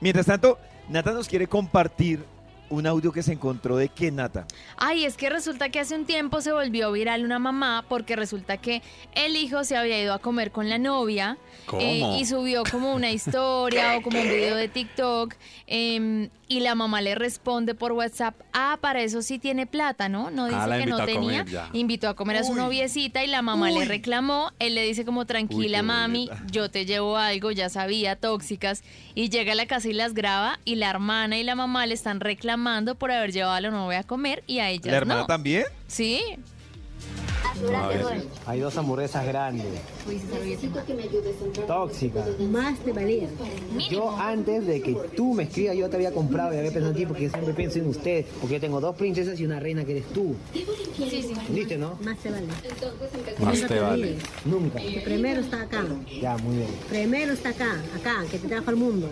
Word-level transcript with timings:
Mientras 0.00 0.26
tanto, 0.26 0.58
Nata 0.88 1.12
nos 1.12 1.26
quiere 1.26 1.48
compartir 1.48 2.24
un 2.70 2.86
audio 2.86 3.12
que 3.12 3.22
se 3.22 3.32
encontró 3.32 3.76
de 3.76 3.88
qué 3.88 4.10
Nata. 4.10 4.46
Ay, 4.76 5.04
es 5.04 5.16
que 5.16 5.30
resulta 5.30 5.68
que 5.68 5.80
hace 5.80 5.94
un 5.94 6.06
tiempo 6.06 6.40
se 6.40 6.52
volvió 6.52 6.90
viral 6.92 7.24
una 7.24 7.38
mamá 7.38 7.84
porque 7.88 8.16
resulta 8.16 8.56
que 8.56 8.82
el 9.14 9.36
hijo 9.36 9.64
se 9.64 9.76
había 9.76 10.00
ido 10.00 10.14
a 10.14 10.18
comer 10.18 10.50
con 10.50 10.68
la 10.68 10.78
novia 10.78 11.36
eh, 11.78 12.00
¿Cómo? 12.00 12.18
y 12.18 12.24
subió 12.24 12.62
como 12.70 12.94
una 12.94 13.10
historia 13.10 13.96
o 13.96 14.02
como 14.02 14.20
un 14.20 14.28
video 14.28 14.56
de 14.56 14.68
TikTok 14.68 15.34
em, 15.66 16.30
y 16.48 16.60
la 16.60 16.74
mamá 16.74 17.00
le 17.00 17.14
responde 17.14 17.74
por 17.74 17.92
WhatsApp, 17.92 18.34
ah, 18.52 18.78
para 18.80 19.00
eso 19.02 19.22
sí 19.22 19.38
tiene 19.38 19.66
plata, 19.66 20.08
¿no? 20.08 20.30
No 20.30 20.46
dice 20.46 20.58
Ah, 20.60 20.66
la 20.66 20.78
que 20.78 20.86
no 20.86 21.04
tenía. 21.04 21.44
Invitó 21.72 22.08
a 22.08 22.14
comer 22.14 22.36
a 22.38 22.44
su 22.44 22.54
noviecita 22.54 23.24
y 23.24 23.26
la 23.26 23.42
mamá 23.42 23.70
le 23.70 23.84
reclamó. 23.86 24.52
Él 24.58 24.74
le 24.74 24.82
dice 24.82 25.04
como, 25.04 25.24
tranquila 25.24 25.82
mami, 25.82 26.28
yo 26.50 26.70
te 26.70 26.84
llevo 26.84 27.16
algo, 27.16 27.50
ya 27.50 27.68
sabía, 27.70 28.16
tóxicas. 28.16 28.82
Y 29.14 29.30
llega 29.30 29.52
a 29.52 29.54
la 29.54 29.66
casa 29.66 29.88
y 29.88 29.94
las 29.94 30.12
graba 30.12 30.58
y 30.64 30.76
la 30.76 30.90
hermana 30.90 31.38
y 31.38 31.44
la 31.44 31.54
mamá 31.54 31.86
le 31.86 31.94
están 31.94 32.20
reclamando 32.20 32.53
por 32.94 33.10
haber 33.10 33.32
llevado 33.32 33.54
a 33.54 33.60
la 33.60 33.70
novia 33.70 34.00
a 34.00 34.04
comer 34.04 34.42
y 34.46 34.58
a 34.58 34.70
ellas 34.70 34.86
¿La 34.86 34.96
hermana 34.98 35.20
no. 35.22 35.26
también? 35.26 35.64
Sí. 35.86 36.20
Hay 38.46 38.60
dos 38.60 38.76
hamburguesas 38.76 39.24
grandes, 39.26 39.66
tóxicas. 41.66 42.26
Más 42.40 42.78
te 42.80 42.92
valía. 42.92 43.28
Yo 43.90 44.10
antes 44.10 44.66
de 44.66 44.82
que 44.82 44.94
tú 45.16 45.34
me 45.34 45.44
escribas, 45.44 45.76
yo 45.76 45.88
te 45.88 45.96
había 45.96 46.10
comprado 46.12 46.52
y 46.52 46.58
había 46.58 46.72
pensado 46.72 46.90
en 46.90 46.96
ti 46.96 47.06
porque 47.06 47.30
siempre 47.30 47.54
pienso 47.54 47.78
en 47.78 47.88
usted. 47.88 48.24
Porque 48.40 48.54
yo 48.56 48.60
tengo 48.60 48.80
dos 48.80 48.96
princesas 48.96 49.38
y 49.38 49.44
una 49.44 49.60
reina 49.60 49.84
que 49.84 49.92
eres 49.92 50.06
tú. 50.12 50.34
Sí, 50.52 50.66
sí. 50.96 51.32
¿Entendiste, 51.38 51.78
no? 51.78 51.96
Más 52.02 52.18
te 52.18 52.30
vale. 52.30 52.46
Más 52.46 53.54
Nunca 53.54 53.68
te 53.68 53.80
vale. 53.80 54.02
olvides. 54.02 54.22
Nunca. 54.44 54.80
Que 54.80 55.00
primero 55.04 55.40
está 55.40 55.62
acá. 55.62 55.84
Ya, 56.20 56.36
muy 56.38 56.56
bien. 56.56 56.70
Primero 56.88 57.32
está 57.32 57.50
acá, 57.50 57.80
acá, 57.94 58.24
que 58.30 58.38
te 58.38 58.48
trajo 58.48 58.70
al 58.70 58.76
mundo. 58.76 59.10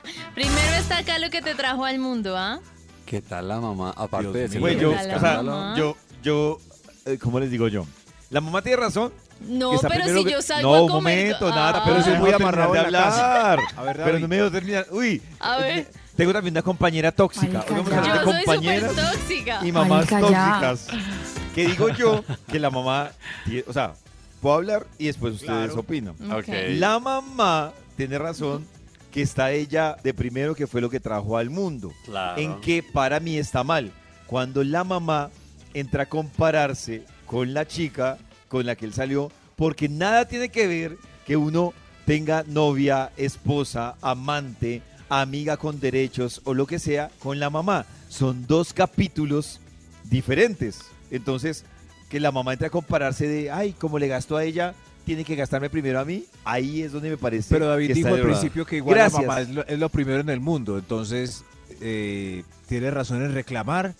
Primero 0.34 0.74
está 0.78 0.98
acá 0.98 1.18
lo 1.18 1.30
que 1.30 1.42
te 1.42 1.54
trajo 1.54 1.84
al 1.84 1.98
mundo, 1.98 2.36
¿ah? 2.36 2.60
¿Qué 3.06 3.20
tal 3.20 3.48
la 3.48 3.60
mamá? 3.60 3.92
Aparte 3.96 4.28
Dios 4.32 4.50
de 4.50 4.58
mío. 4.58 4.60
Güey, 4.60 4.78
yo, 4.78 4.90
o 4.92 4.98
sea, 5.20 5.42
mamá. 5.42 5.74
yo, 5.76 5.96
yo, 6.22 6.58
eh, 7.04 7.18
¿cómo 7.20 7.40
les 7.40 7.50
digo 7.50 7.68
yo? 7.68 7.86
La 8.30 8.40
mamá 8.40 8.62
tiene 8.62 8.76
razón. 8.76 9.12
No, 9.40 9.74
está 9.74 9.88
pero 9.88 10.04
primero 10.04 10.18
si 10.20 10.24
que- 10.24 10.30
yo 10.32 10.40
salgo 10.42 10.70
no, 10.70 10.74
a 10.76 10.82
un 10.82 10.88
comer. 10.88 11.18
momento, 11.26 11.46
Ah. 11.48 11.54
nada, 11.54 11.72
pero 11.72 11.84
Pero 11.84 11.96
eso 11.96 12.04
soy 12.04 12.12
es 12.14 12.20
muy 12.20 12.30
muy 12.30 12.34
amarrado 12.40 12.72
de 12.72 12.78
hablar. 12.78 13.58
A 13.76 13.82
ver, 13.82 13.96
pero 13.96 14.08
David. 14.08 14.20
no 14.22 14.28
me 14.28 14.36
dejo 14.36 14.50
terminar. 14.50 14.86
Uy, 14.92 15.20
A 15.40 15.56
ver. 15.58 15.90
tengo 16.16 16.32
también 16.32 16.54
una 16.54 16.62
compañera 16.62 17.10
tóxica. 17.12 17.58
Marica, 17.58 17.74
Vamos 17.74 17.92
a 17.92 17.98
hablar 17.98 18.12
de 18.12 18.18
Yo 18.18 18.24
soy 18.24 18.40
súper 18.40 18.44
compañeras 18.44 18.92
tóxica. 18.94 19.58
y 19.66 19.72
mamás 19.72 20.10
Marica, 20.12 20.30
ya. 20.30 20.60
tóxicas. 20.60 20.88
Que 21.54 21.66
digo 21.66 21.88
yo 21.90 22.24
que 22.50 22.58
la 22.60 22.70
mamá, 22.70 23.10
tie- 23.46 23.64
o 23.66 23.72
sea, 23.72 23.94
puedo 24.40 24.54
hablar 24.56 24.86
y 24.96 25.06
después 25.06 25.34
ustedes 25.34 25.66
Claro. 25.66 25.80
opinan. 25.80 26.14
Ok. 26.32 26.48
La 26.78 26.98
mamá 27.00 27.72
tiene 27.96 28.16
razón 28.18 28.64
que 29.12 29.22
está 29.22 29.52
ella 29.52 29.96
de 30.02 30.14
primero 30.14 30.54
que 30.54 30.66
fue 30.66 30.80
lo 30.80 30.90
que 30.90 30.98
trajo 30.98 31.36
al 31.36 31.50
mundo. 31.50 31.92
Claro. 32.04 32.40
En 32.40 32.60
que 32.60 32.82
para 32.82 33.20
mí 33.20 33.36
está 33.36 33.62
mal. 33.62 33.92
Cuando 34.26 34.64
la 34.64 34.82
mamá 34.82 35.30
entra 35.74 36.04
a 36.04 36.08
compararse 36.08 37.04
con 37.26 37.54
la 37.54 37.66
chica 37.66 38.18
con 38.48 38.66
la 38.66 38.74
que 38.74 38.86
él 38.86 38.92
salió, 38.92 39.30
porque 39.56 39.88
nada 39.88 40.26
tiene 40.26 40.48
que 40.48 40.66
ver 40.66 40.96
que 41.26 41.36
uno 41.36 41.72
tenga 42.06 42.42
novia, 42.46 43.12
esposa, 43.16 43.96
amante, 44.00 44.82
amiga 45.08 45.56
con 45.56 45.78
derechos 45.78 46.40
o 46.44 46.54
lo 46.54 46.66
que 46.66 46.78
sea 46.78 47.10
con 47.18 47.38
la 47.38 47.50
mamá. 47.50 47.86
Son 48.08 48.46
dos 48.46 48.72
capítulos 48.72 49.60
diferentes. 50.04 50.80
Entonces, 51.10 51.64
que 52.08 52.20
la 52.20 52.32
mamá 52.32 52.52
entre 52.52 52.68
a 52.68 52.70
compararse 52.70 53.26
de, 53.28 53.50
ay, 53.50 53.72
como 53.72 53.98
le 53.98 54.08
gastó 54.08 54.36
a 54.36 54.44
ella, 54.44 54.74
tiene 55.04 55.24
que 55.24 55.34
gastarme 55.36 55.68
primero 55.70 56.00
a 56.00 56.04
mí. 56.04 56.24
Ahí 56.44 56.82
es 56.82 56.92
donde 56.92 57.10
me 57.10 57.16
parece. 57.16 57.48
Pero 57.54 57.66
David 57.68 57.88
que 57.88 57.94
dijo 57.94 58.08
está 58.08 58.20
al 58.20 58.26
principio 58.26 58.64
que 58.66 58.76
igual 58.76 58.94
Gracias. 58.96 59.22
la 59.22 59.28
mamá 59.28 59.40
es 59.40 59.48
lo, 59.50 59.66
es 59.66 59.78
lo 59.78 59.88
primero 59.88 60.20
en 60.20 60.28
el 60.30 60.40
mundo, 60.40 60.78
entonces 60.78 61.44
eh, 61.80 62.44
tiene 62.68 62.90
razón 62.90 63.22
en 63.22 63.34
reclamar. 63.34 63.94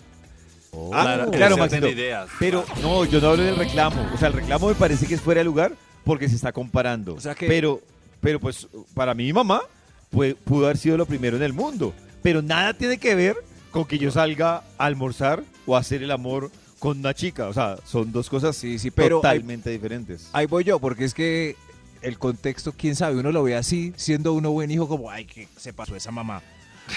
Ah, 0.92 1.27
Claro, 1.33 1.57
Maxito. 1.58 1.86
ideas. 1.89 2.29
Pero 2.39 2.64
no, 2.80 3.05
yo 3.05 3.20
no 3.20 3.29
hablo 3.30 3.42
del 3.42 3.57
reclamo. 3.57 4.08
O 4.14 4.17
sea, 4.18 4.29
el 4.29 4.35
reclamo 4.35 4.68
me 4.68 4.74
parece 4.74 5.07
que 5.07 5.14
es 5.14 5.20
fuera 5.20 5.40
de 5.40 5.45
lugar 5.45 5.73
porque 6.05 6.29
se 6.29 6.36
está 6.36 6.52
comparando. 6.52 7.14
O 7.14 7.20
sea 7.20 7.34
que- 7.34 7.46
Pero, 7.46 7.80
pero 8.20 8.40
pues, 8.40 8.67
para 8.95 9.13
mi 9.14 9.30
mamá 9.33 9.61
pues, 10.11 10.34
pudo 10.45 10.64
haber 10.67 10.79
sido 10.79 10.96
lo 10.96 11.05
primero 11.07 11.36
en 11.36 11.42
el 11.42 11.52
mundo. 11.52 11.92
Pero 12.23 12.40
nada 12.40 12.73
tiene 12.74 12.96
que 12.98 13.14
ver 13.14 13.36
con 13.70 13.84
que 13.84 13.98
yo 13.98 14.11
salga 14.11 14.63
a 14.79 14.84
almorzar 14.86 15.42
o 15.67 15.77
a 15.77 15.80
hacer 15.80 16.02
el 16.02 16.11
amor 16.11 16.51
con 16.83 16.98
una 16.98 17.15
chica. 17.15 17.47
O 17.47 17.53
sea, 17.53 17.77
son 17.85 18.11
dos 18.11 18.29
cosas 18.29 18.57
Sí, 18.57 18.77
sí, 18.77 18.91
pero 18.91 19.19
totalmente 19.20 19.70
diferentes. 19.70 20.29
Ahí 20.33 20.47
voy 20.47 20.65
yo, 20.65 20.81
porque 20.81 21.05
es 21.05 21.15
que 21.15 21.55
el 22.03 22.19
contexto, 22.19 22.73
quién 22.77 22.97
sabe, 22.97 23.20
uno 23.20 23.31
lo 23.31 23.45
ve 23.45 23.55
así, 23.55 23.93
siendo 23.97 24.33
uno 24.33 24.51
buen 24.51 24.69
hijo, 24.69 24.89
como, 24.89 25.09
ay, 25.09 25.25
que 25.25 25.47
se 25.57 25.73
pasó 25.73 25.95
esa 25.95 26.11
mamá. 26.11 26.43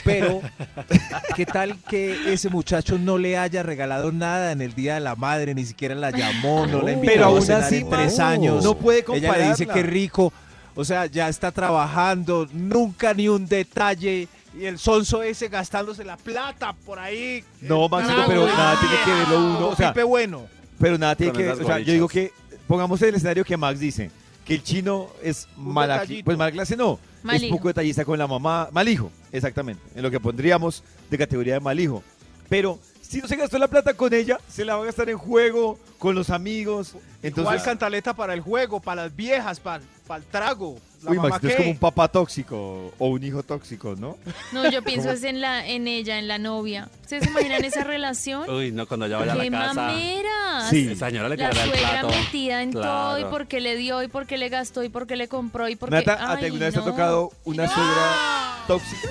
Pero, 0.03 0.41
¿qué 1.35 1.45
tal 1.45 1.77
que 1.87 2.33
ese 2.33 2.49
muchacho 2.49 2.97
no 2.97 3.19
le 3.19 3.37
haya 3.37 3.61
regalado 3.61 4.11
nada 4.11 4.51
en 4.51 4.61
el 4.61 4.73
Día 4.73 4.95
de 4.95 5.01
la 5.01 5.15
Madre, 5.15 5.53
ni 5.53 5.63
siquiera 5.63 5.93
la 5.93 6.09
llamó, 6.09 6.65
no 6.65 6.81
la 6.81 6.93
invitó 6.93 7.13
Pero 7.13 7.25
a 7.25 7.27
aún 7.27 7.43
cenar 7.43 7.65
así, 7.65 7.75
en 7.77 7.89
tres 7.91 8.17
años? 8.19 8.63
no 8.63 8.75
puede 8.75 9.05
Ella 9.13 9.37
le 9.37 9.49
dice 9.49 9.65
compararla. 9.67 9.73
que 9.75 9.83
rico, 9.83 10.33
o 10.73 10.83
sea, 10.83 11.05
ya 11.05 11.29
está 11.29 11.51
trabajando, 11.51 12.47
nunca 12.51 13.13
ni 13.13 13.27
un 13.27 13.45
detalle, 13.45 14.27
y 14.59 14.65
el 14.65 14.77
sonso 14.79 15.21
ese 15.23 15.47
gastándose 15.49 16.03
la 16.03 16.17
plata 16.17 16.73
por 16.85 16.99
ahí. 16.99 17.43
No, 17.61 17.87
Maxito, 17.89 18.23
pero 18.27 18.45
nada 18.47 18.79
tiene 18.79 18.95
que 19.03 19.11
ver 19.13 19.27
lo 19.29 19.37
uno. 19.39 19.67
O 19.69 19.75
sea, 19.75 19.93
Pipe 19.93 20.03
bueno. 20.03 20.47
Pero 20.79 20.97
nada 20.97 21.15
tiene 21.15 21.31
Con 21.31 21.37
que 21.41 21.43
ver. 21.45 21.53
esas 21.53 21.65
O 21.65 21.67
sea, 21.67 21.79
yo 21.79 21.93
digo 21.93 22.07
que 22.07 22.31
pongamos 22.67 23.01
el 23.01 23.15
escenario 23.15 23.43
que 23.45 23.57
Max 23.57 23.79
dice. 23.79 24.11
Que 24.45 24.55
el 24.55 24.63
chino 24.63 25.09
es 25.23 25.47
Un 25.57 25.73
mala, 25.73 25.95
detallito. 25.95 26.25
pues 26.25 26.37
mala 26.37 26.51
clase 26.51 26.77
no, 26.77 26.99
Mal 27.23 27.37
es 27.37 27.43
hijo. 27.43 27.55
poco 27.57 27.67
detallista 27.69 28.05
con 28.05 28.19
la 28.19 28.27
mamá, 28.27 28.69
mal 28.71 28.87
hijo, 28.87 29.11
exactamente, 29.31 29.81
en 29.95 30.03
lo 30.03 30.11
que 30.11 30.19
pondríamos 30.19 30.83
de 31.09 31.17
categoría 31.17 31.55
de 31.55 31.59
mal 31.61 31.79
hijo. 31.79 32.03
Pero 32.47 32.77
si 33.15 33.21
no 33.21 33.29
se 33.29 33.37
gastó 33.37 33.57
la 33.57 33.69
plata 33.69 33.93
con 33.93 34.13
ella, 34.13 34.41
se 34.45 34.65
la 34.65 34.75
va 34.75 34.83
a 34.83 34.85
gastar 34.87 35.09
en 35.09 35.17
juego, 35.17 35.79
con 35.99 36.15
los 36.15 36.29
amigos. 36.29 36.89
Igual 36.89 37.05
Entonces, 37.23 37.63
cantaleta 37.63 38.13
para 38.13 38.33
el 38.33 38.41
juego, 38.41 38.81
para 38.81 39.03
las 39.03 39.15
viejas, 39.15 39.61
para, 39.61 39.81
el 40.17 40.23
trago. 40.23 40.77
La 41.01 41.11
uy, 41.11 41.19
Maxito 41.19 41.47
es 41.47 41.55
como 41.55 41.69
un 41.69 41.77
papá 41.77 42.09
tóxico 42.09 42.93
o 42.99 43.07
un 43.07 43.23
hijo 43.23 43.41
tóxico, 43.41 43.95
¿no? 43.95 44.17
No, 44.51 44.69
yo 44.69 44.81
pienso 44.83 45.11
es 45.11 45.23
en 45.23 45.39
la, 45.39 45.65
en 45.65 45.87
ella, 45.87 46.19
en 46.19 46.27
la 46.27 46.39
novia. 46.39 46.89
¿Ustedes 47.03 47.23
se 47.23 47.29
imaginan 47.29 47.63
esa 47.63 47.85
relación? 47.85 48.49
Uy, 48.53 48.73
no, 48.73 48.85
cuando 48.85 49.07
ya 49.07 49.17
vaya 49.17 49.31
a 49.31 49.37
¡Qué 49.37 49.49
la 49.49 49.59
casa. 49.59 49.73
mamera! 49.73 50.69
Sí. 50.69 50.89
Esa 50.91 51.07
señora 51.07 51.29
le 51.29 51.37
La 51.37 51.49
quedará 51.51 51.63
el 51.63 51.69
suegra 51.69 52.03
metida 52.03 52.63
en 52.63 52.71
todo 52.71 53.17
y 53.17 53.23
por 53.23 53.47
qué 53.47 53.61
le 53.61 53.77
dio 53.77 54.03
y 54.03 54.09
por 54.09 54.25
qué 54.25 54.37
le 54.37 54.49
gastó 54.49 54.83
y 54.83 54.89
por 54.89 55.07
qué 55.07 55.15
le 55.15 55.29
compró 55.29 55.69
y 55.69 55.77
por 55.77 55.87
qué... 55.87 55.95
Nata, 55.95 56.33
¿a 56.33 56.37
ti 56.37 56.45
alguna 56.45 56.65
vez 56.65 56.73
te 56.73 56.81
ha 56.81 56.83
tocado 56.83 57.31
una 57.45 57.65
suegra 57.65 58.65
tóxica? 58.67 59.07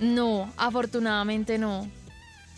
No, 0.00 0.52
afortunadamente 0.56 1.56
no. 1.58 1.86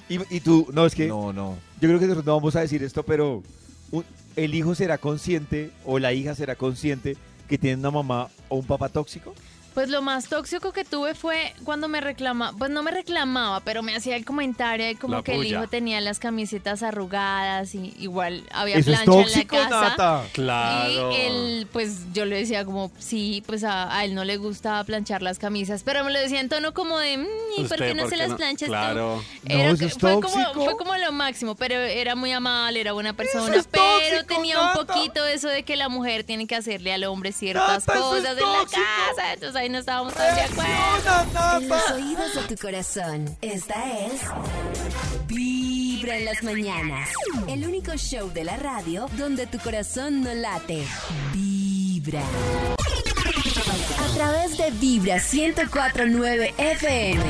Y, 0.08 0.18
y 0.34 0.40
tú, 0.40 0.68
no, 0.72 0.84
es 0.86 0.94
que 0.94 1.06
No, 1.08 1.32
no. 1.32 1.56
Yo 1.80 1.88
creo 1.88 1.98
que 1.98 2.06
nosotros 2.06 2.26
no 2.26 2.34
vamos 2.36 2.56
a 2.56 2.60
decir 2.60 2.82
esto, 2.82 3.02
pero 3.02 3.42
un- 3.90 4.04
el 4.36 4.54
hijo 4.54 4.74
será 4.74 4.98
consciente 4.98 5.70
o 5.84 5.98
la 5.98 6.12
hija 6.12 6.34
será 6.34 6.56
consciente 6.56 7.16
que 7.48 7.58
tiene 7.58 7.76
una 7.78 7.90
mamá 7.90 8.28
o 8.48 8.56
un 8.56 8.66
papá 8.66 8.88
tóxico. 8.88 9.34
Pues 9.74 9.88
lo 9.88 10.02
más 10.02 10.28
tóxico 10.28 10.70
que 10.72 10.84
tuve 10.84 11.14
fue 11.16 11.52
cuando 11.64 11.88
me 11.88 12.00
reclamaba, 12.00 12.56
pues 12.56 12.70
no 12.70 12.84
me 12.84 12.92
reclamaba, 12.92 13.58
pero 13.60 13.82
me 13.82 13.96
hacía 13.96 14.14
el 14.14 14.24
comentario 14.24 14.86
de 14.86 14.94
como 14.94 15.16
La 15.16 15.22
que 15.24 15.34
el 15.34 15.44
hijo 15.46 15.66
tenía 15.66 16.00
las 16.00 16.20
camisetas 16.20 16.84
arrugadas 16.84 17.74
y 17.74 17.92
igual 17.98 18.44
había 18.52 18.76
Eso 18.76 18.92
es 18.92 19.00
plancha 19.00 19.10
tóxico, 19.24 19.56
en 19.56 19.62
la 19.62 19.68
casa. 19.68 19.88
Nata. 19.88 20.22
Claro. 20.32 21.10
Y 21.10 21.16
él, 21.16 21.68
pues 21.72 22.12
yo 22.12 22.24
le 22.24 22.36
decía 22.36 22.64
como, 22.64 22.92
sí, 23.00 23.42
pues 23.46 23.64
a, 23.64 23.92
a 23.96 24.04
él 24.04 24.14
no 24.14 24.22
le 24.22 24.36
gustaba 24.36 24.84
planchar 24.84 25.22
las 25.22 25.40
camisas, 25.40 25.82
pero 25.82 26.04
me 26.04 26.12
lo 26.12 26.20
decía 26.20 26.38
en 26.38 26.48
tono 26.48 26.72
como 26.72 26.96
de, 26.98 27.16
"Mm, 27.18 27.26
¿y 27.56 27.62
por 27.64 27.72
Usted, 27.72 27.88
qué 27.88 27.94
no 27.94 28.02
¿por 28.02 28.10
se 28.10 28.16
qué 28.16 28.22
las 28.22 28.30
no? 28.30 28.36
planchas 28.36 28.66
tú?". 28.68 28.72
Claro. 28.72 29.24
No, 29.42 29.54
Era 29.54 29.68
eso 29.70 29.78
que- 29.78 29.84
es 29.86 29.94
fue, 29.94 30.12
como, 30.12 30.28
tóxico. 30.28 30.64
fue 30.66 30.76
como 30.76 30.96
lo 30.96 31.10
máximo, 31.10 31.56
pero 31.56 31.74
era 31.74 32.14
muy 32.14 32.30
amable, 32.30 32.80
era 32.80 32.92
buena 32.92 33.12
persona, 33.14 33.56
es 33.56 33.66
pero 33.68 33.82
tóxico, 33.84 34.34
tenía 34.36 34.60
un 34.60 34.66
Nata. 34.66 34.86
poquito 34.86 35.26
eso 35.26 35.48
de 35.48 35.64
que 35.64 35.74
la 35.74 35.88
mujer 35.88 36.22
tiene 36.22 36.46
que 36.46 36.54
hacerle 36.54 36.92
al 36.92 37.02
hombre 37.04 37.32
ciertas 37.32 37.88
Nata, 37.88 37.98
eso 37.98 38.14
es 38.16 38.22
cosas 38.22 38.38
en 38.38 38.44
la 38.52 38.58
tóxico. 38.60 38.82
casa, 39.16 39.32
entonces 39.32 39.56
ahí 39.56 39.63
no 39.68 39.78
estábamos 39.78 40.14
tan 40.14 40.34
de 40.34 40.42
acuerdo. 40.42 41.60
En 41.60 41.68
los 41.68 41.90
oídos 41.90 42.34
de 42.34 42.54
tu 42.54 42.60
corazón, 42.60 43.36
esta 43.40 43.74
es 43.98 44.20
Vibra 45.26 46.18
en 46.18 46.24
las 46.24 46.42
mañanas. 46.42 47.08
El 47.48 47.66
único 47.66 47.96
show 47.96 48.30
de 48.32 48.44
la 48.44 48.56
radio 48.56 49.06
donde 49.16 49.46
tu 49.46 49.58
corazón 49.58 50.22
no 50.22 50.34
late. 50.34 50.84
Vibra. 51.32 52.22
A 53.98 54.14
través 54.14 54.58
de 54.58 54.70
Vibra 54.72 55.16
1049 55.16 56.54
FM. 56.58 57.22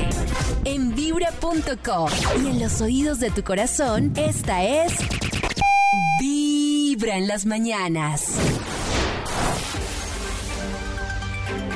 En 0.65 0.95
vibra.com. 0.95 2.11
Y 2.43 2.47
en 2.49 2.61
los 2.61 2.81
oídos 2.81 3.21
de 3.21 3.31
tu 3.31 3.45
corazón, 3.45 4.13
esta 4.17 4.65
es 4.65 4.93
Vibra 6.19 7.17
en 7.17 7.29
las 7.29 7.47
mañanas. 7.47 8.39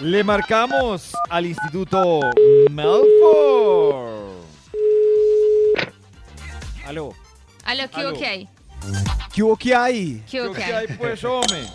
Le 0.00 0.22
marcamos 0.24 1.12
al 1.28 1.46
Instituto 1.46 2.20
Melford. 2.70 4.36
Aló. 6.86 7.12
Aló, 7.64 7.90
¿qué 7.90 8.00
hubo 8.00 8.08
Aló. 8.08 8.18
que 8.18 8.26
hay? 8.26 8.48
¿Qué 9.34 9.42
hubo 9.42 9.56
que 9.56 9.74
hay? 9.74 10.22
¿Qué 10.30 10.40
hubo 10.42 10.52
que 10.52 10.62
¿Qué 10.62 10.74
hay? 10.74 10.86
pues, 10.98 11.24
hombre? 11.24 11.66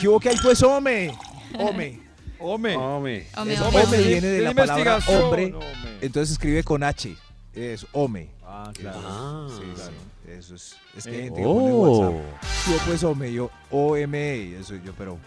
¿Qué 0.00 0.08
hubo 0.08 0.20
que 0.20 0.28
hay, 0.28 0.36
pues, 0.42 0.62
hombre? 0.62 1.12
Hombre. 1.58 2.00
Hombre. 2.38 2.76
Hombre. 2.76 3.26
Hombre, 3.36 3.54
Es 3.54 3.60
hombre. 3.60 3.82
Hombre 3.84 4.02
viene 4.02 4.26
de 4.28 4.40
la 4.42 4.54
palabra 4.54 4.82
investigación, 4.96 5.22
hombre, 5.24 5.44
hombre. 5.54 5.98
entonces 6.00 6.32
escribe 6.32 6.62
con 6.64 6.82
H. 6.82 7.16
Es 7.54 7.86
home. 7.92 8.30
Ah, 8.44 8.70
claro. 8.74 9.00
Ah. 9.04 9.48
Sí, 9.50 9.64
sí. 9.76 10.30
Eso 10.30 10.54
es. 10.54 10.76
Es 10.96 11.04
que 11.04 11.10
hay 11.10 11.22
gente 11.24 11.40
que 11.40 11.46
pone 11.46 11.66
en 11.66 11.72
Oh. 11.72 12.10
WhatsApp. 12.10 12.22
Yo 12.70 12.76
pues 12.86 13.04
home, 13.04 13.32
yo 13.32 13.50
OME. 13.70 14.36
y 14.36 14.54
Eso 14.54 14.74
yo, 14.76 14.92
pero. 14.96 15.18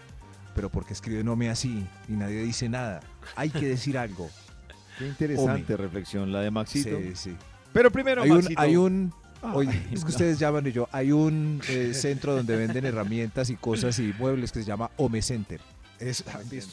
Pero 0.56 0.70
porque 0.70 0.94
escriben 0.94 1.28
home 1.28 1.48
así 1.50 1.86
y 2.08 2.12
nadie 2.12 2.42
dice 2.42 2.68
nada. 2.68 3.00
Hay 3.36 3.50
que 3.50 3.66
decir 3.68 3.96
algo. 3.96 4.28
Qué 4.98 5.06
interesante 5.06 5.76
reflexión 5.76 6.32
la 6.32 6.40
de 6.40 6.50
Maxito. 6.50 6.98
Sí, 6.98 7.12
sí. 7.14 7.36
Pero 7.72 7.90
primero, 7.90 8.22
Hay 8.22 8.30
un, 8.30 8.36
Maxito. 8.38 8.60
hay 8.60 8.76
un 8.76 9.12
oye, 9.42 9.70
Ay, 9.70 9.88
es 9.92 10.02
que 10.02 10.10
ustedes 10.10 10.38
llaman 10.38 10.66
y 10.66 10.72
yo, 10.72 10.88
hay 10.90 11.12
un 11.12 11.60
eh, 11.68 11.92
centro 11.92 12.34
donde 12.34 12.56
venden 12.56 12.86
herramientas 12.86 13.50
y 13.50 13.56
cosas 13.56 13.98
y 13.98 14.14
muebles 14.18 14.50
que 14.50 14.60
se 14.60 14.64
llama 14.64 14.90
Home 14.96 15.20
Center. 15.22 15.60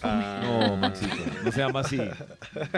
Ah. 0.02 0.40
No, 0.44 0.78
Maxito, 0.78 1.16
no 1.44 1.52
se 1.52 1.60
llama 1.60 1.80
así. 1.82 1.98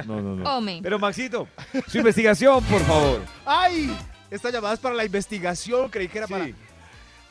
No, 0.05 0.21
no, 0.21 0.35
no. 0.35 0.57
Hombre. 0.57 0.79
Pero 0.81 0.99
Maxito, 0.99 1.47
su 1.87 1.97
investigación, 1.99 2.63
por 2.65 2.81
favor. 2.81 3.21
¡Ay! 3.45 3.95
Esta 4.29 4.49
llamada 4.51 4.73
es 4.73 4.79
para 4.79 4.95
la 4.95 5.05
investigación, 5.05 5.89
creí 5.89 6.07
que 6.07 6.17
era 6.17 6.27
Sí. 6.27 6.33
para... 6.33 6.47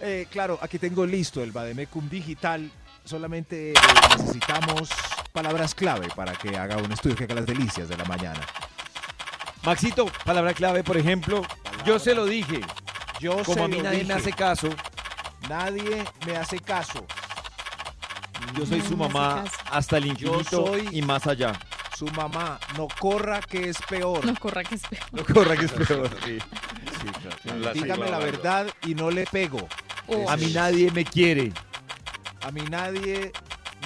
Eh, 0.01 0.27
claro, 0.31 0.59
aquí 0.61 0.79
tengo 0.79 1.07
listo 1.07 1.43
el 1.43 1.53
Bademecum 1.53 2.09
Digital. 2.09 2.71
Solamente 3.05 3.71
eh, 3.73 3.75
necesitamos 4.19 4.89
palabras 5.33 5.75
clave 5.75 6.09
para 6.15 6.33
que 6.33 6.57
haga 6.57 6.77
un 6.79 6.91
estudio 6.93 7.17
que 7.17 7.25
haga 7.25 7.35
las 7.37 7.47
delicias 7.47 7.89
de 7.89 7.97
la 7.97 8.05
mañana. 8.05 8.41
Maxito, 9.65 10.07
palabra 10.25 10.53
clave, 10.55 10.83
por 10.85 10.97
ejemplo, 10.97 11.43
yo 11.85 11.99
se 11.99 12.15
lo 12.15 12.25
dije. 12.27 12.61
Yo 13.21 13.43
Como 13.45 13.55
se 13.55 13.63
a 13.65 13.69
mí 13.69 13.77
lo 13.77 13.83
nadie 13.85 13.99
dije, 14.01 14.09
me 14.09 14.15
hace 14.15 14.33
caso, 14.33 14.69
nadie 15.49 16.05
me 16.27 16.37
hace 16.37 16.59
caso. 16.59 17.07
yo 18.57 18.67
soy 18.67 18.79
Nadie 18.79 18.89
su 18.91 18.97
mamá 18.97 19.45
hasta 19.71 19.97
el 19.99 20.07
infinito 20.07 20.67
soy- 20.67 20.89
y 20.91 21.03
más 21.03 21.27
allá. 21.27 21.53
Su 21.97 22.07
mamá, 22.09 22.59
no 22.77 22.89
corra 22.99 23.41
que 23.41 23.69
es 23.69 23.77
peor. 23.89 24.25
No 24.27 24.35
corra 24.35 24.65
que 24.65 24.75
es 24.75 24.83
peor. 24.83 25.05
No 25.13 25.25
corra 25.25 25.57
que 25.57 25.67
es 25.67 25.73
peor. 25.73 26.11
sí. 26.25 26.39
Sí, 26.41 27.07
claro. 27.43 27.59
La 27.61 27.73
Dígame 27.73 28.11
la 28.11 28.19
verdad 28.19 28.67
y 28.85 28.95
no 28.95 29.11
le 29.11 29.25
pego. 29.27 29.69
Oh. 30.09 30.29
A 30.29 30.37
mí 30.37 30.47
nadie 30.53 30.91
me 30.91 31.05
quiere, 31.05 31.53
A 32.45 32.51
mí 32.51 32.63
nadie 32.69 33.33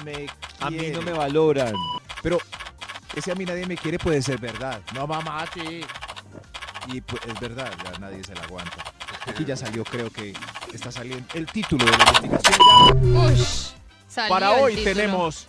me 0.03 0.11
quiere. 0.13 0.29
a 0.59 0.69
mí 0.69 0.87
no 0.93 1.01
me 1.01 1.13
valoran. 1.13 1.73
Pero 2.21 2.37
ese 3.15 3.31
a 3.31 3.35
mí 3.35 3.45
nadie 3.45 3.65
me 3.65 3.77
quiere 3.77 3.97
puede 3.99 4.21
ser 4.21 4.39
verdad. 4.39 4.81
No, 4.93 5.07
mamá, 5.07 5.45
sí. 5.53 5.81
Y 6.87 7.01
pues, 7.01 7.21
es 7.25 7.39
verdad, 7.39 7.71
ya 7.83 7.99
nadie 7.99 8.23
se 8.23 8.35
la 8.35 8.41
aguanta. 8.43 8.83
Aquí 9.27 9.45
ya 9.45 9.55
salió, 9.55 9.83
creo 9.83 10.09
que 10.11 10.33
está 10.73 10.91
saliendo 10.91 11.25
el 11.33 11.45
título 11.45 11.85
de 11.85 11.91
la 11.91 11.97
investigación. 12.23 13.13
ya. 13.13 13.19
Ush. 13.33 13.71
Salió 14.07 14.29
Para 14.29 14.55
el 14.57 14.63
hoy 14.63 14.75
título. 14.75 14.95
tenemos... 14.95 15.47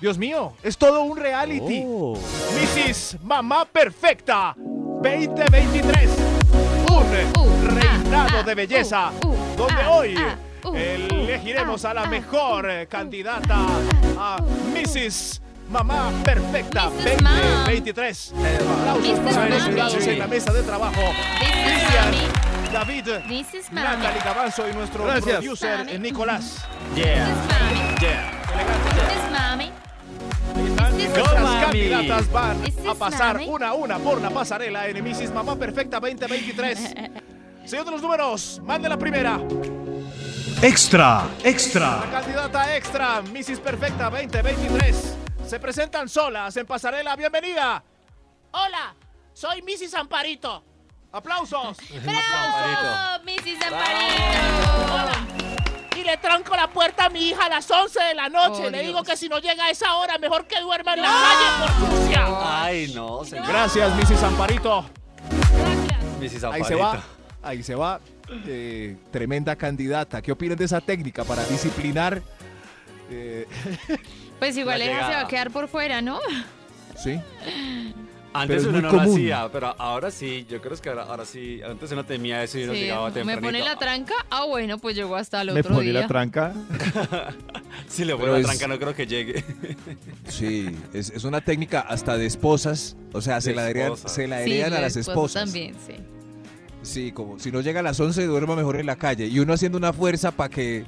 Dios 0.00 0.16
mío, 0.16 0.54
es 0.62 0.78
todo 0.78 1.02
un 1.02 1.16
reality. 1.18 1.82
Oh. 1.84 2.16
Mrs. 2.54 3.16
Mamá 3.24 3.64
Perfecta 3.64 4.54
2023. 4.56 6.08
Un 6.90 6.98
Uh, 7.38 7.66
reinado 7.68 8.38
ah, 8.38 8.42
de 8.44 8.52
ah, 8.52 8.54
belleza. 8.54 9.10
uh, 9.24 9.28
uh, 9.28 9.56
donde 9.56 9.82
ah, 9.82 9.90
hoy 9.90 10.14
ah, 10.18 10.36
uh, 10.36 10.47
elegiremos 10.74 11.84
uh, 11.84 11.88
a 11.88 11.94
la 11.94 12.02
ah, 12.02 12.08
mejor 12.08 12.64
uh, 12.64 12.68
eh, 12.70 12.82
uh, 12.84 12.88
candidata 12.88 13.66
a 14.18 14.38
Mrs. 14.72 15.40
Mamá 15.70 16.10
Perfecta 16.24 16.90
Mrs. 16.90 17.22
Mom. 17.22 17.32
2023. 17.66 18.34
Aplausos 19.66 20.06
en 20.06 20.18
la 20.18 20.26
mesa 20.26 20.52
de 20.52 20.62
trabajo. 20.62 21.02
Cristian. 21.38 22.48
David. 22.72 23.08
Natalie 23.72 24.20
Gavanzo 24.24 24.68
y 24.68 24.72
nuestro 24.74 25.04
Gracias. 25.04 25.38
producer 25.38 25.78
Mami. 25.78 25.98
Nicolás. 25.98 26.64
Yeah. 26.94 27.26
Nuestras 30.96 31.42
mami. 31.42 31.60
candidatas 31.60 32.32
van 32.32 32.56
a 32.88 32.94
pasar 32.94 33.34
mami. 33.34 33.48
una 33.48 33.68
a 33.68 33.74
una 33.74 33.98
por 33.98 34.20
la 34.20 34.30
pasarela 34.30 34.86
en 34.88 35.02
Mrs. 35.02 35.32
Mamá 35.32 35.56
Perfecta 35.56 35.98
2023. 36.00 36.78
Señor 37.64 37.84
de 37.84 37.90
los 37.90 38.02
números, 38.02 38.60
mande 38.64 38.88
la 38.88 38.98
primera. 38.98 39.38
Extra, 40.60 41.24
extra. 41.44 42.00
La 42.00 42.10
candidata 42.10 42.74
extra, 42.76 43.22
Mrs. 43.22 43.60
Perfecta 43.60 44.10
2023. 44.10 45.16
Se 45.46 45.60
presentan 45.60 46.08
solas 46.08 46.56
en 46.56 46.66
pasarela. 46.66 47.14
Bienvenida. 47.14 47.80
Hola, 48.50 48.92
soy 49.32 49.62
Mrs. 49.62 49.94
Amparito. 49.94 50.64
Aplausos. 51.12 51.76
¡Bravo, 52.02 53.22
Mrs. 53.24 53.62
Amparito! 53.68 55.12
Y 55.96 56.02
le 56.02 56.16
tranco 56.16 56.56
la 56.56 56.66
puerta 56.66 57.04
a 57.04 57.08
mi 57.08 57.28
hija 57.28 57.44
a 57.44 57.50
las 57.50 57.70
11 57.70 58.02
de 58.02 58.14
la 58.16 58.28
noche. 58.28 58.66
Oh, 58.66 58.70
le 58.70 58.82
digo 58.82 58.94
Dios. 58.94 59.06
que 59.06 59.16
si 59.16 59.28
no 59.28 59.38
llega 59.38 59.66
a 59.66 59.70
esa 59.70 59.94
hora, 59.94 60.18
mejor 60.18 60.48
que 60.48 60.60
duerma 60.60 60.94
en 60.94 61.02
la 61.02 61.08
calle 61.08 61.46
por 61.78 61.88
sucia. 61.88 62.26
Ay, 62.64 62.92
no, 62.96 63.24
señor. 63.24 63.46
Gracias, 63.46 63.94
Mrs. 63.94 64.24
Amparito. 64.24 64.84
Mrs. 66.20 66.42
Ahí 66.44 66.64
se 66.64 66.74
va. 66.74 67.00
Ahí 67.42 67.62
se 67.62 67.74
va. 67.74 68.00
Eh, 68.46 68.96
tremenda 69.10 69.56
candidata. 69.56 70.20
¿Qué 70.20 70.32
opinan 70.32 70.56
de 70.58 70.64
esa 70.64 70.80
técnica 70.80 71.24
para 71.24 71.44
disciplinar? 71.44 72.22
Eh, 73.10 73.46
Pues 74.38 74.56
igual 74.56 74.78
La 74.78 74.84
ella 74.84 75.06
se 75.08 75.14
va 75.14 75.20
a 75.22 75.26
quedar 75.28 75.50
por 75.50 75.66
fuera, 75.66 76.00
¿no? 76.00 76.20
sí. 76.96 77.18
Antes 78.32 78.60
es 78.62 78.68
uno 78.68 78.80
no 78.82 78.92
lo 78.92 79.00
hacía, 79.00 79.48
pero 79.50 79.74
ahora 79.78 80.10
sí. 80.12 80.46
Yo 80.48 80.60
creo 80.60 80.76
que 80.76 80.88
ahora, 80.90 81.04
ahora 81.04 81.24
sí. 81.24 81.60
Antes 81.62 81.90
uno 81.90 82.04
temía 82.04 82.42
eso 82.44 82.58
y 82.58 82.64
uno 82.64 82.74
Sí, 82.74 82.80
llegaba 82.80 83.08
me 83.08 83.14
tempranito. 83.14 83.46
pone 83.46 83.60
la 83.64 83.76
tranca. 83.76 84.14
Ah, 84.30 84.44
bueno, 84.44 84.78
pues 84.78 84.94
llegó 84.94 85.16
hasta 85.16 85.40
el 85.40 85.52
Me 85.54 85.60
otro 85.60 85.74
pone 85.76 85.90
día. 85.90 86.00
la 86.02 86.06
tranca. 86.06 86.52
Si 87.88 88.04
le 88.04 88.14
pone 88.16 88.32
la 88.32 88.38
es- 88.40 88.46
tranca, 88.46 88.68
no 88.68 88.78
creo 88.78 88.94
que 88.94 89.06
llegue. 89.06 89.42
Sí, 90.28 90.68
es, 90.92 91.10
es 91.10 91.24
una 91.24 91.40
técnica 91.40 91.80
hasta 91.80 92.16
de 92.18 92.26
esposas. 92.26 92.96
O 93.12 93.22
sea, 93.22 93.40
se 93.40 93.54
la 93.54 93.68
heredan, 93.68 93.96
se 93.96 94.28
la 94.28 94.44
Sí, 94.44 94.52
heredan 94.52 94.72
a 94.72 94.76
la 94.76 94.80
las 94.82 94.96
esposa 94.96 95.10
esposas. 95.40 95.44
también, 95.44 95.74
sí. 95.84 95.94
Sí, 96.88 97.12
como 97.12 97.38
si 97.38 97.52
no 97.52 97.60
llega 97.60 97.80
a 97.80 97.82
las 97.82 98.00
11, 98.00 98.24
duerma 98.24 98.56
mejor 98.56 98.76
en 98.76 98.86
la 98.86 98.96
calle. 98.96 99.26
Y 99.26 99.38
uno 99.40 99.52
haciendo 99.52 99.76
una 99.76 99.92
fuerza 99.92 100.30
para 100.30 100.48
que 100.48 100.86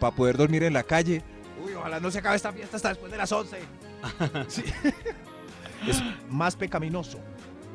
para 0.00 0.16
poder 0.16 0.38
dormir 0.38 0.62
en 0.62 0.72
la 0.72 0.82
calle. 0.82 1.22
Uy, 1.62 1.74
ojalá 1.74 2.00
no 2.00 2.10
se 2.10 2.20
acabe 2.20 2.36
esta 2.36 2.50
fiesta 2.50 2.76
hasta 2.76 2.88
después 2.88 3.12
de 3.12 3.18
las 3.18 3.30
11. 3.30 3.58
Sí. 4.48 4.64
es 5.86 6.02
más 6.30 6.56
pecaminoso. 6.56 7.18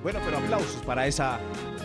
Bueno, 0.02 0.20
pero 0.26 0.38
aplausos 0.38 0.82
para 0.84 1.06
esa 1.06 1.40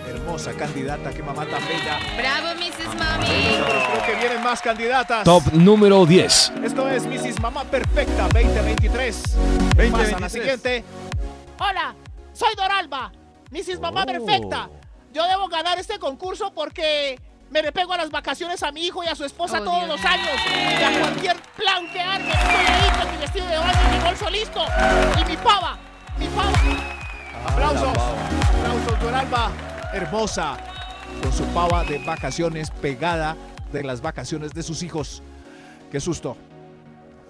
hermosa 0.09 0.53
candidata, 0.53 1.11
que 1.11 1.23
mamá 1.23 1.45
tan 1.47 1.63
bella. 1.67 1.99
¡Bravo, 2.17 2.59
Mrs. 2.59 2.99
Mami! 2.99 3.27
Pero 3.27 3.65
creo 3.67 4.07
que 4.07 4.15
vienen 4.21 4.43
más 4.43 4.63
candidatas. 4.63 5.25
Top 5.25 5.43
número 5.53 6.07
10. 6.07 6.53
Esto 6.63 6.89
es 6.89 7.05
Mrs. 7.07 7.41
Mamá 7.41 7.65
Perfecta 7.65 8.23
2023. 8.29 9.23
¿Qué 9.77 9.91
pasa? 9.91 10.19
La 10.19 10.29
2023. 10.29 10.33
siguiente. 10.33 10.85
Hola, 11.59 11.95
soy 12.33 12.55
Doralba, 12.57 13.13
Mrs. 13.51 13.81
Mamá 13.81 14.07
Perfecta. 14.07 14.71
Yo 15.15 15.27
debo 15.29 15.49
ganar 15.49 15.79
este 15.79 15.99
concurso 16.01 16.53
porque 16.53 17.19
me 17.51 17.63
le 17.63 17.71
pego 17.71 17.93
a 17.93 17.97
las 17.97 18.11
vacaciones 18.11 18.63
a 18.65 18.73
mi 18.73 18.85
hijo 18.87 19.05
y 19.05 19.07
a 19.07 19.15
su 19.15 19.25
esposa 19.25 19.59
Oh, 19.61 19.65
todos 19.65 19.87
Dios. 19.87 19.89
los 20.01 20.05
años. 20.05 20.29
Y 20.49 20.83
a 20.83 21.01
cualquier 21.01 21.37
plan 21.57 21.89
que 21.93 22.01
arme, 22.01 22.31
estoy 22.33 22.67
ahí 22.67 23.01
con 23.01 23.13
mi 23.13 23.21
vestido 23.21 23.47
de 23.47 23.57
baño 23.59 23.79
y 23.93 23.97
mi 23.97 24.05
bolso 24.05 24.31
listo. 24.31 24.65
Y 25.21 25.25
mi 25.31 25.37
pava, 25.37 25.79
mi 26.19 26.27
pava. 26.27 26.53
Aplausos. 27.47 27.97
Aplausos, 28.49 29.01
Doralba. 29.01 29.53
Hermosa. 29.93 30.57
Con 31.23 31.33
su 31.33 31.45
pava 31.55 31.85
de 31.85 31.99
vacaciones 31.99 32.71
pegada 32.73 33.37
de 33.73 33.85
las 33.85 34.01
vacaciones 34.01 34.53
de 34.53 34.65
sus 34.65 34.83
hijos. 34.83 35.23
Qué 35.93 36.01
susto. 36.01 36.37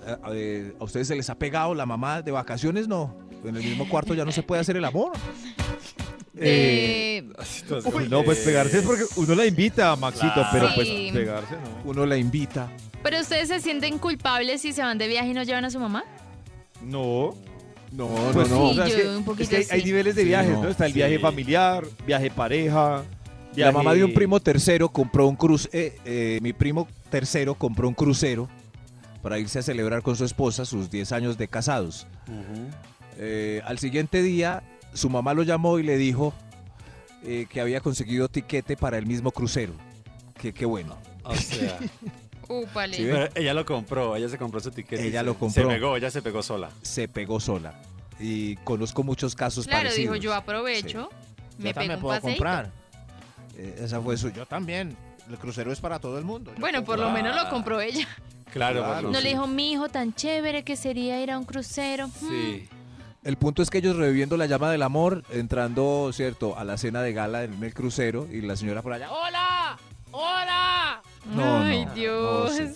Eh, 0.06 0.16
eh, 0.32 0.76
¿A 0.80 0.84
ustedes 0.84 1.08
se 1.08 1.16
les 1.16 1.28
ha 1.28 1.34
pegado 1.34 1.74
la 1.74 1.84
mamá 1.84 2.22
de 2.22 2.30
vacaciones? 2.32 2.88
No. 2.88 3.14
En 3.44 3.54
el 3.56 3.62
mismo 3.62 3.86
cuarto 3.90 4.14
ya 4.14 4.24
no 4.24 4.32
se 4.32 4.42
puede 4.42 4.62
hacer 4.62 4.78
el 4.78 4.84
amor. 4.86 5.12
Eh, 6.36 7.22
Uy, 7.92 8.08
no, 8.08 8.22
pues 8.24 8.38
pegarse 8.38 8.78
es 8.78 8.84
porque 8.84 9.04
uno 9.16 9.34
la 9.34 9.46
invita, 9.46 9.94
Maxito, 9.96 10.32
Claro. 10.34 10.48
pero 10.52 10.68
pues 10.74 10.88
Sí. 10.88 11.10
pegarse 11.12 11.54
no. 11.54 11.90
Uno 11.90 12.06
la 12.06 12.16
invita. 12.16 12.70
¿Pero 13.02 13.20
ustedes 13.20 13.48
se 13.48 13.60
sienten 13.60 13.98
culpables 13.98 14.62
si 14.62 14.72
se 14.72 14.82
van 14.82 14.98
de 14.98 15.06
viaje 15.08 15.28
y 15.28 15.34
no 15.34 15.42
llevan 15.42 15.64
a 15.64 15.70
su 15.70 15.78
mamá? 15.78 16.04
No. 16.82 17.34
No, 17.92 18.08
Pues 18.32 18.48
no. 18.50 18.70
o 18.70 18.74
sea, 18.74 18.86
Sí, 18.86 18.92
es 18.92 18.96
yo 18.98 19.02
que- 19.04 19.16
un 19.18 19.24
poquito 19.24 19.42
es 19.44 19.48
que 19.50 19.56
hay, 19.56 19.66
hay 19.70 19.80
sí. 19.82 19.86
niveles 19.86 20.14
de 20.16 20.22
Sí, 20.22 20.28
viajes, 20.28 20.50
no. 20.52 20.62
¿no? 20.64 20.68
Está 20.68 20.86
el 20.86 20.92
Sí. 20.92 20.98
viaje 20.98 21.18
familiar, 21.20 21.84
viaje 22.06 22.30
pareja, 22.30 23.04
La 23.56 23.70
mamá 23.70 23.94
de 23.94 24.02
un 24.02 24.12
primo 24.12 24.40
tercero 24.40 24.88
compró 24.88 25.28
un 25.28 25.36
cruce, 25.36 25.68
eh, 25.72 25.96
eh, 26.04 26.40
mi 26.42 26.52
primo 26.52 26.88
tercero 27.08 27.54
compró 27.54 27.86
un 27.86 27.94
crucero 27.94 28.48
para 29.22 29.38
irse 29.38 29.60
a 29.60 29.62
celebrar 29.62 30.02
con 30.02 30.16
su 30.16 30.24
esposa 30.24 30.64
sus 30.64 30.90
10 30.90 31.12
años 31.12 31.38
de 31.38 31.46
casados. 31.46 32.08
Eh, 33.16 33.62
al 33.64 33.78
siguiente 33.78 34.22
día, 34.22 34.64
su 34.94 35.10
mamá 35.10 35.34
lo 35.34 35.42
llamó 35.42 35.78
y 35.78 35.82
le 35.82 35.96
dijo 35.98 36.32
eh, 37.22 37.46
que 37.50 37.60
había 37.60 37.80
conseguido 37.80 38.28
tiquete 38.28 38.76
para 38.76 38.96
el 38.96 39.06
mismo 39.06 39.30
crucero. 39.30 39.74
Que 40.40 40.52
qué 40.54 40.64
bueno. 40.64 40.96
O 41.24 41.34
sea. 41.34 41.78
Sí, 42.46 43.06
pero 43.10 43.28
ella 43.34 43.54
lo 43.54 43.64
compró, 43.64 44.14
ella 44.16 44.28
se 44.28 44.36
compró 44.36 44.60
su 44.60 44.70
ticket. 44.70 45.00
y 45.00 45.04
Ella 45.06 45.20
se- 45.20 45.24
lo 45.24 45.34
compró. 45.38 45.62
Se 45.62 45.66
pegó, 45.66 45.96
ella 45.96 46.10
se 46.10 46.20
pegó 46.20 46.42
sola. 46.42 46.68
Se 46.82 47.08
pegó 47.08 47.40
sola. 47.40 47.80
Y 48.20 48.56
conozco 48.56 49.02
muchos 49.02 49.34
casos 49.34 49.66
Claro, 49.66 49.84
parecidos. 49.84 50.12
dijo, 50.12 50.22
yo 50.22 50.34
aprovecho, 50.34 51.08
me 51.56 51.70
Yo 51.70 51.70
pego 51.70 51.72
también 51.74 51.92
un 51.96 52.00
puedo 52.02 52.16
paseíto. 52.20 52.36
comprar. 52.36 52.70
Eh, 53.56 53.76
esa 53.80 53.98
fue 54.02 54.18
su... 54.18 54.28
Yo 54.30 54.44
también. 54.44 54.94
El 55.30 55.38
crucero 55.38 55.72
es 55.72 55.80
para 55.80 55.98
todo 55.98 56.18
el 56.18 56.24
mundo. 56.26 56.52
Yo 56.54 56.60
Bueno, 56.60 56.84
por 56.84 56.98
lo 56.98 57.10
menos 57.12 57.34
lo 57.34 57.48
compró 57.48 57.80
ella. 57.80 58.06
Claro, 58.52 58.84
Claro. 58.84 59.10
No 59.10 59.20
le 59.22 59.30
dijo, 59.30 59.46
mi 59.46 59.72
hijo 59.72 59.88
tan 59.88 60.12
chévere 60.14 60.64
que 60.64 60.76
sería 60.76 61.22
ir 61.22 61.30
a 61.30 61.38
un 61.38 61.44
crucero. 61.46 62.08
Hmm. 62.20 62.56
El 63.24 63.36
punto 63.38 63.62
es 63.62 63.70
que 63.70 63.78
ellos 63.78 63.96
reviviendo 63.96 64.36
la 64.36 64.44
llama 64.46 64.70
del 64.70 64.82
amor, 64.82 65.24
entrando, 65.30 66.10
¿cierto?, 66.12 66.58
a 66.58 66.64
la 66.64 66.76
cena 66.76 67.00
de 67.00 67.14
gala 67.14 67.44
en 67.44 67.62
el 67.64 67.72
crucero 67.72 68.28
y 68.30 68.42
la 68.42 68.54
señora 68.54 68.82
por 68.82 68.92
allá. 68.92 69.10
¡Hola! 69.10 69.78
¡Hola! 70.10 71.02
No, 71.34 71.60
Ay, 71.60 71.86
no, 71.86 71.94
Dios. 71.94 72.50
no, 72.50 72.56
se, 72.56 72.74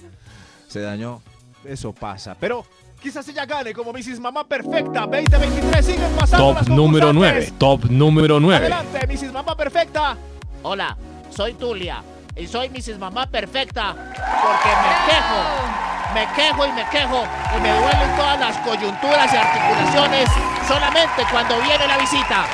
se 0.69 0.81
dañó. 0.81 1.21
Eso 1.64 1.93
pasa. 1.93 2.35
Pero 2.40 2.64
Quizás 3.00 3.28
ella 3.28 3.47
gane 3.47 3.73
como 3.73 3.93
Mrs. 3.93 4.19
Mamá 4.19 4.43
Perfecta 4.45 5.02
2023. 5.07 5.87
Siguen 5.87 6.11
pasando 6.19 6.55
Top 6.55 6.69
número 6.69 7.12
9. 7.12 7.52
Top 7.57 7.85
número 7.85 8.40
9. 8.40 8.57
Adelante, 8.57 9.07
Mrs. 9.07 9.33
Mamá 9.33 9.57
Perfecta. 9.57 10.17
Hola, 10.64 10.97
soy 11.31 11.55
Tulia 11.55 12.02
y 12.35 12.49
soy 12.49 12.69
Mrs. 12.71 12.99
Mamá 12.99 13.26
Perfecta 13.31 13.95
porque 13.95 14.69
me 14.69 15.12
quejo, 15.12 15.98
me 16.15 16.27
quejo 16.35 16.67
y 16.67 16.73
me 16.73 16.88
quejo 16.91 17.25
y 17.57 17.61
me 17.61 17.71
duelen 17.71 18.17
todas 18.17 18.38
las 18.41 18.57
coyunturas 18.59 19.33
y 19.33 19.37
articulaciones 19.37 20.29
solamente 20.67 21.23
cuando 21.31 21.61
viene 21.61 21.87
la 21.87 21.99
visita. 21.99 22.47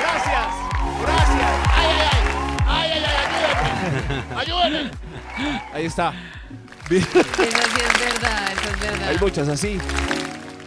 Gracias, 0.00 0.46
gracias. 1.02 1.50
Ay, 1.76 1.86
ay, 1.86 2.08
ay, 2.66 2.90
ay, 2.92 3.04
ay, 3.04 4.34
ay, 4.34 4.38
ayúdenme, 4.38 4.90
ayúdenme. 4.90 5.62
ahí 5.74 5.86
está. 5.86 6.12
Eso 6.90 7.04
sí 7.04 7.42
es 7.42 8.00
verdad, 8.00 8.52
eso 8.52 8.70
es 8.70 8.80
verdad. 8.80 9.08
Hay 9.08 9.18
muchas 9.18 9.48
así. 9.48 9.78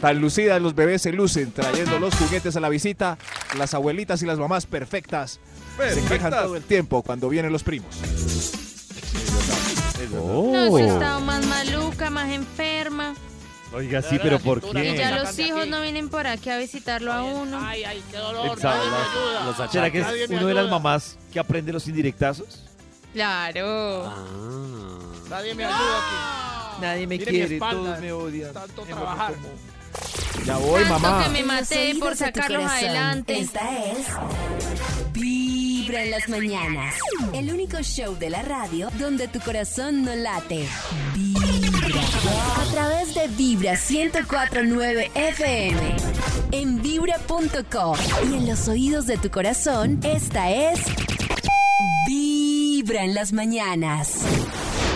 Tan 0.01 0.19
lucidas 0.19 0.61
los 0.61 0.73
bebés 0.73 1.03
se 1.03 1.11
lucen 1.11 1.51
trayendo 1.51 1.99
los 1.99 2.15
juguetes 2.15 2.55
a 2.55 2.59
la 2.59 2.69
visita. 2.69 3.17
Las 3.57 3.73
abuelitas 3.73 4.21
y 4.23 4.25
las 4.25 4.39
mamás 4.39 4.65
perfectas. 4.65 5.39
Se 5.77 6.03
quejan 6.05 6.31
todo 6.31 6.55
el 6.55 6.63
tiempo 6.63 7.01
cuando 7.03 7.29
vienen 7.29 7.51
los 7.51 7.63
primos. 7.63 7.97
No, 10.09 10.77
si 10.77 10.83
he 10.83 10.87
estado 10.87 11.19
más 11.21 11.45
maluca, 11.45 12.09
más 12.09 12.29
enferma. 12.31 13.13
Oiga, 13.73 14.01
sí, 14.01 14.19
pero 14.21 14.37
¿por 14.39 14.59
cintura, 14.59 14.83
Y 14.83 14.91
qué? 14.91 14.97
ya 14.97 15.11
los 15.17 15.37
hijos 15.39 15.65
no 15.67 15.81
vienen 15.81 16.09
por 16.09 16.27
aquí 16.27 16.49
a 16.49 16.57
visitarlo 16.57 17.13
a 17.13 17.23
uno. 17.23 17.57
Ay, 17.63 17.83
ay, 17.85 18.03
qué 18.11 18.17
dolor, 18.17 18.47
Exacto. 18.47 18.67
nadie 18.67 18.89
me 18.89 18.97
ayuda. 18.97 19.45
Los 19.45 19.55
achaques. 19.59 19.71
¿Será 19.71 19.91
que 19.91 20.23
es 20.23 20.29
uno 20.29 20.47
de 20.47 20.53
las 20.53 20.69
mamás 20.69 21.17
que 21.31 21.39
aprende 21.39 21.71
los 21.71 21.87
indirectazos? 21.87 22.65
Claro. 23.13 24.05
Ah. 24.07 24.97
Nadie 25.29 25.55
me 25.55 25.63
ayuda 25.65 25.77
aquí. 25.97 26.81
Nadie 26.81 27.07
me 27.07 27.19
quiere, 27.19 27.59
todos 27.59 27.99
me 27.99 28.11
odian. 28.11 28.53
tanto 28.53 28.81
trabajar. 28.83 29.33
Ya 30.45 30.57
voy, 30.57 30.81
Tanto 30.83 30.99
mamá. 30.99 31.23
que 31.23 31.29
me 31.29 31.43
maté 31.43 31.95
por 31.99 32.15
sacarlos 32.17 32.65
adelante. 32.69 33.39
Esta 33.39 33.61
es 33.85 34.07
Vibra 35.91 36.05
en 36.05 36.11
las 36.11 36.29
mañanas. 36.29 36.95
El 37.33 37.51
único 37.51 37.81
show 37.81 38.15
de 38.17 38.29
la 38.29 38.41
radio 38.43 38.87
donde 38.97 39.27
tu 39.27 39.41
corazón 39.41 40.05
no 40.05 40.15
late. 40.15 40.65
Vibra. 41.13 42.01
A 42.55 42.71
través 42.71 43.13
de 43.13 43.27
Vibra 43.27 43.73
1049 43.73 45.11
FM. 45.13 45.97
En 46.53 46.81
vibra.com. 46.81 47.97
Y 48.23 48.37
en 48.37 48.47
los 48.47 48.69
oídos 48.69 49.05
de 49.05 49.17
tu 49.17 49.29
corazón, 49.29 49.99
esta 50.03 50.49
es 50.49 50.79
Vibra 52.07 53.03
en 53.03 53.13
las 53.13 53.33
mañanas. 53.33 54.25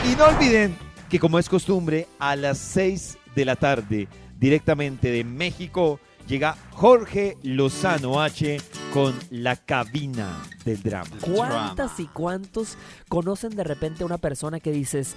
Y 0.10 0.16
no 0.16 0.28
olviden 0.28 0.78
que 1.10 1.20
como 1.20 1.40
es 1.40 1.50
costumbre, 1.50 2.08
a 2.20 2.38
las 2.38 2.58
6 2.58 3.18
de 3.36 3.44
la 3.44 3.58
tarde, 3.58 4.08
directamente 4.40 5.12
de 5.12 5.26
México, 5.26 6.00
llega 6.28 6.58
Jorge 6.72 7.38
Lozano 7.44 8.22
H 8.22 8.58
con 8.94 9.14
la 9.30 9.56
cabina 9.56 10.42
del 10.64 10.82
drama. 10.82 11.10
¿Cuántas 11.22 12.00
y 12.00 12.08
cuántos 12.08 12.78
conocen 13.08 13.56
de 13.56 13.64
repente 13.64 14.04
a 14.04 14.06
una 14.06 14.18
persona 14.18 14.60
que 14.60 14.72
dices 14.72 15.16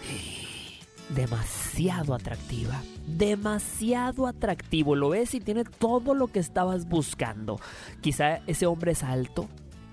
demasiado 1.15 2.15
atractiva? 2.15 2.83
Demasiado 3.07 4.27
atractivo. 4.27 4.95
Lo 4.95 5.11
ves 5.11 5.35
y 5.35 5.41
tiene 5.41 5.65
todo 5.65 6.15
lo 6.15 6.29
que 6.29 6.41
estabas 6.41 6.88
buscando. 6.88 7.61
Quizá 8.00 8.41
ese 8.47 8.67
hombre 8.67 8.93
es 8.93 9.03
alto, 9.03 9.49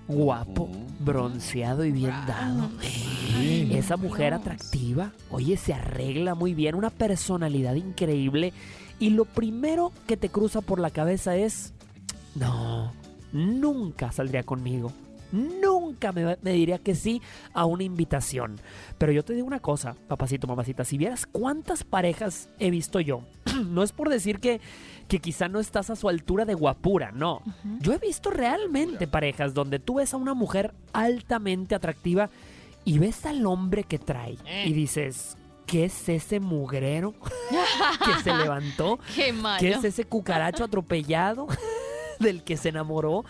guapo, 0.08 0.68
bronceado 1.00 1.84
y 1.84 1.92
bien 1.92 2.14
dado. 2.26 2.70
Esa 3.70 3.96
mujer 3.96 4.34
atractiva, 4.34 5.12
oye, 5.30 5.56
se 5.56 5.74
arregla 5.74 6.34
muy 6.34 6.54
bien, 6.54 6.74
una 6.74 6.90
personalidad 6.90 7.74
increíble. 7.74 8.52
Y 8.98 9.10
lo 9.10 9.24
primero 9.24 9.92
que 10.06 10.16
te 10.16 10.28
cruza 10.28 10.60
por 10.60 10.80
la 10.80 10.90
cabeza 10.90 11.36
es, 11.36 11.74
no, 12.34 12.92
nunca 13.32 14.12
saldría 14.12 14.42
conmigo. 14.42 14.92
Nunca 15.32 16.12
me, 16.12 16.38
me 16.40 16.52
diría 16.52 16.78
que 16.78 16.94
sí 16.94 17.20
a 17.52 17.64
una 17.66 17.82
invitación. 17.82 18.60
Pero 18.96 19.12
yo 19.12 19.24
te 19.24 19.34
digo 19.34 19.46
una 19.46 19.60
cosa, 19.60 19.96
papacito, 20.08 20.46
mamacita, 20.46 20.84
si 20.84 20.96
vieras 20.96 21.26
cuántas 21.26 21.84
parejas 21.84 22.48
he 22.58 22.70
visto 22.70 23.00
yo, 23.00 23.22
no 23.68 23.82
es 23.82 23.92
por 23.92 24.08
decir 24.08 24.38
que, 24.38 24.60
que 25.08 25.18
quizá 25.18 25.48
no 25.48 25.60
estás 25.60 25.90
a 25.90 25.96
su 25.96 26.08
altura 26.08 26.44
de 26.44 26.54
guapura, 26.54 27.10
no. 27.12 27.42
Yo 27.80 27.92
he 27.92 27.98
visto 27.98 28.30
realmente 28.30 29.06
parejas 29.06 29.52
donde 29.52 29.78
tú 29.78 29.96
ves 29.96 30.14
a 30.14 30.16
una 30.16 30.34
mujer 30.34 30.72
altamente 30.92 31.74
atractiva 31.74 32.30
y 32.84 32.98
ves 32.98 33.26
al 33.26 33.44
hombre 33.46 33.84
que 33.84 33.98
trae 33.98 34.38
y 34.64 34.72
dices, 34.72 35.36
¿qué 35.66 35.84
es 35.84 36.08
ese 36.08 36.40
mugrero 36.40 37.12
que 38.04 38.22
se 38.22 38.34
levantó? 38.34 38.98
Qué 39.14 39.32
malo. 39.32 39.58
¿Qué 39.60 39.70
es 39.70 39.84
ese 39.84 40.04
cucaracho 40.04 40.64
atropellado 40.64 41.46
del 42.20 42.42
que 42.44 42.56
se 42.56 42.70
enamoró? 42.70 43.24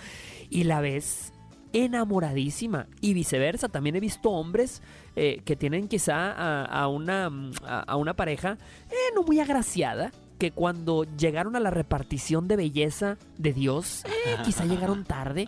Y 0.48 0.64
la 0.64 0.80
ves 0.80 1.32
enamoradísima. 1.72 2.86
Y 3.00 3.14
viceversa, 3.14 3.68
también 3.68 3.96
he 3.96 4.00
visto 4.00 4.30
hombres 4.30 4.82
eh, 5.14 5.42
que 5.44 5.56
tienen 5.56 5.88
quizá 5.88 6.32
a, 6.32 6.64
a 6.64 6.88
una, 6.88 7.30
a, 7.64 7.80
a 7.80 7.96
una 7.96 8.14
pareja 8.14 8.58
eh, 8.90 8.94
no 9.14 9.22
muy 9.22 9.40
agraciada. 9.40 10.12
Que 10.38 10.50
cuando 10.50 11.04
llegaron 11.16 11.56
a 11.56 11.60
la 11.60 11.70
repartición 11.70 12.46
de 12.46 12.56
belleza 12.56 13.16
de 13.38 13.54
Dios, 13.54 14.04
eh, 14.04 14.36
quizá 14.44 14.66
llegaron 14.66 15.04
tarde, 15.04 15.46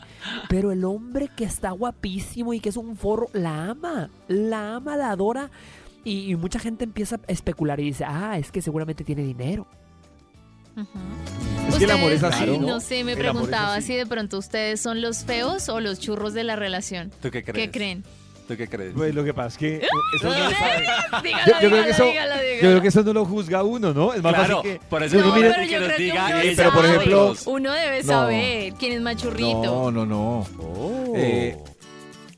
pero 0.48 0.72
el 0.72 0.82
hombre 0.86 1.28
que 1.36 1.44
está 1.44 1.72
guapísimo 1.72 2.54
y 2.54 2.60
que 2.60 2.70
es 2.70 2.76
un 2.78 2.96
forro, 2.96 3.28
la 3.34 3.66
ama, 3.66 4.08
la 4.28 4.76
ama, 4.76 4.96
la 4.96 5.10
adora. 5.10 5.50
Y, 6.08 6.30
y 6.32 6.36
mucha 6.36 6.58
gente 6.58 6.84
empieza 6.84 7.16
a 7.16 7.32
especular 7.32 7.78
y 7.80 7.84
dice, 7.84 8.04
ah, 8.06 8.38
es 8.38 8.50
que 8.50 8.62
seguramente 8.62 9.04
tiene 9.04 9.22
dinero. 9.22 9.66
Es 11.68 11.74
que 11.76 11.84
el 11.84 11.90
amor 11.90 12.12
es 12.12 12.22
Ustedes, 12.22 12.34
así, 12.42 12.58
¿no? 12.58 12.66
No 12.66 12.80
sé, 12.80 13.02
me 13.04 13.12
El 13.12 13.18
preguntaba 13.18 13.74
así. 13.74 13.88
si 13.88 13.94
de 13.96 14.06
pronto 14.06 14.38
ustedes 14.38 14.80
son 14.80 15.00
los 15.02 15.24
feos 15.24 15.68
o 15.68 15.80
los 15.80 15.98
churros 15.98 16.34
de 16.34 16.44
la 16.44 16.56
relación. 16.56 17.10
¿Tú 17.20 17.30
qué 17.30 17.42
crees? 17.42 17.66
¿Qué 17.66 17.70
creen? 17.72 18.04
¿Tú 18.46 18.56
qué 18.56 18.68
crees? 18.68 18.94
Pues 18.96 19.14
lo 19.14 19.24
que 19.24 19.34
pasa 19.34 19.48
es 19.48 19.58
que 19.58 19.76
eso 20.16 20.28
no 20.30 20.38
lo 20.38 20.50
sabe. 20.52 20.86
Dígalo, 21.22 21.46
Yo, 21.46 21.52
yo 21.52 21.58
creo 21.58 21.68
dígalo, 21.68 21.84
que 21.84 21.90
eso, 21.90 22.04
dígalo, 22.04 22.34
yo 22.36 22.40
dígalo. 22.42 22.58
creo 22.60 22.80
que 22.82 22.88
eso 22.88 23.02
no 23.02 23.12
lo 23.12 23.24
juzga 23.26 23.62
uno, 23.64 23.92
¿no? 23.92 24.14
Es 24.14 24.22
más 24.22 24.34
Claro, 24.34 24.56
fácil 24.58 24.72
que 24.72 24.80
por 24.88 25.02
eso 25.02 25.16
uno 25.18 25.26
No, 25.26 25.34
mire- 25.34 25.50
pero 25.50 25.62
yo 25.64 25.68
que 25.68 26.12
nos. 26.12 26.56
Pero, 26.56 26.72
por 26.72 26.86
ejemplo- 26.86 27.34
Uno 27.46 27.72
debe 27.72 28.02
No. 28.02 28.08
saber 28.08 28.72
quién 28.78 28.92
es 28.92 29.00
machurrito. 29.02 29.62
No, 29.64 29.90
no, 29.90 30.06
no. 30.06 30.46
Eh, 31.16 31.58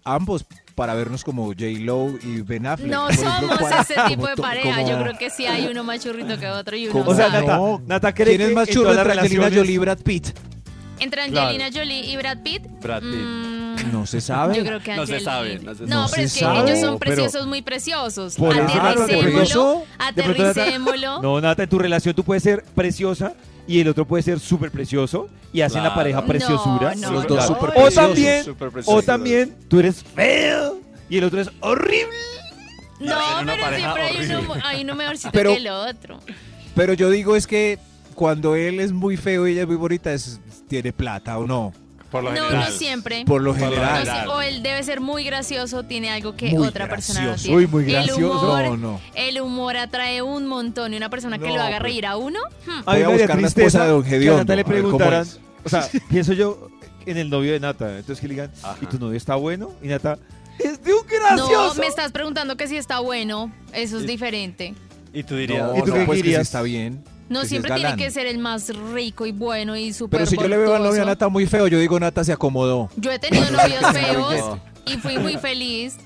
ambos 0.02 0.44
para 0.80 0.94
vernos 0.94 1.24
como 1.24 1.48
J. 1.48 1.56
Lo 1.80 2.08
y 2.22 2.40
Ben 2.40 2.66
Affleck. 2.66 2.90
No 2.90 3.12
somos 3.12 3.58
¿cuál- 3.58 3.74
ese 3.82 3.94
tipo 4.08 4.26
de 4.26 4.34
pareja. 4.36 4.76
como- 4.76 4.88
Yo 4.88 5.02
creo 5.02 5.18
que 5.18 5.28
sí 5.28 5.44
hay 5.44 5.66
uno 5.66 5.84
más 5.84 6.00
churrito 6.02 6.38
que 6.40 6.48
otro 6.48 6.74
y 6.74 6.88
uno 6.88 7.00
O 7.06 7.14
sea, 7.14 7.26
sabe. 7.30 7.40
Nata, 7.46 7.56
No. 7.58 7.82
Nata 7.86 8.14
cree 8.14 8.28
¿Quién 8.28 8.38
que 8.38 8.46
es 8.46 8.54
más 8.54 8.66
en 8.68 8.74
churro 8.74 8.84
todas 8.92 8.96
las 8.96 9.06
entre 9.08 9.20
Angelina 9.20 9.44
relaciones- 9.44 9.60
Jolie 9.66 9.74
y 9.74 9.78
Brad 9.78 9.98
Pitt? 9.98 10.28
Entre 10.98 11.26
Claro. 11.28 11.48
Angelina 11.48 11.70
Jolie 11.78 12.06
y 12.10 12.16
Brad 12.16 12.38
Pitt. 12.42 12.62
Brad 12.80 13.02
Pitt. 13.02 13.10
mm, 13.12 13.92
No 13.92 14.06
se 14.06 14.20
sabe. 14.22 14.56
Yo 14.56 14.64
creo 14.64 14.80
que 14.80 14.96
No 14.96 15.06
se 15.06 15.12
Angelina. 15.16 15.32
sabe, 15.32 15.58
no 15.58 15.74
se 15.74 15.82
No, 15.84 15.88
sabe. 16.08 16.10
pero 16.14 16.22
es 16.26 16.32
que 16.34 16.40
sabe. 16.40 16.58
ellos 16.70 16.80
son 16.80 16.98
Pero- 16.98 17.14
preciosos, 17.14 17.46
muy 17.46 17.60
preciosos. 17.62 18.34
Por 18.36 18.56
eso, 18.56 18.64
Claro, 18.66 18.94
por 18.94 19.02
Aterricémoslo. 19.04 19.42
eso. 19.42 19.84
De 20.16 20.22
pronto, 20.22 20.42
Nata- 20.42 20.50
Aterricémoslo. 20.62 21.22
No, 21.22 21.40
Nata, 21.42 21.62
en 21.62 21.68
tu 21.68 21.78
relación 21.78 22.14
tú 22.14 22.24
puedes 22.24 22.42
ser 22.42 22.62
preciosa 22.74 23.34
y 23.66 23.80
el 23.80 23.88
otro 23.88 24.06
puede 24.06 24.22
ser 24.22 24.40
súper 24.40 24.70
precioso 24.70 25.28
y 25.52 25.60
hacen 25.60 25.82
la 25.82 25.94
pareja 25.94 26.24
preciosura. 26.24 26.94
no, 26.94 27.10
Los 27.12 27.26
dos 27.26 27.38
no. 27.38 27.46
súper 27.54 27.70
O 27.70 27.72
preciosos. 27.72 27.94
también, 27.94 28.44
Súper 28.44 28.68
o 28.68 28.70
preciosos. 28.72 29.04
también 29.04 29.56
tú 29.68 29.78
eres 29.80 30.02
feo 30.02 30.80
y 31.08 31.18
el 31.18 31.24
otro 31.24 31.40
es 31.40 31.50
horrible. 31.60 32.16
No, 33.00 33.14
hacen 33.18 33.44
una 33.44 33.52
pero 33.54 33.64
pareja 33.64 33.94
siempre 33.94 34.02
hay 34.02 34.26
uno, 34.26 34.38
horrible. 34.50 34.62
hay 34.68 34.82
uno 34.84 34.94
mejorcito 34.94 35.30
Pero- 35.32 35.50
que 35.52 35.56
el 35.56 35.68
otro. 35.68 36.20
Pero 36.74 36.92
yo 36.94 37.10
digo 37.10 37.34
es 37.36 37.46
que 37.46 37.78
cuando 38.14 38.54
él 38.56 38.78
es 38.80 38.92
muy 38.92 39.16
feo 39.16 39.48
y 39.48 39.52
ella 39.52 39.62
es 39.62 39.66
muy 39.66 39.76
bonita, 39.76 40.12
es- 40.12 40.40
tiene 40.68 40.92
plata 40.92 41.38
o 41.38 41.46
no. 41.46 41.72
Por 42.10 42.24
lo 42.24 42.30
No, 42.32 42.36
general. 42.46 42.70
no 42.70 42.76
siempre. 42.76 43.24
Por 43.24 43.40
lo 43.42 43.54
general. 43.54 44.04
No 44.04 44.12
sé, 44.14 44.26
o 44.28 44.42
él 44.42 44.62
debe 44.62 44.82
ser 44.82 45.00
muy 45.00 45.22
gracioso, 45.24 45.84
tiene 45.84 46.10
algo 46.10 46.34
que 46.36 46.50
Muy 46.50 46.66
otra 46.66 46.88
persona 46.88 47.20
no 47.20 47.26
gracioso. 47.28 47.44
tiene. 47.48 47.56
Uy, 47.58 47.66
muy 47.68 47.84
El 47.84 47.90
gracioso. 47.92 48.40
humor, 48.40 48.64
No, 48.64 48.76
no. 48.76 49.00
El 49.14 49.40
humor 49.40 49.76
atrae 49.76 50.20
un 50.22 50.46
montón 50.46 50.92
y 50.92 50.96
una 50.96 51.08
persona 51.08 51.38
que 51.38 51.46
No, 51.48 51.54
lo 51.56 51.60
haga 51.62 51.70
pero- 51.78 51.82
reír 51.84 52.06
a 52.06 52.16
uno. 52.16 52.40
hmm, 52.66 52.84
Voy 52.84 53.02
a 53.02 53.08
buscar 53.08 53.28
la 53.28 53.36
tristeza 53.36 53.66
esposa 53.66 53.84
de 53.84 53.90
Don 54.26 54.36
Nata 54.38 54.56
le 54.56 55.20
es. 55.20 55.40
o 55.64 55.68
sea, 55.68 55.88
pienso 56.10 56.32
yo 56.32 56.68
en 57.06 57.16
el 57.16 57.30
novio 57.30 57.52
de 57.52 57.60
Nata, 57.60 57.90
entonces 57.98 58.20
que 58.20 58.26
le 58.28 58.34
digan, 58.34 58.50
¿y 58.82 58.86
tu 58.86 58.98
novio 58.98 59.16
está 59.16 59.36
bueno? 59.36 59.70
Y 59.82 59.86
Nata, 59.88 60.18
es 60.58 60.82
de 60.82 60.92
un 60.92 61.00
No, 61.06 61.36
gracioso. 61.46 61.80
me 61.80 61.86
estás 61.86 62.10
preguntando 62.12 62.56
que 62.56 62.66
si 62.66 62.76
está 62.76 62.98
bueno. 63.00 63.52
Eso 63.72 63.98
es 63.98 64.04
Y- 64.04 64.06
diferente. 64.06 64.74
Y 65.12 65.22
tú 65.22 65.36
dirías, 65.36 65.62
No, 65.68 65.76
¿Y 65.76 65.80
tú 65.82 65.86
no, 65.88 65.94
qué 65.94 66.04
pues 66.06 66.16
que 66.18 66.22
sí 66.22 66.22
dirías? 66.22 66.42
está 66.42 66.62
bien. 66.62 67.02
No 67.30 67.44
siempre 67.46 67.70
es 67.70 67.76
tiene 67.80 67.96
que 67.96 68.10
ser 68.10 68.26
el 68.26 68.38
más 68.38 68.68
rico 68.92 69.24
y 69.24 69.32
bueno 69.32 69.74
y 69.76 69.92
súper 69.94 70.18
Pero 70.18 70.30
si 70.30 70.36
yo 70.36 70.46
le 70.48 70.58
veo 70.58 70.74
al 70.74 70.82
novio 70.82 71.02
a. 71.02 71.06
Nata 71.06 71.28
muy 71.28 71.46
feo, 71.46 71.66
yo 71.68 71.78
digo 71.78 71.98
Nata 71.98 72.22
se 72.24 72.32
acomodó. 72.32 72.90
Yo 72.96 73.10
he 73.10 73.18
tenido 73.18 73.50
novios 73.50 73.80
No. 73.80 73.92
feos 73.92 74.58
y 74.84 74.96
fui 74.98 75.16
muy 75.18 75.38
feliz. 75.38 75.96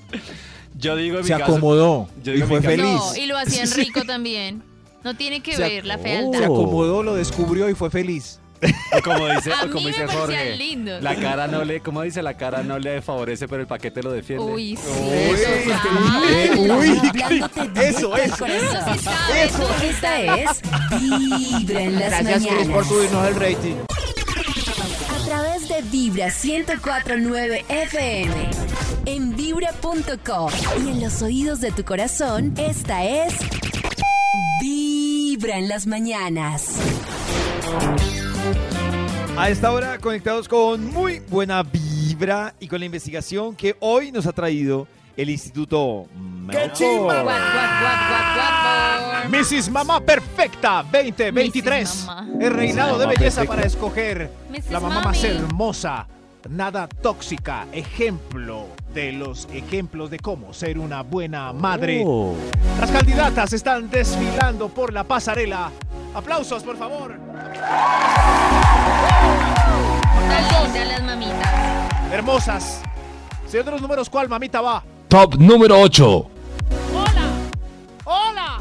yo 0.77 0.95
digo 0.95 1.17
en 1.17 1.23
mi 1.23 1.27
Se 1.27 1.33
caso- 1.37 1.43
acomodó 1.55 2.07
yo 2.23 2.31
y 2.31 2.35
digo 2.35 2.45
en 2.45 2.49
fue 2.49 2.59
mi 2.61 2.65
caso- 2.65 2.77
feliz. 2.77 3.01
No, 3.17 3.23
y 3.23 3.25
lo 3.25 3.37
hacían 3.37 3.69
rico 3.75 4.01
también. 4.05 4.63
No 5.03 5.15
tiene 5.15 5.41
que 5.41 5.53
Se 5.55 5.61
ver 5.61 5.85
la 5.85 5.97
Se 5.97 6.03
fealdad. 6.03 6.43
acomodó, 6.43 7.03
lo 7.03 7.15
descubrió 7.15 7.69
y 7.69 7.75
fue 7.75 7.89
feliz. 7.91 8.39
O 8.97 9.01
como 9.03 9.27
dice, 9.27 9.51
A 9.53 9.63
o 9.63 9.67
como 9.67 9.73
mí 9.79 9.83
me 9.85 9.89
dice 9.91 10.01
parecían 10.05 10.19
Jorge, 10.21 10.55
lindos. 10.55 11.03
la 11.03 11.15
cara 11.15 11.47
no 11.47 11.63
le, 11.65 11.81
como 11.81 12.01
dice, 12.01 12.21
la 12.23 12.35
cara 12.35 12.63
no 12.63 12.79
le 12.79 13.01
favorece, 13.01 13.47
pero 13.47 13.61
el 13.61 13.67
paquete 13.67 14.01
lo 14.01 14.11
defiende. 14.11 14.45
Uy, 14.45 14.75
sí. 14.75 14.83
Uy, 14.89 15.73
total. 15.73 16.77
uy, 16.77 17.21
Hablándote 17.23 17.87
eso, 17.89 18.15
eso. 18.15 18.45
Eso. 18.45 19.69
Esta 19.83 20.21
es 20.35 20.61
Vibra 21.01 21.81
en 21.81 21.99
las 21.99 22.09
Gracias, 22.09 22.37
Chris, 22.37 22.51
mañanas. 22.51 22.67
por 22.69 22.85
subirnos 22.87 23.27
el 23.27 23.35
rating. 23.35 23.75
A 25.09 25.25
través 25.27 25.67
de 25.69 25.81
Vibra 25.91 26.27
1049 26.27 27.65
FM. 27.67 28.33
En 29.05 29.35
vibra.com. 29.35 30.51
Y 30.85 30.89
en 30.89 31.01
los 31.01 31.21
oídos 31.21 31.59
de 31.61 31.71
tu 31.71 31.83
corazón, 31.83 32.53
esta 32.57 33.03
es. 33.05 33.33
Vibra 34.61 35.57
en 35.57 35.67
las 35.67 35.85
mañanas. 35.85 36.65
A 39.37 39.49
esta 39.49 39.71
hora 39.71 39.97
conectados 39.99 40.47
con 40.47 40.91
muy 40.93 41.19
buena 41.19 41.61
vibra 41.61 42.53
y 42.59 42.67
con 42.67 42.79
la 42.79 42.85
investigación 42.85 43.53
que 43.55 43.75
hoy 43.81 44.11
nos 44.11 44.25
ha 44.27 44.31
traído 44.31 44.87
el 45.17 45.29
Instituto 45.29 46.05
Melford. 46.15 46.71
Guap, 46.79 47.23
guap, 47.23 47.25
guap, 47.25 47.81
guap, 47.81 48.35
guap. 48.35 49.29
Mrs. 49.29 49.69
Mamá 49.69 49.99
Perfecta 49.99 50.83
2023. 50.83 51.81
Mrs. 51.89 52.05
Mamá. 52.05 52.27
El 52.39 52.53
reinado 52.53 52.97
de 52.97 53.07
belleza 53.07 53.43
para 53.43 53.63
escoger 53.63 54.31
Mrs. 54.49 54.71
la 54.71 54.79
mamá 54.79 54.95
Mami. 54.95 55.05
más 55.07 55.23
hermosa, 55.23 56.07
nada 56.49 56.87
tóxica, 56.87 57.67
ejemplo 57.71 58.67
de 58.93 59.11
los 59.11 59.47
ejemplos 59.51 60.09
de 60.09 60.19
cómo 60.19 60.53
ser 60.53 60.77
una 60.79 61.01
buena 61.01 61.51
madre. 61.53 62.03
Oh. 62.05 62.35
Las 62.79 62.91
candidatas 62.91 63.53
están 63.53 63.89
desfilando 63.89 64.69
por 64.69 64.93
la 64.93 65.03
pasarela. 65.03 65.71
Aplausos, 66.13 66.63
por 66.63 66.77
favor. 66.77 67.15
Tan 70.27 70.63
lindas 70.63 70.87
las 70.87 71.03
mamitas. 71.03 72.11
Hermosas. 72.11 72.81
Señor 73.47 73.65
de 73.65 73.71
los 73.71 73.81
números, 73.81 74.09
¿cuál 74.09 74.29
mamita 74.29 74.61
va? 74.61 74.83
Top 75.07 75.35
número 75.35 75.79
8. 75.79 76.29
Hola, 76.93 77.29
hola, 78.05 78.57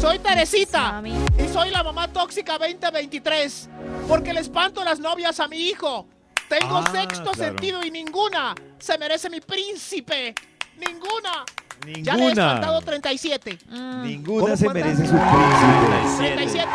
soy 0.00 0.18
Teresita 0.18 0.92
Mami. 0.92 1.14
y 1.38 1.48
soy 1.52 1.70
la 1.70 1.82
mamá 1.82 2.08
tóxica 2.08 2.58
2023 2.58 3.68
porque 4.06 4.32
le 4.32 4.40
espanto 4.40 4.84
las 4.84 5.00
novias 5.00 5.40
a 5.40 5.48
mi 5.48 5.56
hijo. 5.56 6.06
Tengo 6.48 6.76
Ah, 6.78 6.90
sexto 6.92 7.30
claro. 7.32 7.34
sentido 7.34 7.84
y 7.84 7.90
ninguna 7.90 8.54
se 8.78 8.96
merece 8.98 9.28
mi 9.30 9.40
príncipe. 9.40 10.34
Ninguna. 10.76 11.44
Ya 12.02 12.14
le 12.14 12.24
he 12.24 12.26
Ninguna. 12.26 12.46
espantado 12.54 12.80
37. 12.82 13.58
Mm. 13.68 14.02
Ninguna 14.02 14.40
¿Cómo 14.44 14.56
se 14.56 14.68
merece 14.70 15.06
su 15.06 15.12
príncipe. 15.14 16.34
37. 16.34 16.66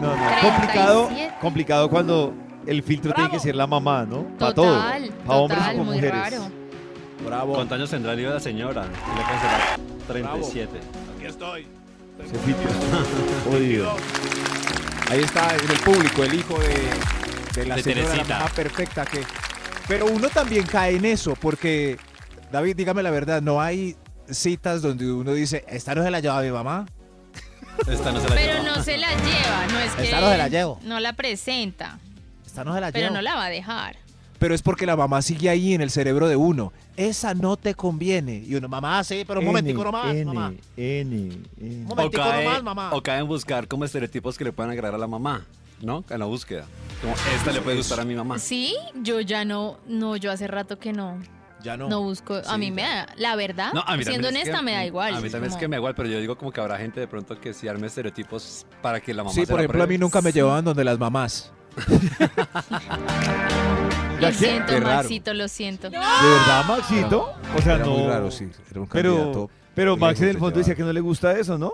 no. 0.00 0.14
37. 0.16 0.40
Complicado, 0.40 1.10
complicado 1.40 1.90
cuando 1.90 2.34
el 2.66 2.82
filtro 2.82 3.12
tiene 3.12 3.30
que 3.30 3.38
ser 3.38 3.54
la 3.54 3.66
mamá, 3.66 4.04
¿no? 4.04 4.24
Para 4.38 4.54
todo. 4.54 4.78
Para 4.78 5.38
hombres 5.38 5.58
y 5.58 5.62
total, 5.62 5.74
para 5.76 5.84
muy 5.84 5.94
mujeres. 5.96 6.12
raro. 6.32 6.50
Bravo. 7.24 7.54
¿Cuántos 7.54 7.76
años 7.76 7.90
tendrá 7.90 8.12
el 8.12 8.20
hijo 8.20 8.28
de 8.28 8.34
la 8.34 8.40
señora? 8.40 8.84
Y 8.84 9.16
le 9.18 9.22
cancelar 9.24 9.78
37. 10.08 10.80
Aquí 11.16 11.26
estoy. 11.26 11.66
Ese 12.24 12.38
filtro. 12.38 12.70
Jodido. 13.50 13.96
Ahí 15.10 15.20
está 15.20 15.54
en 15.54 15.70
el 15.70 15.78
público 15.80 16.24
el 16.24 16.34
hijo 16.34 16.58
de, 16.58 16.90
de 17.56 17.66
la 17.66 17.76
De 17.76 17.82
señora 17.82 18.02
la 18.02 18.08
Teresita. 18.10 18.38
mamá 18.38 18.50
perfecta 18.50 19.04
que. 19.04 19.22
Pero 19.88 20.06
uno 20.06 20.28
también 20.28 20.64
cae 20.66 20.96
en 20.96 21.04
eso 21.04 21.34
porque 21.34 21.96
David, 22.52 22.76
dígame 22.76 23.02
la 23.02 23.10
verdad, 23.10 23.42
no 23.42 23.60
hay 23.60 23.96
citas 24.30 24.82
donde 24.82 25.10
uno 25.12 25.32
dice 25.32 25.64
esta 25.68 25.94
no 25.94 26.02
se 26.02 26.10
la 26.10 26.20
lleva 26.20 26.40
mi 26.42 26.50
mamá. 26.50 26.86
Esta 27.86 28.10
no 28.12 28.20
se 28.20 28.28
la 28.28 28.34
Pero 28.34 28.52
lleva. 28.62 28.76
no 28.76 28.82
se 28.82 28.96
la 28.96 29.08
lleva, 29.10 29.66
no 29.70 29.78
es 29.80 29.92
que 29.92 30.02
Esta 30.04 30.20
no 30.20 30.30
se 30.30 30.38
la 30.38 30.48
llevo. 30.48 30.80
no 30.82 30.98
la 31.00 31.12
presenta, 31.12 31.98
Esta 32.46 32.64
no 32.64 32.74
se 32.74 32.80
la 32.80 32.90
pero 32.92 33.06
llevo. 33.06 33.14
no 33.16 33.22
la 33.22 33.34
va 33.36 33.44
a 33.46 33.50
dejar. 33.50 33.96
Pero 34.38 34.54
es 34.54 34.60
porque 34.62 34.84
la 34.86 34.96
mamá 34.96 35.22
sigue 35.22 35.48
ahí 35.48 35.72
en 35.72 35.80
el 35.80 35.90
cerebro 35.90 36.28
de 36.28 36.36
uno. 36.36 36.72
Esa 36.98 37.32
no 37.34 37.56
te 37.56 37.74
conviene. 37.74 38.42
Y 38.46 38.54
uno, 38.54 38.68
mamá, 38.68 39.02
sí, 39.04 39.24
pero 39.26 39.40
un 39.40 39.46
momentico 39.46 39.82
nomás, 39.82 40.14
N, 40.14 40.24
mamá. 40.26 40.52
N, 40.76 41.16
N. 41.16 41.38
Un 41.58 41.84
O 41.86 41.88
momentico 41.94 42.22
cae, 42.22 42.44
nomás, 42.44 42.62
mamá. 42.62 42.90
o 42.92 43.02
cae 43.02 43.20
en 43.20 43.28
buscar 43.28 43.66
como 43.68 43.84
estereotipos 43.86 44.36
que 44.36 44.44
le 44.44 44.52
puedan 44.52 44.70
agradar 44.72 44.94
a 44.96 44.98
la 44.98 45.06
mamá, 45.06 45.46
¿no? 45.82 46.04
En 46.10 46.18
la 46.18 46.26
búsqueda. 46.26 46.64
Como 47.00 47.14
esta 47.34 47.52
le 47.52 47.60
puede 47.60 47.76
gustar 47.76 48.00
a 48.00 48.04
mi 48.04 48.14
mamá. 48.14 48.38
Sí, 48.38 48.74
yo 49.02 49.20
ya 49.20 49.44
no, 49.44 49.78
no, 49.86 50.16
yo 50.16 50.30
hace 50.32 50.46
rato 50.46 50.78
que 50.78 50.92
no, 50.92 51.18
Ya 51.62 51.76
no. 51.76 51.88
no 51.88 52.02
busco. 52.02 52.40
A 52.46 52.56
mí 52.58 52.70
me 52.70 52.82
da, 52.82 53.06
la 53.16 53.36
verdad, 53.36 53.72
No, 53.74 53.82
a 53.86 53.96
mí 53.96 54.04
siendo 54.04 54.28
es 54.28 54.34
honesta, 54.34 54.58
que- 54.58 54.64
me 54.64 54.72
da 54.72 54.84
igual. 54.86 55.14
A 55.14 55.20
mí 55.20 55.28
también 55.30 55.52
es 55.52 55.58
que 55.58 55.68
me 55.68 55.76
da 55.76 55.80
igual, 55.80 55.94
pero 55.94 56.08
yo 56.08 56.18
digo 56.20 56.36
como 56.38 56.50
que 56.52 56.60
habrá 56.60 56.78
gente 56.78 57.00
de 57.00 57.06
pronto 57.08 57.38
que 57.40 57.52
sí 57.52 57.68
arme 57.68 57.86
estereotipos 57.88 58.64
para 58.80 59.00
que 59.00 59.12
la 59.12 59.22
mamá 59.24 59.34
Sí, 59.34 59.40
se 59.42 59.46
por 59.46 59.56
la 59.56 59.62
ejemplo, 59.64 59.82
a 59.84 59.86
mí 59.86 59.98
nunca 59.98 60.20
me 60.22 60.32
llevaban 60.32 60.64
donde 60.64 60.84
las 60.84 60.98
mamás. 60.98 61.52
Lo 64.20 64.32
siento, 64.32 64.66
Qué 64.72 64.80
raro. 64.80 64.96
Maxito, 65.02 65.34
lo 65.34 65.46
siento. 65.48 65.90
¿De 65.90 65.98
verdad, 65.98 66.64
Maxito? 66.66 67.34
O 67.54 67.60
sea, 67.62 67.74
Era 67.74 67.84
no. 67.84 67.90
muy 67.98 68.06
raro, 68.08 68.30
sí. 68.30 68.48
Era 68.70 68.80
un 68.80 68.86
Pero, 68.88 69.50
pero 69.74 69.96
Max 69.96 70.20
en 70.22 70.28
el 70.30 70.38
fondo 70.38 70.58
decía 70.58 70.74
que 70.74 70.82
no 70.82 70.92
le 70.92 71.00
gusta 71.00 71.38
eso, 71.38 71.58
¿no? 71.58 71.72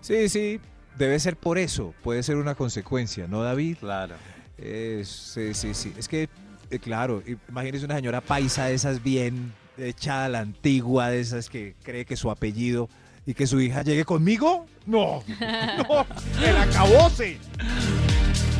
Sí, 0.00 0.28
sí. 0.30 0.58
Debe 0.98 1.18
ser 1.20 1.36
por 1.36 1.58
eso. 1.58 1.94
Puede 2.02 2.22
ser 2.22 2.36
una 2.36 2.54
consecuencia, 2.54 3.26
¿no, 3.26 3.42
David? 3.42 3.76
Claro. 3.80 4.14
Es- 4.58 5.08
sí, 5.08 5.52
sí, 5.54 5.74
sí. 5.74 5.92
Es 5.98 6.08
que, 6.08 6.28
eh, 6.70 6.78
claro, 6.78 7.22
imagínese 7.48 7.84
una 7.84 7.96
señora 7.96 8.20
paisa 8.20 8.66
de 8.66 8.74
esas 8.74 9.02
bien 9.02 9.52
echada 9.78 10.24
a 10.24 10.28
la 10.30 10.40
antigua, 10.40 11.10
de 11.10 11.20
esas 11.20 11.50
que 11.50 11.74
cree 11.82 12.04
que 12.06 12.16
su 12.16 12.30
apellido 12.30 12.88
y 13.26 13.34
que 13.34 13.46
su 13.46 13.60
hija 13.60 13.82
llegue 13.82 14.04
conmigo. 14.04 14.66
No, 14.86 15.22
no, 15.88 16.06
el 16.42 16.56
acabose. 16.56 17.38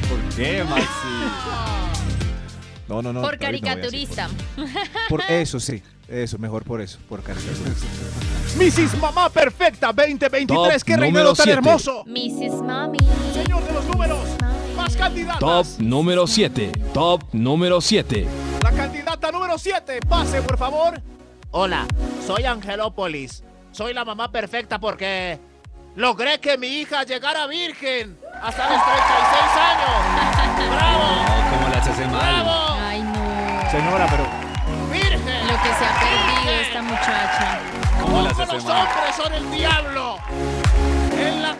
¿Por 0.08 0.34
qué, 0.36 0.62
Maxi? 0.64 0.86
No, 2.88 3.02
no, 3.02 3.12
no. 3.12 3.22
Por 3.22 3.38
David, 3.38 3.60
no 3.62 3.66
caricaturista. 3.68 4.28
Por, 5.08 5.20
por 5.22 5.30
eso, 5.30 5.58
sí. 5.58 5.82
Eso, 6.08 6.38
mejor 6.38 6.62
por 6.62 6.80
eso, 6.80 6.98
por 7.08 7.22
caricaturista. 7.22 7.86
Mrs. 8.56 8.96
Mamá 9.00 9.28
Perfecta 9.28 9.88
2023. 9.92 10.46
Top 10.46 10.86
¡Qué 10.86 10.96
reinado 10.96 11.34
tan 11.34 11.44
siete. 11.44 11.58
hermoso! 11.58 12.04
Mrs. 12.06 12.62
Mami. 12.62 12.98
Señor 13.34 13.64
de 13.64 13.72
los 13.72 13.84
números, 13.86 14.28
más 14.76 14.96
candidatas. 14.96 15.40
Top 15.40 15.66
número 15.80 16.26
7. 16.28 16.72
Top 16.94 17.22
número 17.32 17.80
7. 17.80 18.26
La 18.62 18.70
candidata 18.70 19.32
número 19.32 19.58
7. 19.58 19.98
Pase, 20.08 20.42
por 20.42 20.56
favor. 20.56 21.02
Hola, 21.50 21.86
soy 22.24 22.44
Angelópolis. 22.44 23.42
Soy 23.72 23.92
la 23.92 24.04
mamá 24.04 24.30
perfecta 24.30 24.78
porque 24.78 25.38
logré 25.96 26.38
que 26.38 26.56
mi 26.56 26.68
hija 26.68 27.02
llegara 27.02 27.46
virgen 27.48 28.16
hasta 28.42 28.70
los 28.70 28.84
36 28.84 29.42
años. 29.58 30.70
¡Bravo! 30.70 31.04
No, 31.04 31.50
como 31.56 31.68
la 31.68 31.78
hace 31.78 32.06
mal. 32.06 32.44
¡Bravo! 32.44 32.80
Ay, 32.80 33.02
no. 33.02 33.70
Señora, 33.70 34.06
pero 34.08 34.45
se 35.78 35.84
ha 35.84 36.00
perdido 36.00 36.60
esta 36.60 36.82
muchacha. 36.82 37.58
¿Cómo 38.00 38.22
los 38.22 38.64
mal? 38.64 38.86
hombres 38.88 39.16
son 39.16 39.34
el 39.34 39.50
diablo. 39.50 40.16
En 41.12 41.42
la, 41.42 41.50
en 41.50 41.56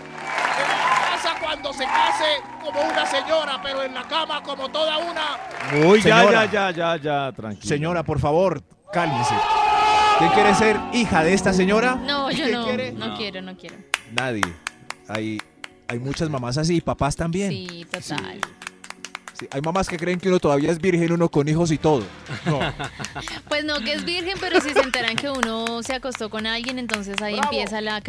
la 0.69 1.11
casa 1.11 1.35
cuando 1.41 1.73
se 1.73 1.85
case 1.85 2.43
como 2.63 2.81
una 2.81 3.07
señora, 3.07 3.61
pero 3.63 3.83
en 3.83 3.95
la 3.95 4.03
cama 4.05 4.43
como 4.43 4.69
toda 4.69 4.99
una. 4.99 5.87
Uy, 5.87 6.01
ya, 6.03 6.19
Señora. 6.21 6.45
ya, 6.47 6.71
ya, 6.71 6.97
ya, 6.97 6.97
ya, 7.03 7.33
tranquilo. 7.33 7.69
Señora, 7.69 8.03
por 8.03 8.21
favor, 8.21 8.63
cálmese. 8.93 9.35
¿Quién 10.19 10.31
quiere 10.31 10.55
ser 10.55 10.77
hija 10.93 11.23
de 11.25 11.35
esta 11.35 11.53
señora? 11.53 11.95
No, 11.97 12.31
yo 12.31 12.45
¿Qué 12.47 12.53
no. 12.53 12.65
quiere? 12.65 12.93
No 12.93 13.09
No. 13.09 13.17
quiero, 13.17 13.43
no 13.43 13.57
quiero. 13.57 13.77
Nadie. 14.13 14.43
Hay, 15.09 15.39
hay 15.89 15.99
muchas 15.99 16.31
mamás 16.31 16.57
así 16.59 16.77
y 16.77 16.81
papás 16.81 17.17
también. 17.17 17.51
Sí, 17.51 17.87
total. 17.91 18.01
Sí, 18.41 18.41
Hay 19.51 19.61
mamás 19.61 19.89
que 19.89 19.97
creen 19.97 20.19
que 20.19 20.29
uno 20.29 20.39
todavía 20.41 20.71
es 20.71 20.81
virgen, 20.81 21.13
uno 21.13 21.29
con 21.29 21.49
hijos 21.49 21.71
y 21.71 21.79
todo. 21.79 22.05
No. 22.45 22.59
Pues 23.49 23.65
no 23.65 23.81
que 23.81 23.95
es 23.95 24.05
virgen, 24.05 24.35
pero 24.41 24.61
si 24.61 24.71
se 24.71 24.81
enteran 24.81 25.17
que 25.17 25.31
uno 25.31 25.83
se 25.83 25.95
acostó 25.95 26.29
con 26.31 26.47
alguien, 26.47 26.79
entonces 26.79 27.21
ahí 27.23 27.35
Bravo. 27.37 27.53
empieza 27.53 27.81
la 27.81 28.01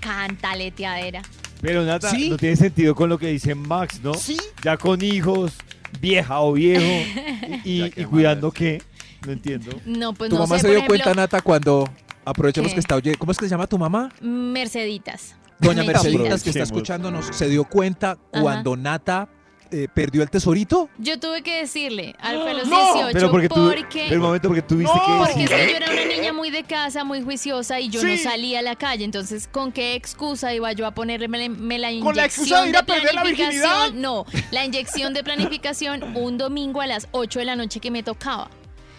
cantaleteadera. 0.00 1.22
Pero 1.60 1.84
Nata, 1.84 2.10
¿Sí? 2.10 2.30
no 2.30 2.36
tiene 2.36 2.56
sentido 2.56 2.94
con 2.94 3.08
lo 3.08 3.18
que 3.18 3.28
dice 3.28 3.54
Max, 3.54 4.00
¿no? 4.02 4.14
sí. 4.14 4.36
Ya 4.62 4.76
con 4.76 5.02
hijos, 5.02 5.52
vieja 6.00 6.40
o 6.40 6.52
viejo 6.52 6.84
y, 7.64 7.82
y- 7.82 7.92
y 7.96 8.04
cuidando 8.04 8.50
qué. 8.50 8.82
No 9.26 9.32
entiendo. 9.32 9.70
No, 9.84 10.12
pues 10.12 10.30
tu 10.30 10.36
no 10.36 10.42
mamá 10.42 10.56
sé, 10.56 10.62
se 10.62 10.68
dio 10.68 10.78
ejemplo, 10.78 11.02
cuenta, 11.02 11.14
Nata, 11.20 11.40
cuando 11.40 11.88
aprovechemos 12.24 12.70
¿Qué? 12.70 12.74
que 12.74 12.80
está 12.80 12.96
oyendo. 12.96 13.18
¿Cómo 13.18 13.32
es 13.32 13.38
que 13.38 13.46
se 13.46 13.50
llama 13.50 13.66
tu 13.66 13.78
mamá? 13.78 14.10
Merceditas. 14.20 15.34
Doña. 15.58 15.82
Merceditas, 15.84 16.42
que 16.42 16.50
está 16.50 16.62
escuchándonos, 16.62 17.26
se 17.32 17.48
dio 17.48 17.64
cuenta 17.64 18.16
cuando 18.30 18.76
Nata 18.76 19.28
eh, 19.70 19.88
perdió 19.92 20.22
el 20.22 20.30
tesorito. 20.30 20.88
Yo 20.98 21.18
tuve 21.18 21.42
que 21.42 21.56
decirle 21.60 22.14
al 22.20 22.40
fue 22.40 22.50
a 22.50 22.54
los 22.54 22.68
No. 22.68 22.94
18 22.94 23.08
Pero 23.12 23.30
porque 23.30 23.48
tú, 23.48 23.54
porque, 23.54 24.06
pero 24.08 24.20
un 24.20 24.26
momento, 24.26 24.48
porque 24.48 24.62
tuviste 24.62 24.92
que 24.94 25.12
porque 25.18 25.44
es 25.44 25.48
decir. 25.48 25.48
que 25.48 25.70
yo 25.70 25.76
era 25.76 25.90
una 25.90 26.04
niña 26.04 26.32
muy 26.32 26.50
de 26.50 26.64
casa, 26.64 27.04
muy 27.04 27.22
juiciosa 27.22 27.80
y 27.80 27.88
yo 27.88 28.02
no 28.02 28.16
salía 28.16 28.60
a 28.60 28.62
la 28.62 28.76
calle. 28.76 29.04
Entonces, 29.04 29.48
¿con 29.50 29.72
qué 29.72 29.94
excusa 29.94 30.54
iba 30.54 30.72
yo 30.72 30.86
a 30.86 30.92
ponerme 30.92 31.48
me 31.48 31.78
la 31.78 31.90
inyección 31.90 32.04
¿Con 32.04 32.16
la 32.16 32.24
excusa 32.24 32.62
de 32.62 32.68
ir 32.68 32.76
a 32.76 32.82
perder 32.82 33.14
la 33.14 33.22
planificación? 33.22 33.62
virginidad? 33.62 33.92
No, 33.92 34.26
la 34.50 34.64
inyección 34.64 35.14
de 35.14 35.24
planificación 35.24 36.16
un 36.16 36.38
domingo 36.38 36.80
a 36.80 36.86
las 36.86 37.08
8 37.12 37.38
de 37.40 37.44
la 37.44 37.56
noche 37.56 37.80
que 37.80 37.90
me 37.90 38.02
tocaba. 38.02 38.50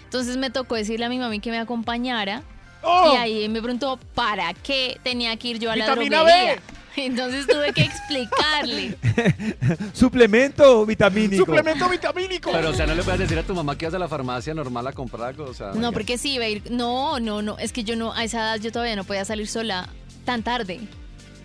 Entonces 0.04 0.38
me 0.38 0.50
tocó 0.50 0.76
decirle 0.76 1.06
a 1.06 1.10
mi 1.10 1.20
mami 1.20 1.40
que 1.40 1.52
me 1.52 1.60
acompañara. 1.60 2.44
¡Oh! 2.82 3.12
Y 3.14 3.18
ahí 3.18 3.50
me 3.50 3.62
preguntó 3.62 4.00
para 4.14 4.54
qué 4.54 5.00
tenía 5.04 5.36
que 5.38 5.50
ir 5.50 5.60
yo 5.60 5.72
a 5.72 5.76
la 5.76 5.86
droguería. 5.88 6.24
B. 6.24 6.60
Entonces 6.98 7.46
tuve 7.48 7.72
que 7.74 7.84
explicarle. 7.84 8.98
Suplemento 9.94 10.86
vitamínico. 10.86 11.46
Suplemento 11.46 11.88
vitamínico. 11.90 12.52
Pero, 12.52 12.70
o 12.70 12.74
sea, 12.74 12.88
no 12.88 12.96
le 12.96 13.04
puedes 13.04 13.20
decir 13.20 13.38
a 13.38 13.44
tu 13.44 13.54
mamá 13.54 13.78
que 13.78 13.86
vas 13.86 13.94
a 13.94 14.00
la 14.00 14.08
farmacia 14.08 14.54
normal 14.54 14.88
a 14.88 14.92
comprar 14.94 15.30
algo, 15.30 15.46
o 15.46 15.54
sea... 15.54 15.72
No, 15.74 15.92
porque 15.92 16.18
sí 16.18 16.34
iba 16.34 16.46
a 16.46 16.50
ir. 16.50 16.72
No, 16.72 17.20
no, 17.20 17.42
no. 17.42 17.58
Es 17.60 17.72
que 17.72 17.84
yo 17.84 17.96
no, 17.96 18.14
a 18.14 18.24
esa 18.24 18.40
edad 18.40 18.60
yo 18.60 18.72
todavía 18.72 18.96
no 18.96 19.04
podía 19.04 19.26
salir 19.26 19.48
sola 19.48 19.90
tan 20.26 20.44
tarde. 20.44 20.80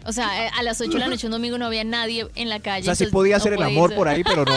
O 0.04 0.12
sea, 0.12 0.46
eh, 0.46 0.50
a 0.58 0.62
las 0.62 0.80
8 0.80 0.90
de 0.90 0.98
la 0.98 1.08
noche 1.08 1.26
un 1.26 1.32
domingo 1.32 1.58
no 1.58 1.66
había 1.66 1.84
nadie 1.84 2.26
en 2.34 2.48
la 2.48 2.60
calle. 2.60 2.90
O 2.90 2.94
sea, 2.94 3.06
sí 3.06 3.12
podía 3.12 3.36
no 3.36 3.42
hacer 3.42 3.52
el 3.52 3.58
podía 3.58 3.76
amor 3.76 3.94
por 3.94 4.08
ahí, 4.08 4.24
pero 4.24 4.44
no. 4.44 4.54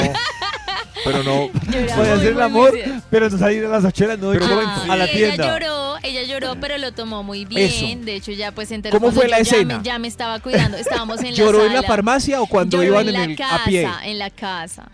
Pero 1.04 1.24
no. 1.24 1.50
Muy, 1.68 2.10
hacer 2.10 2.28
el 2.32 2.42
amor, 2.42 2.74
pero 3.12 3.30
no 3.30 3.38
salir 3.38 3.66
a 3.66 3.70
las 3.70 3.86
8 3.86 4.08
de 4.08 4.08
la 4.08 4.18
noche 4.18 4.40
Ah, 4.42 4.86
a 4.90 4.96
la 4.96 5.06
y 5.06 5.16
tienda. 5.16 5.34
Ella 5.36 5.60
lloró, 5.60 5.95
ella 6.06 6.24
lloró, 6.24 6.56
pero 6.60 6.78
lo 6.78 6.92
tomó 6.92 7.24
muy 7.24 7.46
bien. 7.46 7.64
Eso. 7.70 8.06
De 8.06 8.16
hecho, 8.16 8.32
ya 8.32 8.52
pues 8.52 8.72
enteró 8.72 8.98
¿Cómo 9.00 9.12
fue 9.12 9.28
la 9.28 9.38
ya 9.38 9.42
escena? 9.44 9.78
me- 9.80 9.84
Ya 9.84 10.00
me, 10.00 10.08
estaba 10.08 10.40
cuidando. 10.40 10.78
Estábamos 10.78 11.20
en 11.20 11.32
la 11.32 11.38
¿Lloró 11.38 11.66
en 11.66 11.74
la 11.74 11.84
farmacia 11.84 12.42
o 12.42 12.48
cuando 12.48 12.78
Lloró 12.78 13.02
iban 13.02 13.10
en 13.10 13.16
en 13.16 13.22
la 13.22 13.24
el- 13.26 13.36
casa, 13.38 13.56
a 13.56 13.66
pie? 13.66 13.90
En 14.04 14.20
la 14.20 14.30
casa. 14.30 14.90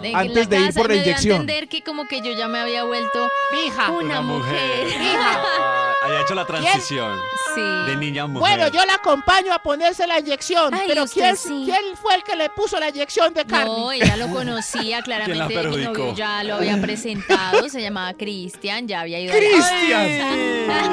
En 0.00 0.14
Antes 0.14 0.44
la 0.48 0.56
de 0.56 0.56
ir 0.60 0.66
casa 0.66 0.80
por 0.80 0.88
la 0.90 0.94
me 0.96 1.02
dio 1.02 1.02
a 1.02 1.06
inyección. 1.08 1.40
entender 1.40 1.68
que 1.68 1.82
como 1.82 2.06
que 2.06 2.18
yo 2.20 2.32
ya 2.38 2.46
me 2.46 2.58
había 2.60 2.84
vuelto 2.84 3.28
Mija. 3.52 3.90
una, 3.90 4.20
mujer. 4.20 4.86
Ah, 5.18 5.87
haya 6.06 6.20
hecho 6.22 6.34
la 6.34 6.44
transición 6.46 7.18
Sí. 7.54 7.60
de 7.86 7.96
niña 7.96 8.22
a 8.22 8.26
mujer. 8.26 8.56
Bueno, 8.58 8.72
yo 8.72 8.84
la 8.86 8.94
acompaño 8.94 9.52
a 9.52 9.58
ponerse 9.60 10.06
la 10.06 10.20
inyección. 10.20 10.72
Ay, 10.74 10.84
pero 10.86 11.06
¿quién, 11.06 11.36
sí. 11.36 11.62
¿quién 11.64 11.96
fue 12.00 12.14
el 12.14 12.22
que 12.22 12.36
le 12.36 12.48
puso 12.50 12.78
la 12.78 12.88
inyección 12.90 13.34
de 13.34 13.44
carne? 13.44 13.66
No, 13.66 13.90
ella 13.92 14.16
lo 14.16 14.28
conocía 14.28 15.02
claramente. 15.02 15.62
Novio 15.62 16.14
ya 16.14 16.42
lo 16.44 16.56
había 16.56 16.80
presentado. 16.80 17.68
Se 17.68 17.80
llamaba 17.82 18.14
Cristian. 18.14 18.86
Ya 18.86 19.00
había 19.00 19.20
ido. 19.20 19.32
a- 19.32 19.36
¡Cristian! 19.36 20.08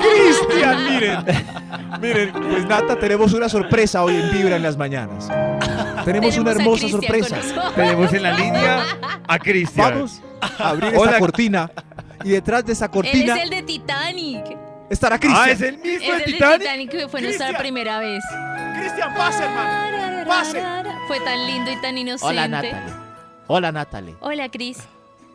¡Cristian! 0.01 0.85
Miren. 0.93 1.25
Miren, 2.01 2.31
pues 2.31 2.65
Nata, 2.65 2.97
tenemos 2.97 3.33
una 3.33 3.49
sorpresa 3.49 4.03
hoy 4.03 4.15
en 4.15 4.31
Vibra 4.31 4.55
en 4.55 4.63
las 4.63 4.77
mañanas. 4.77 5.29
Tenemos 6.03 6.37
una 6.37 6.51
a 6.51 6.53
hermosa 6.55 6.87
sorpresa. 6.89 7.37
Tenemos 7.75 8.13
en 8.13 8.23
la 8.23 8.31
línea 8.33 8.85
a 9.27 9.39
Cristian. 9.39 9.93
Vamos 9.93 10.21
a 10.59 10.69
abrir 10.69 10.93
Hola. 10.95 11.11
esta 11.11 11.19
cortina. 11.19 11.71
Y 12.23 12.29
detrás 12.29 12.65
de 12.65 12.73
esa 12.73 12.85
Él 12.85 12.91
cortina 12.91 13.35
es 13.37 13.43
el 13.43 13.49
de 13.49 13.63
Titanic. 13.63 14.57
Estará 14.89 15.19
Cristian. 15.19 15.43
Ah, 15.47 15.51
es 15.51 15.61
el 15.61 15.77
mismo 15.77 16.13
Es 16.13 16.21
el 16.21 16.33
Titanic. 16.33 16.59
Titanic 16.59 16.91
que 16.91 17.07
fue 17.07 17.21
nuestra 17.21 17.47
Cristian. 17.47 17.61
primera 17.61 17.99
vez. 17.99 18.23
Cristian, 18.79 19.13
pase, 19.15 19.43
hermano. 19.43 20.27
Pase. 20.27 20.63
Fue 21.07 21.19
tan 21.19 21.45
lindo 21.45 21.71
y 21.71 21.75
tan 21.81 21.97
inocente. 21.97 22.25
Hola, 22.27 22.47
Natalie. 22.47 22.93
Hola, 23.47 23.71
Natalie. 23.71 24.15
Hola, 24.21 24.49
Cris. 24.49 24.79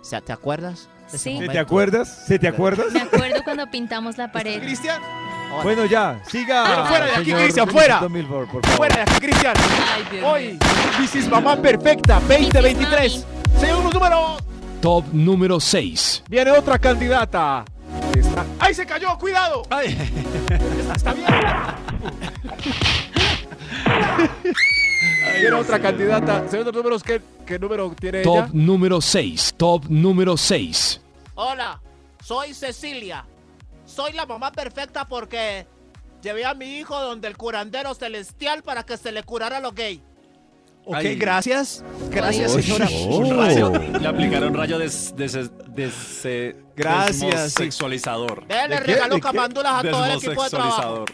O 0.00 0.04
sea, 0.04 0.20
¿Te 0.20 0.32
acuerdas? 0.32 0.88
Sí. 1.06 1.38
¿Se 1.38 1.48
te 1.48 1.58
acuerdas? 1.58 2.24
¿Se 2.26 2.38
te 2.38 2.48
acuerdas? 2.48 2.92
Me 2.92 3.00
acuerdo 3.02 3.42
cuando 3.44 3.66
pintamos 3.68 4.16
la 4.16 4.30
pared. 4.30 4.60
Cristian, 4.60 5.00
Hola. 5.52 5.62
Bueno, 5.64 5.84
ya, 5.84 6.20
siga. 6.28 6.64
Pero 6.64 6.86
fuera 6.86 7.06
de 7.06 7.12
aquí, 7.16 7.32
Cristian, 7.32 7.68
fuera. 7.68 8.08
Milford, 8.08 8.48
por 8.48 8.62
favor. 8.62 8.76
fuera 8.76 8.96
de 8.96 9.02
aquí, 9.02 9.14
Cristian. 9.20 9.54
Hoy. 10.24 10.58
This 10.98 11.16
is 11.16 11.28
Mamá 11.28 11.56
Perfecta 11.56 12.20
2023. 12.20 13.26
Señor, 13.58 13.82
los 13.84 13.94
números. 13.94 14.38
Top 14.80 15.04
número 15.12 15.58
6. 15.58 16.22
Viene 16.28 16.52
otra 16.52 16.78
candidata. 16.78 17.64
Está- 18.16 18.46
¡Ay, 18.58 18.74
se 18.74 18.86
cayó! 18.86 19.16
¡Cuidado! 19.18 19.62
Ay, 19.70 19.96
Está 20.94 21.12
bien. 21.14 21.26
Viene 25.40 25.56
otra 25.56 25.80
candidata. 25.80 26.48
Señor, 26.48 26.66
los 26.66 26.74
números, 26.74 27.02
¿qué, 27.02 27.20
qué 27.46 27.58
número 27.58 27.94
tiene 27.98 28.22
Top 28.22 28.36
ella? 28.36 28.48
número 28.52 29.00
6. 29.00 29.54
Top 29.56 29.84
número 29.88 30.36
6. 30.36 31.00
Hola, 31.34 31.80
soy 32.22 32.52
Cecilia. 32.54 33.24
Soy 33.86 34.12
la 34.12 34.26
mamá 34.26 34.52
perfecta 34.52 35.06
porque 35.06 35.66
llevé 36.22 36.44
a 36.44 36.54
mi 36.54 36.76
hijo 36.78 37.00
donde 37.00 37.28
el 37.28 37.36
curandero 37.36 37.94
celestial 37.94 38.62
para 38.62 38.84
que 38.84 38.96
se 38.96 39.12
le 39.12 39.22
curara 39.22 39.60
lo 39.60 39.72
gay. 39.72 40.02
Ok, 40.90 40.96
Ay. 40.96 41.14
gracias. 41.14 41.84
Gracias, 42.10 42.50
señora. 42.52 42.88
un 43.08 43.36
rayo. 43.38 43.72
Le 44.00 44.08
aplicaron 44.08 44.52
rayo 44.54 44.76
de, 44.76 44.88
de, 45.14 45.48
de, 46.24 46.56
Gracias, 46.74 47.52
sí. 47.52 47.62
sexualizador. 47.64 48.44
Vea, 48.48 48.66
le 48.66 48.80
regaló 48.80 49.20
camándulas 49.20 49.72
a 49.84 49.88
todo 49.88 50.04
el 50.04 50.12
equipo 50.16 50.42
de 50.42 50.50
trabajo. 50.50 51.04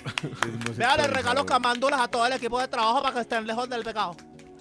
Vea, 0.76 0.96
le 0.96 1.06
regaló 1.08 1.44
camándulas 1.44 2.00
a 2.00 2.08
todo 2.08 2.26
el 2.26 2.32
equipo 2.32 2.58
de 2.58 2.68
trabajo 2.68 3.02
para 3.02 3.14
que 3.16 3.20
estén 3.20 3.46
lejos 3.46 3.68
del 3.68 3.82
pecado. 3.82 4.16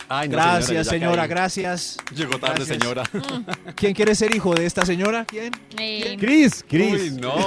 Ay, 0.10 0.28
no, 0.28 0.36
Gracias, 0.36 0.88
señora, 0.88 1.26
gracias. 1.28 1.98
Llegó 2.14 2.38
tarde, 2.38 2.66
Gracias. 2.66 2.78
señora. 2.80 3.04
¿Quién 3.76 3.94
quiere 3.94 4.14
ser 4.16 4.36
hijo 4.36 4.54
de 4.54 4.66
esta 4.66 4.86
señora? 4.86 5.24
¿Quién? 5.26 5.52
Eh, 5.80 6.18
Cris, 6.20 6.64
Uy, 6.64 6.68
Cris. 6.70 7.14
no. 7.14 7.34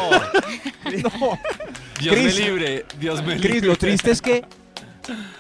No. 0.89 1.39
Dios 2.01 2.15
Cris. 2.15 2.35
me 2.35 2.41
libre. 2.47 2.87
Dios 2.99 3.23
me 3.23 3.37
Cris, 3.37 3.53
libre. 3.57 3.69
lo 3.69 3.77
triste 3.77 4.11
es 4.11 4.23
que, 4.23 4.45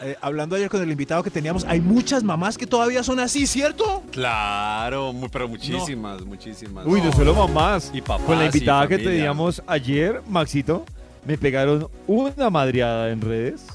eh, 0.02 0.16
hablando 0.20 0.56
ayer 0.56 0.68
con 0.68 0.82
el 0.82 0.90
invitado 0.90 1.22
que 1.22 1.30
teníamos, 1.30 1.64
hay 1.64 1.80
muchas 1.80 2.22
mamás 2.24 2.56
que 2.58 2.66
todavía 2.66 3.02
son 3.02 3.20
así, 3.20 3.46
¿cierto? 3.46 4.02
Claro, 4.10 5.14
pero 5.32 5.48
muchísimas, 5.48 6.22
muchísimas. 6.24 6.86
Uy, 6.86 7.00
no 7.00 7.12
solo 7.12 7.34
mamás. 7.34 7.90
Y 7.94 8.00
papás, 8.00 8.26
Con 8.26 8.38
la 8.38 8.46
invitada 8.46 8.84
y 8.84 8.88
que 8.88 8.98
teníamos 8.98 9.62
ayer, 9.66 10.22
Maxito, 10.28 10.84
me 11.26 11.36
pegaron 11.38 11.88
una 12.06 12.50
madreada 12.50 13.10
en 13.10 13.20
redes. 13.20 13.66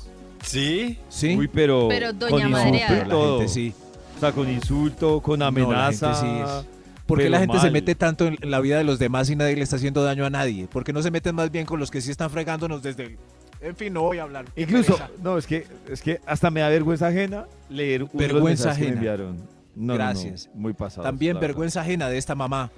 ¿Sí? 0.44 1.00
Sí. 1.10 1.36
Uy, 1.38 1.48
pero, 1.48 1.88
Pero 1.90 2.12
doña 2.14 2.32
con 2.32 2.42
insulto 2.42 2.70
madreada. 2.72 3.10
todo. 3.10 3.38
gente 3.40 3.54
sí. 3.54 3.74
O 4.18 4.20
sea, 4.20 4.32
con 4.32 4.50
insulto, 4.50 5.22
con 5.22 5.40
No, 5.40 5.46
la 5.46 5.52
gente 5.52 5.64
amenaza. 5.74 6.14
sí 6.16 6.28
es- 6.28 6.74
¿Por 7.06 7.20
qué 7.20 7.30
la 7.30 7.40
gente 7.40 7.60
se 7.60 7.70
mete 7.70 7.96
tanto 7.96 8.26
en 8.28 8.38
la 8.50 8.60
vida 8.62 8.78
de 8.78 8.86
los 8.86 8.98
demás 8.98 9.30
y 9.30 9.36
nadie 9.36 9.56
le 9.58 9.64
está 9.64 9.76
haciendo 9.76 10.04
daño 10.04 10.26
a 10.26 10.30
nadie? 10.30 10.68
¿Por 10.68 10.84
qué 10.86 10.94
no 10.94 11.02
se 11.04 11.12
meten 11.12 11.36
más 11.36 11.52
bien 11.52 11.66
con 11.66 11.80
los 11.80 11.92
que 11.92 12.00
sí 12.02 12.10
están 12.12 12.30
fregándonos 12.30 12.82
desde 12.82 13.04
el... 13.04 13.18
En 13.64 13.76
fin, 13.76 13.94
no 13.94 14.02
voy 14.02 14.20
a 14.20 14.24
hablar. 14.24 14.46
Incluso, 14.56 15.00
no, 15.22 15.38
es 15.38 15.48
que, 15.48 15.66
es 15.90 16.02
que 16.02 16.20
hasta 16.26 16.52
me 16.52 16.60
da 16.60 16.70
vergüenza 16.70 17.08
ajena 17.08 17.48
leer 17.70 18.06
Vergüenza 18.12 18.68
mensajes 18.70 18.78
que 18.78 18.82
me 18.84 18.88
ajena. 18.88 19.14
enviaron. 19.14 19.48
No, 19.76 19.94
Gracias. 19.96 20.50
muy 20.54 20.74
pasado. 20.74 21.04
También 21.04 21.40
vergüenza 21.40 21.82
ajena 21.82 22.10
de 22.10 22.18
esta 22.18 22.36
mamá. 22.36 22.70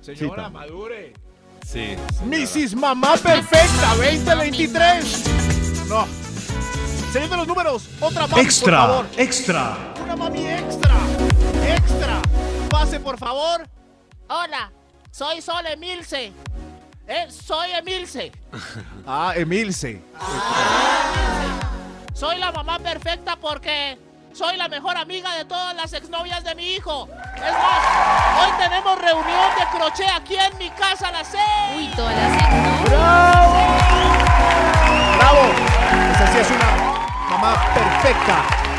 Señora, 0.00 0.44
también. 0.44 0.52
madure. 0.52 1.12
Sí. 1.66 1.96
Mrs. 2.26 2.74
Mamá 2.76 3.14
Perfecta 3.16 3.94
2023. 3.96 5.24
No. 5.88 6.06
Señor 7.10 7.30
de 7.30 7.36
los 7.38 7.46
números, 7.48 7.88
otra 8.00 8.26
mami, 8.26 8.44
por 8.44 8.70
favor. 8.70 9.06
extra. 9.16 9.94
Una 10.04 10.16
mami 10.16 10.46
extra. 10.46 10.94
Extra. 11.66 12.20
Pase, 12.68 13.00
por 13.00 13.16
favor. 13.18 13.66
Hola, 14.28 14.70
soy 15.10 15.40
Sol 15.40 15.64
Emilce. 15.72 16.32
Eh, 17.06 17.26
soy 17.30 17.70
Emilce. 17.72 18.32
Ah, 19.06 19.32
Emilce. 19.36 20.00
Soy 22.14 22.38
la 22.38 22.50
mamá 22.52 22.78
perfecta 22.78 23.36
porque 23.36 23.98
soy 24.32 24.56
la 24.56 24.68
mejor 24.68 24.96
amiga 24.96 25.34
de 25.36 25.44
todas 25.44 25.74
las 25.76 25.92
exnovias 25.92 26.42
de 26.42 26.54
mi 26.54 26.72
hijo. 26.74 27.06
Es 27.36 27.52
más, 27.52 28.40
hoy 28.40 28.52
tenemos 28.58 28.98
reunión 28.98 29.50
de 29.58 29.66
crochet 29.76 30.08
aquí 30.16 30.36
en 30.36 30.56
mi 30.56 30.70
casa 30.70 31.08
a 31.08 31.12
las 31.12 31.28
seis. 31.28 31.42
Uy, 31.76 31.86
todas 31.94 32.16
las 32.16 32.32
¡Bravo! 35.18 35.42
Esa 36.12 36.32
sí 36.32 36.38
es 36.38 36.50
una 36.50 36.70
mamá 37.28 37.74
perfecta. 37.74 38.73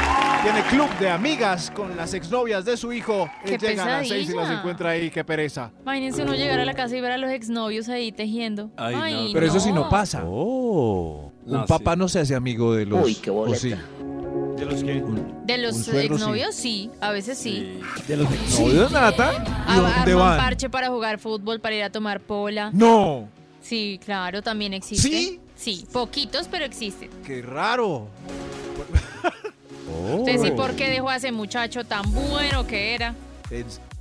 Tiene 0.45 0.61
club 0.69 0.87
de 0.99 1.09
amigas 1.09 1.71
con 1.71 1.97
las 1.97 2.13
exnovias 2.13 2.63
de 2.65 2.77
su 2.77 2.93
hijo. 2.93 3.27
Qué 3.43 3.55
Él 3.55 3.59
llega 3.61 3.83
a 3.83 3.87
las 3.99 4.07
seis 4.07 4.29
y 4.29 4.33
las 4.35 4.51
encuentra 4.51 4.91
ahí. 4.91 5.09
¡Qué 5.09 5.23
pereza! 5.23 5.71
Imagínense 5.81 6.21
uno 6.21 6.35
llegar 6.35 6.59
a 6.59 6.65
la 6.65 6.75
casa 6.75 6.95
y 6.95 7.01
ver 7.01 7.13
a 7.13 7.17
los 7.17 7.31
exnovios 7.31 7.89
ahí 7.89 8.11
tejiendo. 8.11 8.69
Ay, 8.77 8.95
no, 8.95 9.01
Ay, 9.01 9.31
Pero 9.33 9.47
eso 9.47 9.59
sí 9.59 9.71
no 9.71 9.89
pasa. 9.89 10.21
Oh. 10.23 11.31
Un 11.45 11.51
No, 11.51 11.65
papá 11.65 11.93
sí. 11.93 11.99
no 11.99 12.07
se 12.07 12.19
hace 12.19 12.35
amigo 12.35 12.75
de 12.75 12.85
los... 12.85 13.03
Uy, 13.03 13.15
qué 13.15 13.31
boleta. 13.31 13.57
¿o 13.57 13.59
sí? 13.59 13.69
¿De 14.57 14.65
los 14.65 14.83
que? 14.83 15.03
De 15.45 15.57
los 15.57 15.87
exnovios, 15.87 16.53
sí. 16.53 16.91
A 17.01 17.09
veces 17.11 17.39
sí. 17.39 17.79
¿De 18.07 18.15
los 18.15 18.31
exnovios, 18.31 18.91
Nata? 18.91 19.43
¿Y 19.67 19.71
A- 19.71 19.93
dónde 19.95 20.13
van? 20.13 20.37
parche 20.37 20.69
para 20.69 20.89
jugar 20.89 21.17
fútbol, 21.17 21.59
para 21.59 21.75
ir 21.75 21.83
a 21.83 21.89
tomar 21.89 22.19
pola. 22.21 22.69
¡No! 22.71 23.27
Sí, 23.61 23.99
claro, 24.05 24.43
también 24.43 24.73
existe. 24.75 25.07
¿Sí? 25.09 25.39
Sí, 25.55 25.87
poquitos, 25.91 26.47
pero 26.49 26.65
existen. 26.65 27.09
¡Qué 27.25 27.41
raro! 27.41 28.07
Oh. 30.05 30.15
Usted 30.17 30.41
sí, 30.41 30.51
¿por 30.51 30.75
qué 30.75 30.89
dejó 30.89 31.09
a 31.09 31.15
ese 31.17 31.31
muchacho 31.31 31.83
tan 31.83 32.03
bueno 32.13 32.65
que 32.67 32.95
era? 32.95 33.15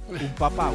Un 0.08 0.28
papá. 0.38 0.70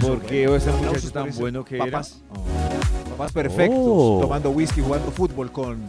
Porque 0.00 0.44
ese 0.44 0.70
Aplausos 0.70 0.80
muchacho 0.82 1.02
por 1.02 1.12
tan 1.12 1.28
ese. 1.28 1.40
bueno 1.40 1.64
que 1.64 1.78
Papás. 1.78 2.20
era. 2.32 3.10
Papás 3.10 3.32
perfectos, 3.32 3.78
Oh. 3.80 4.18
tomando 4.20 4.50
whisky, 4.50 4.80
jugando 4.80 5.10
fútbol 5.12 5.52
con 5.52 5.80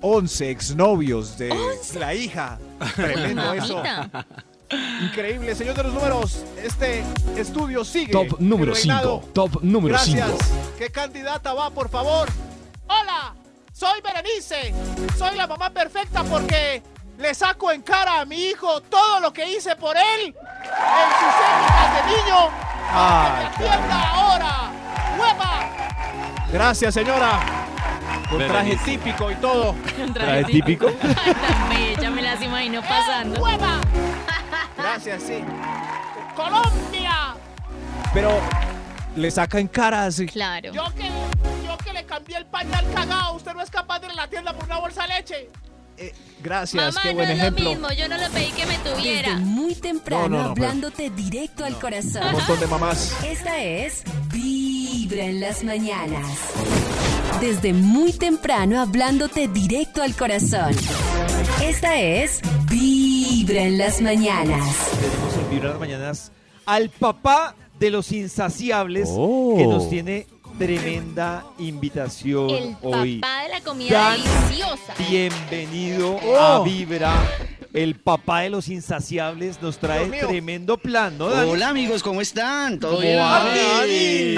11 0.00 0.50
exnovios 0.50 1.36
de 1.36 1.52
la 1.98 2.14
hija. 2.14 2.58
Tremendo 2.94 3.52
eso. 3.54 3.82
Increíble, 5.02 5.54
señor 5.56 5.74
de 5.74 5.82
los 5.82 5.94
números. 5.94 6.44
Este 6.62 7.02
estudio 7.36 7.84
sigue. 7.84 8.12
Top 8.12 8.38
número 8.38 8.72
El 8.72 8.78
reinado. 8.78 9.20
5. 9.22 9.32
Top 9.32 9.62
número 9.62 9.98
5. 9.98 10.16
Gracias. 10.18 10.50
¿Qué 10.78 10.90
candidata 10.90 11.52
va, 11.54 11.70
por 11.70 11.88
favor? 11.88 12.28
Hola, 12.86 13.34
soy 13.72 14.00
Berenice. 14.00 14.72
Soy 15.18 15.36
la 15.36 15.48
mamá 15.48 15.70
perfecta 15.70 16.22
porque 16.22 16.82
le 17.20 17.34
saco 17.34 17.70
en 17.70 17.82
cara 17.82 18.20
a 18.20 18.24
mi 18.24 18.36
hijo 18.46 18.80
todo 18.82 19.20
lo 19.20 19.32
que 19.32 19.46
hice 19.46 19.76
por 19.76 19.94
él 19.96 20.26
en 20.26 21.10
sus 21.20 21.34
épocas 21.52 21.94
de 21.94 22.16
niño. 22.16 22.50
Ay, 22.92 23.46
¡Que 23.56 23.62
me 23.62 23.68
atienda 23.68 24.10
ahora! 24.10 24.70
¡Hueva! 25.18 25.70
Gracias, 26.50 26.94
señora. 26.94 27.40
Con 28.28 28.38
traje 28.38 28.76
típico 28.84 29.30
y 29.30 29.34
todo. 29.36 29.72
Un 29.98 30.14
¿Traje 30.14 30.44
típico? 30.44 30.86
Ay, 31.02 31.34
tan 31.34 31.68
bella, 31.68 32.10
me 32.10 32.22
las 32.22 32.42
imagino 32.42 32.80
pasando. 32.80 33.40
¡Hueva! 33.40 33.80
Gracias, 34.78 35.22
sí. 35.22 35.44
¡Colombia! 36.34 37.34
Pero 38.14 38.40
le 39.14 39.30
saca 39.30 39.58
en 39.60 39.68
cara 39.68 40.06
así. 40.06 40.26
Claro. 40.26 40.72
Yo 40.72 40.84
que, 40.94 41.10
yo 41.66 41.76
que 41.84 41.92
le 41.92 42.04
cambié 42.06 42.38
el 42.38 42.46
pañal 42.46 42.84
cagado, 42.94 43.34
usted 43.34 43.52
no 43.52 43.60
es 43.60 43.70
capaz 43.70 43.98
de 44.00 44.06
ir 44.06 44.12
a 44.12 44.16
la 44.16 44.26
tienda 44.28 44.54
por 44.54 44.64
una 44.64 44.78
bolsa 44.78 45.02
de 45.02 45.08
leche. 45.08 45.50
Gracias, 46.42 46.94
Mamá, 46.94 47.00
qué 47.02 47.08
no 47.10 47.14
buen 47.16 47.30
es 47.30 47.38
ejemplo. 47.38 47.64
lo 47.64 47.70
mismo, 47.70 47.88
yo 47.92 48.08
no 48.08 48.16
le 48.16 48.30
pedí 48.30 48.52
que 48.52 48.64
me 48.66 48.78
Desde 48.78 48.90
tuviera. 48.96 49.36
muy 49.40 49.74
temprano 49.74 50.28
No, 50.28 50.36
no, 50.42 50.48
no, 50.48 50.54
pero- 50.54 50.66
hablándote 50.68 51.10
directo 51.10 51.64
al 51.66 51.78
corazón. 51.78 52.26
Un 52.28 52.32
montón 52.32 52.60
de 52.60 52.66
mamás. 52.66 53.12
Esta 53.26 53.62
es 53.62 54.02
Vibra 54.32 55.24
en 55.24 55.40
las 55.40 55.62
mañanas. 55.64 56.26
Desde 57.42 57.72
muy 57.74 58.12
temprano 58.14 58.80
hablándote 58.80 59.48
directo 59.48 60.02
al 60.02 60.14
corazón. 60.16 60.74
Esta 61.62 62.00
es 62.00 62.40
Vibra 62.70 63.62
en 63.62 63.76
las 63.78 64.00
mañanas. 64.00 64.64
Tenemos 64.98 65.34
en 65.34 65.50
Vibra 65.50 65.64
en 65.66 65.70
las 65.72 65.80
mañanas 65.80 66.32
al 66.64 66.88
papá 66.90 67.54
de 67.78 67.90
los 67.90 68.12
insaciables 68.12 69.08
Oh. 69.12 69.54
que 69.58 69.66
nos 69.66 69.88
tiene 69.90 70.26
tremenda 70.64 71.42
invitación 71.58 72.50
El 72.50 72.76
hoy. 72.82 73.18
papá 73.20 73.42
de 73.44 73.48
la 73.48 73.60
comida 73.62 73.98
Dan- 73.98 74.20
deliciosa. 74.22 74.94
Bienvenido 75.08 76.20
Oh. 76.22 76.36
a 76.36 76.62
Vibra. 76.64 77.14
El 77.72 77.94
papá 77.94 78.40
de 78.42 78.50
los 78.50 78.68
insaciables 78.68 79.62
nos 79.62 79.78
trae 79.78 80.06
tremendo 80.10 80.76
plan, 80.76 81.16
¿no, 81.16 81.28
Dani? 81.30 81.50
Hola 81.50 81.68
amigos, 81.70 82.02
¿cómo 82.02 82.20
están? 82.20 82.78
¿Todo 82.78 82.96
¿Cómo 82.96 83.00
bien? 83.02 83.18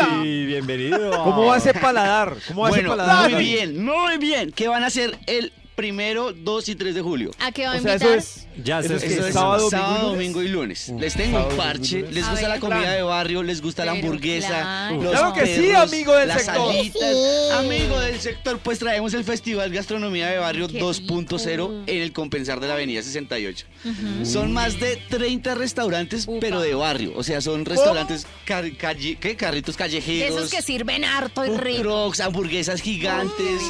Ay, 0.00 0.46
bienvenido. 0.46 1.10
¿Cómo 1.24 1.46
va 1.46 1.56
ese 1.56 1.74
paladar? 1.74 2.36
¿Cómo 2.46 2.62
va 2.62 2.68
ese 2.68 2.78
Bueno, 2.82 2.90
paladar? 2.90 3.28
muy 3.32 3.42
bien, 3.42 3.84
muy 3.84 4.16
bien. 4.18 4.52
¿Qué 4.52 4.68
van 4.68 4.84
a 4.84 4.86
hacer 4.86 5.18
el 5.26 5.52
primero, 5.74 6.32
2 6.32 6.68
y 6.68 6.76
3 6.76 6.94
de 6.94 7.02
julio? 7.02 7.32
¿A 7.40 7.50
qué 7.50 7.66
va 7.66 7.72
a 7.72 7.78
O 7.78 7.80
sea, 7.80 7.94
invitar? 7.94 8.16
eso 8.18 8.44
es, 8.46 8.46
Ya 8.62 8.80
eso 8.80 8.96
es 8.96 9.02
que 9.04 9.14
Eso 9.14 9.26
es 9.28 9.34
sábado, 9.34 9.70
sábado, 9.70 10.10
domingo 10.10 10.42
y 10.42 10.48
lunes. 10.48 10.86
domingo 10.86 10.92
y 10.92 10.98
lunes. 10.98 11.00
Les 11.00 11.14
tengo 11.14 11.48
un 11.48 11.56
parche. 11.56 12.02
¿Les 12.02 12.24
gusta 12.28 12.32
ver, 12.40 12.48
la 12.48 12.60
comida 12.60 12.80
plan. 12.80 12.94
de 12.94 13.02
barrio? 13.02 13.42
¿Les 13.42 13.62
gusta 13.62 13.84
la 13.84 13.92
hamburguesa? 13.92 14.48
claro. 14.48 15.02
los 15.02 15.12
Claro 15.12 15.32
que 15.32 15.46
sí, 15.56 15.72
amigo 15.72 16.14
del 16.14 16.28
las 16.28 16.42
sector. 16.42 16.70
alitas? 16.70 17.16
Amigo 17.58 17.98
del 18.00 18.20
sector, 18.20 18.58
pues 18.58 18.78
traemos 18.78 19.14
el 19.14 19.24
Festival 19.24 19.70
Gastronomía 19.72 20.26
de 20.28 20.38
Barrio 20.38 20.68
Qué 20.68 20.80
2.0 20.80 21.68
rico. 21.68 21.82
en 21.86 22.02
el 22.02 22.12
Compensar 22.12 22.60
de 22.60 22.68
la 22.68 22.74
Avenida 22.74 23.02
68. 23.02 23.66
Ujú. 23.84 24.26
Son 24.26 24.52
más 24.52 24.78
de 24.80 24.96
30 25.08 25.54
restaurantes, 25.54 26.24
Upa. 26.28 26.38
pero 26.40 26.60
de 26.60 26.74
barrio. 26.74 27.12
O 27.16 27.22
sea, 27.22 27.40
son 27.40 27.64
restaurantes, 27.64 28.26
car- 28.44 28.70
calle- 28.76 29.16
¿qué? 29.18 29.36
carritos 29.36 29.76
callejeros. 29.76 30.36
esos 30.36 30.50
que 30.50 30.62
sirven 30.62 31.04
harto 31.04 31.44
y 31.44 31.56
rico. 31.56 31.82
trucks, 31.82 32.20
hamburguesas 32.20 32.80
gigantes. 32.80 33.60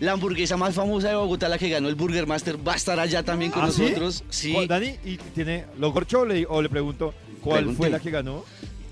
La 0.00 0.12
hamburguesa 0.12 0.56
más 0.56 0.74
famosa 0.74 1.08
de 1.08 1.14
Bogotá, 1.14 1.48
la 1.48 1.58
que 1.58 1.68
ganó 1.68 1.88
el 1.88 1.94
Burger 1.94 2.26
Master, 2.26 2.56
va 2.66 2.72
a 2.72 2.76
estar 2.76 2.98
allá 2.98 3.22
también 3.22 3.50
con 3.50 3.64
¿Ah, 3.64 3.70
sí? 3.70 3.92
Sí. 4.30 4.52
¿Cuál, 4.52 4.68
Dani, 4.68 4.94
¿y 5.04 5.16
tiene 5.34 5.66
lo 5.78 5.92
corcho 5.92 6.20
o 6.20 6.24
le, 6.24 6.46
o 6.48 6.60
le 6.62 6.68
pregunto 6.68 7.14
cuál 7.40 7.58
Pregunté. 7.58 7.76
fue 7.78 7.90
la 7.90 8.00
que 8.00 8.10
ganó? 8.10 8.44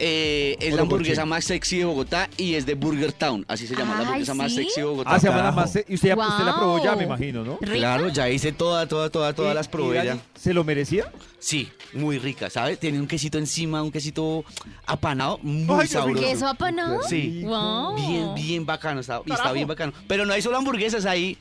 Eh, 0.03 0.57
es 0.61 0.73
la 0.73 0.81
hamburguesa 0.81 1.27
más 1.27 1.45
sexy 1.45 1.77
de 1.81 1.85
Bogotá 1.85 2.31
y 2.39 2.55
es 2.55 2.65
de 2.65 2.73
Burger 2.73 3.13
Town. 3.13 3.45
Así 3.47 3.67
se 3.67 3.77
llama, 3.77 3.97
la 3.97 4.01
hamburguesa 4.01 4.33
más 4.33 4.55
sexy 4.55 4.81
de 4.81 4.87
Bogotá. 4.87 5.11
Ah, 5.13 5.21
se 5.21 5.29
llama 5.29 5.43
la 5.43 5.53
más. 5.53 5.77
¿Y 5.77 5.95
usted, 5.95 6.09
ya, 6.09 6.17
usted 6.17 6.45
la 6.45 6.57
probó 6.57 6.83
ya, 6.83 6.97
me 6.97 7.05
imagino, 7.05 7.45
no? 7.45 7.59
¿Rica? 7.61 7.75
Claro, 7.77 8.09
ya 8.09 8.31
hice 8.31 8.53
toda, 8.53 8.87
toda, 8.89 9.11
toda, 9.11 9.35
todas 9.35 9.53
¿Y- 9.53 9.57
las 9.57 9.69
probé 9.69 10.03
ya. 10.03 10.17
¿Se 10.35 10.55
lo 10.55 10.65
merecía? 10.65 11.13
Sí, 11.39 11.69
muy 11.93 12.19
rica, 12.19 12.49
¿sabes? 12.49 12.79
Tiene 12.79 12.99
un 12.99 13.07
quesito 13.07 13.37
encima, 13.37 13.83
un 13.83 13.91
quesito 13.91 14.43
apanado, 14.87 15.39
muy 15.43 15.83
Ay, 15.83 15.87
sabroso. 15.89 16.21
¿Queso 16.23 16.47
apanado? 16.47 17.03
Sí. 17.03 17.43
Wow. 17.45 17.95
Bien, 17.97 18.35
bien 18.35 18.65
bacano, 18.67 19.01
está, 19.01 19.21
está 19.27 19.53
bien 19.53 19.69
bacano. 19.69 19.93
Pero 20.09 20.25
no 20.25 20.33
hay 20.33 20.41
solo 20.41 20.57
hamburguesas, 20.57 21.05
ahí 21.05 21.37
hay 21.37 21.39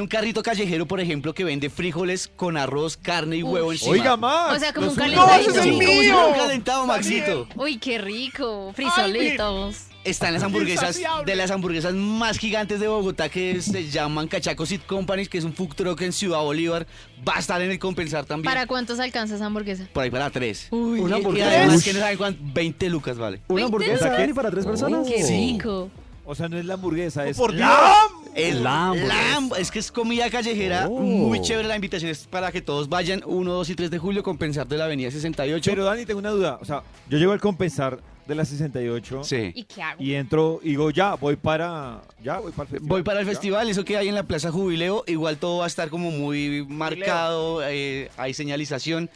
un 0.00 0.06
carrito 0.08 0.42
callejero, 0.42 0.86
por 0.86 1.00
ejemplo, 1.00 1.32
que 1.32 1.44
vende 1.44 1.70
frijoles 1.70 2.28
con 2.34 2.56
arroz, 2.56 2.96
carne 2.96 3.36
y 3.36 3.42
huevo 3.42 3.72
encima. 3.72 3.92
Oiga, 3.92 4.16
más. 4.16 4.56
O 4.56 4.58
sea, 4.58 4.72
como 4.72 4.90
un 4.90 4.96
Los- 4.96 4.98
¡No, 4.98 5.04
es 5.04 5.18
calentadito. 5.46 5.54
el 5.54 5.62
Sí, 5.62 5.70
como 5.70 6.00
mío! 6.00 6.28
un 6.28 6.34
calentado, 6.34 6.86
Maxito. 6.86 7.48
Uy, 7.56 7.78
qué 7.78 7.98
rico. 7.98 8.72
Frisolitos. 8.74 9.84
Están 10.04 10.34
las 10.34 10.42
hamburguesas, 10.44 11.00
de 11.24 11.34
las 11.34 11.50
hamburguesas 11.50 11.92
más 11.94 12.38
gigantes 12.38 12.78
de 12.78 12.86
Bogotá 12.86 13.28
que 13.28 13.60
se 13.60 13.88
llaman 13.90 14.28
Cachacos 14.28 14.68
Seed 14.68 14.82
Company, 14.86 15.26
que 15.26 15.38
es 15.38 15.42
un 15.44 15.52
food 15.52 15.74
truck 15.74 16.00
en 16.02 16.12
Ciudad 16.12 16.38
Bolívar. 16.42 16.86
Va 17.28 17.34
a 17.36 17.38
estar 17.40 17.60
en 17.60 17.72
el 17.72 17.80
Compensar 17.80 18.24
también. 18.24 18.44
¿Para 18.52 18.66
cuántos 18.68 19.00
alcanza 19.00 19.34
esa 19.34 19.46
hamburguesa? 19.46 19.88
Por 19.92 20.04
ahí 20.04 20.10
para 20.10 20.30
tres. 20.30 20.68
Uy, 20.70 20.98
Y- 21.00 21.02
Una 21.02 21.16
y, 21.16 21.18
hamburguesa. 21.18 21.48
además 21.48 21.76
Ush. 21.78 21.84
que 21.84 21.92
no 21.94 21.98
saben 22.00 22.18
cuánto, 22.18 22.40
20 22.54 22.88
lucas 22.88 23.18
vale. 23.18 23.40
¿Una 23.48 23.64
hamburguesa, 23.64 24.08
Dani, 24.10 24.32
para 24.32 24.50
tres 24.52 24.64
personas? 24.64 25.08
Qué 25.08 25.24
Sí. 25.24 25.52
rico. 25.54 25.90
O 26.24 26.34
sea, 26.36 26.48
no 26.48 26.56
es 26.56 26.64
la 26.64 26.74
hamburguesa, 26.74 27.26
es 27.26 27.36
¡Por 27.36 27.52
la... 27.54 27.92
Es 28.36 28.54
La 28.60 28.88
hamburguesa. 28.88 29.14
la 29.14 29.36
hamb- 29.38 29.56
es 29.58 29.70
que 29.70 29.78
es 29.78 29.90
comida 29.90 30.28
callejera, 30.30 30.86
Oh. 30.88 31.00
muy 31.00 31.40
chévere. 31.40 31.66
La 31.66 31.74
invitación 31.76 32.10
es 32.10 32.26
para 32.26 32.52
que 32.52 32.60
todos 32.60 32.88
vayan 32.88 33.22
1, 33.24 33.52
2 33.52 33.70
y 33.70 33.74
3 33.74 33.90
de 33.90 33.98
julio, 33.98 34.22
compensar 34.22 34.68
de 34.68 34.76
la 34.76 34.84
avenida 34.84 35.10
68. 35.10 35.70
Pero 35.70 35.84
Dani, 35.84 36.04
tengo 36.04 36.20
una 36.20 36.30
duda. 36.30 36.58
O 36.60 36.64
sea, 36.64 36.82
yo 37.08 37.18
llego 37.18 37.32
al 37.32 37.40
compensar 37.40 37.98
de 38.26 38.34
la 38.34 38.44
68 38.44 39.22
sí. 39.22 39.52
¿Y 39.54 39.62
qué 39.64 39.82
hago? 39.82 40.02
y 40.02 40.14
entro 40.14 40.58
y 40.62 40.70
digo, 40.70 40.90
ya, 40.90 41.14
voy 41.14 41.36
para... 41.36 42.02
Ya, 42.24 42.38
voy 42.40 42.50
para 42.52 42.64
el 42.64 42.68
festival. 42.70 42.88
Voy 42.88 43.02
para 43.04 43.20
el 43.20 43.26
Ya. 43.26 43.30
festival, 43.32 43.68
eso 43.70 43.84
que 43.84 43.96
hay 43.96 44.08
en 44.08 44.14
la 44.16 44.24
Plaza 44.24 44.50
Jubileo, 44.50 45.04
igual 45.06 45.36
todo 45.38 45.58
va 45.58 45.64
a 45.64 45.68
estar 45.68 45.88
como 45.90 46.10
muy 46.10 46.66
marcado, 46.68 47.60
eh, 47.66 48.10
hay 48.16 48.34
señalización. 48.34 49.08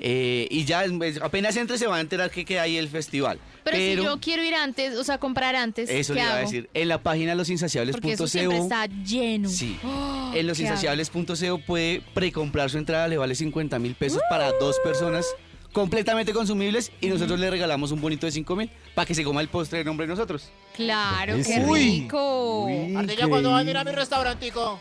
Eh, 0.00 0.48
y 0.50 0.64
ya 0.64 0.84
es- 0.84 1.20
apenas 1.22 1.56
entre 1.56 1.78
se 1.78 1.86
va 1.86 1.96
a 1.96 2.00
enterar 2.00 2.30
que, 2.30 2.44
que 2.44 2.58
hay 2.58 2.76
el 2.78 2.88
festival. 2.88 3.38
Pero, 3.62 3.76
si 3.76 3.96
yo 3.96 4.18
quiero 4.20 4.42
ir 4.42 4.54
antes, 4.54 4.96
o 4.96 5.04
sea, 5.04 5.18
comprar 5.18 5.54
antes, 5.54 5.90
eso 5.90 6.14
¿qué 6.14 6.20
le 6.20 6.24
iba 6.26 6.34
a 6.34 6.38
decir. 6.38 6.70
En 6.72 6.88
la 6.88 7.02
página 7.02 7.34
losinsaciables.co 7.34 8.24
está 8.24 8.86
lleno. 8.86 9.48
Sí. 9.50 9.78
Oh, 9.84 10.28
En 10.28 10.32
¿qué 10.32 10.42
losinsaciables.co 10.44 11.58
puede 11.66 12.02
precomprar 12.14 12.70
su 12.70 12.78
entrada, 12.78 13.06
le 13.08 13.18
vale 13.18 13.34
50 13.34 13.78
mil 13.78 13.94
pesos 13.94 14.22
para 14.30 14.50
dos 14.52 14.76
personas 14.82 15.26
completamente 15.72 16.32
consumibles 16.32 16.90
y 17.00 17.06
nosotros 17.08 17.38
le 17.38 17.48
regalamos 17.48 17.92
un 17.92 18.00
bonito 18.00 18.26
de 18.26 18.32
5 18.32 18.56
mil 18.56 18.70
para 18.94 19.06
que 19.06 19.14
se 19.14 19.22
coma 19.22 19.40
el 19.40 19.48
postre 19.48 19.78
de 19.78 19.84
nombre 19.84 20.04
de 20.06 20.10
nosotros. 20.14 20.50
Claro, 20.74 21.36
qué. 21.46 21.60
Uy. 21.64 21.78
rico. 22.00 22.64
Uy, 22.64 22.96
Ardilla, 22.96 23.24
qué- 23.24 23.28
cuando 23.28 23.50
van 23.52 23.66
a 23.68 23.70
ir 23.70 23.76
a 23.76 23.84
mi 23.84 23.92
restaurantico? 23.92 24.80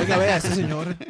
Oiga, 0.00 0.16
vea, 0.16 0.36
este 0.38 0.54
señor. 0.54 0.96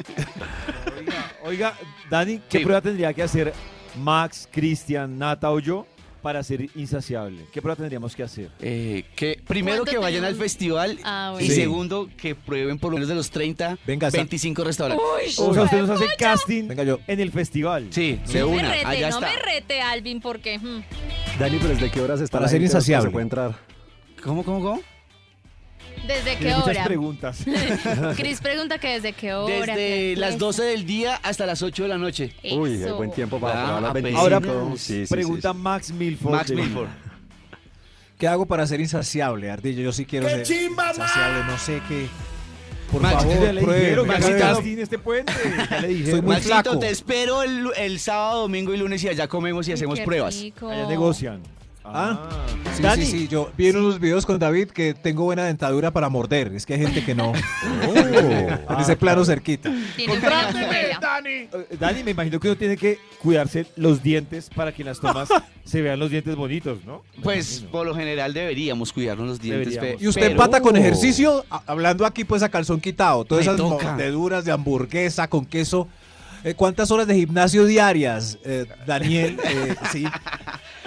Oiga, 1.45 1.73
Dani, 2.09 2.39
¿qué 2.49 2.57
Sí. 2.59 2.63
prueba 2.63 2.81
tendría 2.81 3.13
que 3.13 3.21
hacer 3.23 3.53
Max, 3.97 4.47
Cristian, 4.51 5.17
Nata 5.17 5.51
o 5.51 5.59
yo 5.59 5.85
para 6.21 6.41
ser 6.43 6.67
insaciable? 6.75 7.45
¿Qué 7.53 7.61
prueba 7.61 7.75
tendríamos 7.75 8.15
que 8.15 8.23
hacer? 8.23 8.49
Eh, 8.59 9.05
que 9.15 9.39
primero 9.47 9.77
¿Cuánto 9.77 9.91
que 9.91 9.97
vayan 9.99 10.23
al 10.25 10.35
festival 10.35 10.97
Ah, 11.03 11.35
y. 11.39 11.45
Sí. 11.47 11.55
segundo 11.55 12.09
que 12.17 12.33
prueben 12.33 12.79
por 12.79 12.89
lo 12.91 12.95
menos 12.97 13.09
de 13.09 13.15
los 13.15 13.29
30, 13.29 13.77
Venga, 13.85 14.09
sa- 14.09 14.17
25 14.17 14.63
restaurantes. 14.63 15.37
O 15.37 15.53
sea, 15.53 15.63
usted 15.63 15.77
nos 15.81 15.89
hace 15.91 16.07
casting 16.17 16.67
Venga 16.67 16.83
yo. 16.83 16.99
en 17.05 17.19
el 17.19 17.31
festival. 17.31 17.87
Sí, 17.91 18.19
No 18.25 18.31
de 18.33 18.39
me 18.39 18.43
una, 18.45 18.71
rete, 18.71 18.85
allá 18.87 19.09
no 19.11 19.15
está. 19.19 19.29
me 19.31 19.35
rete, 19.39 19.81
Alvin, 19.81 20.19
porque... 20.21 20.57
hmm, 20.57 20.81
Dani, 21.39 21.57
pero 21.57 21.69
¿desde 21.69 21.91
qué 21.91 22.01
horas 22.01 22.21
está 22.21 22.37
Para 22.39 22.45
la 22.45 22.49
ser 22.49 22.59
gente? 22.61 22.73
insaciable. 22.73 23.07
Se 23.09 23.11
puede 23.11 23.23
entrar. 23.23 23.55
¿Cómo, 24.23 24.43
cómo, 24.43 24.61
cómo? 24.61 24.81
¿Desde 26.07 26.31
qué 26.31 26.37
Tiene 26.37 26.55
muchas 26.55 26.67
hora? 26.75 26.83
preguntas. 26.85 27.37
Cris 28.15 28.39
pregunta 28.41 28.77
que 28.77 28.87
desde 28.89 29.13
qué 29.13 29.33
hora. 29.33 29.53
Desde 29.55 29.75
qué 29.75 30.13
las 30.17 30.29
fiesta. 30.31 30.45
12 30.45 30.63
del 30.63 30.85
día 30.85 31.19
hasta 31.23 31.45
las 31.45 31.61
8 31.61 31.83
de 31.83 31.89
la 31.89 31.97
noche. 31.97 32.33
Uy, 32.51 32.83
hay 32.83 32.91
buen 32.91 33.11
tiempo 33.11 33.39
para 33.39 33.77
Ah, 33.77 33.81
las 33.81 33.89
apenas. 33.91 34.13
25. 34.13 34.19
Ahora, 34.19 34.77
Sí, 34.77 35.05
sí, 35.05 35.13
pregunta 35.13 35.51
sí, 35.51 35.57
sí. 35.57 35.63
Max 35.63 35.91
Milford. 35.91 36.31
Max 36.31 36.51
Milford. 36.51 36.87
¿Qué 38.17 38.27
hago 38.27 38.45
para 38.45 38.65
ser 38.65 38.79
insaciable, 38.79 39.51
Ardillo? 39.51 39.81
Yo 39.81 39.91
sí 39.91 40.05
quiero 40.05 40.29
ser 40.29 40.39
insaciable, 40.39 41.43
no 41.47 41.57
sé 41.57 41.81
qué. 41.87 42.07
Por 42.91 43.01
Max, 43.01 43.23
favor, 43.23 43.53
le 43.53 43.61
dijeron 43.61 44.07
Maxito. 44.07 44.59
este 44.81 44.99
puente. 44.99 45.33
Ya 45.69 45.79
le 45.81 45.87
Soy 45.87 45.93
dijeron. 45.95 46.23
muy 46.25 46.35
Maxito, 46.35 46.53
flaco. 46.61 46.79
te 46.79 46.89
espero 46.91 47.41
el, 47.43 47.67
el 47.77 47.99
sábado, 47.99 48.41
domingo 48.41 48.73
y 48.73 48.77
lunes 48.77 49.03
y 49.03 49.09
allá 49.09 49.27
comemos 49.27 49.67
y 49.67 49.71
hacemos 49.73 49.99
qué 49.99 50.05
pruebas. 50.05 50.39
rico. 50.39 50.69
Allá 50.69 50.87
negocian. 50.87 51.41
Ah, 51.87 52.19
sí, 52.75 52.81
Dani. 52.83 53.05
sí, 53.05 53.11
sí. 53.11 53.27
Yo 53.27 53.51
vi 53.57 53.67
en 53.67 53.77
unos 53.77 53.99
videos 53.99 54.25
con 54.25 54.37
David 54.39 54.69
que 54.69 54.93
tengo 54.93 55.23
buena 55.23 55.45
dentadura 55.45 55.91
para 55.91 56.09
morder. 56.09 56.51
Es 56.55 56.65
que 56.65 56.73
hay 56.73 56.81
gente 56.81 57.03
que 57.03 57.15
no. 57.15 57.31
en 57.95 58.79
ese 58.79 58.95
plano 58.95 59.23
cerquita. 59.25 59.71
Tiene 59.95 60.19
buena. 60.19 60.99
Dani. 60.99 61.29
Eh, 61.29 61.49
Dani, 61.79 62.03
me 62.03 62.11
imagino 62.11 62.39
que 62.39 62.47
uno 62.47 62.57
tiene 62.57 62.77
que 62.77 62.97
cuidarse 63.21 63.65
los 63.75 64.01
dientes 64.03 64.49
para 64.53 64.71
que 64.73 64.81
en 64.81 64.87
las 64.87 64.99
tomas 64.99 65.29
se 65.63 65.81
vean 65.81 65.99
los 65.99 66.09
dientes 66.11 66.35
bonitos, 66.35 66.83
¿no? 66.85 67.03
Pues 67.23 67.65
por 67.71 67.85
lo 67.85 67.95
general 67.95 68.33
deberíamos 68.33 68.91
cuidarnos 68.91 69.27
los 69.27 69.39
dientes. 69.41 69.73
Deberíamos. 69.75 70.01
Y 70.01 70.07
usted 70.07 70.21
pero- 70.21 70.31
empata 70.31 70.61
con 70.61 70.75
ejercicio, 70.75 71.45
a- 71.49 71.61
hablando 71.67 72.05
aquí 72.05 72.23
pues 72.23 72.43
a 72.43 72.49
calzón 72.49 72.81
quitado. 72.81 73.25
Todas 73.25 73.45
Me 73.45 73.53
esas 73.53 73.57
toca. 73.69 73.91
mordeduras 73.91 74.45
de 74.45 74.51
hamburguesa 74.51 75.27
con 75.27 75.45
queso. 75.45 75.87
Eh, 76.45 76.53
¿Cuántas 76.53 76.91
horas 76.91 77.07
de 77.07 77.15
gimnasio 77.15 77.65
diarias, 77.65 78.37
eh, 78.45 78.67
Daniel? 78.85 79.39
Eh, 79.43 79.75
sí. 79.91 80.05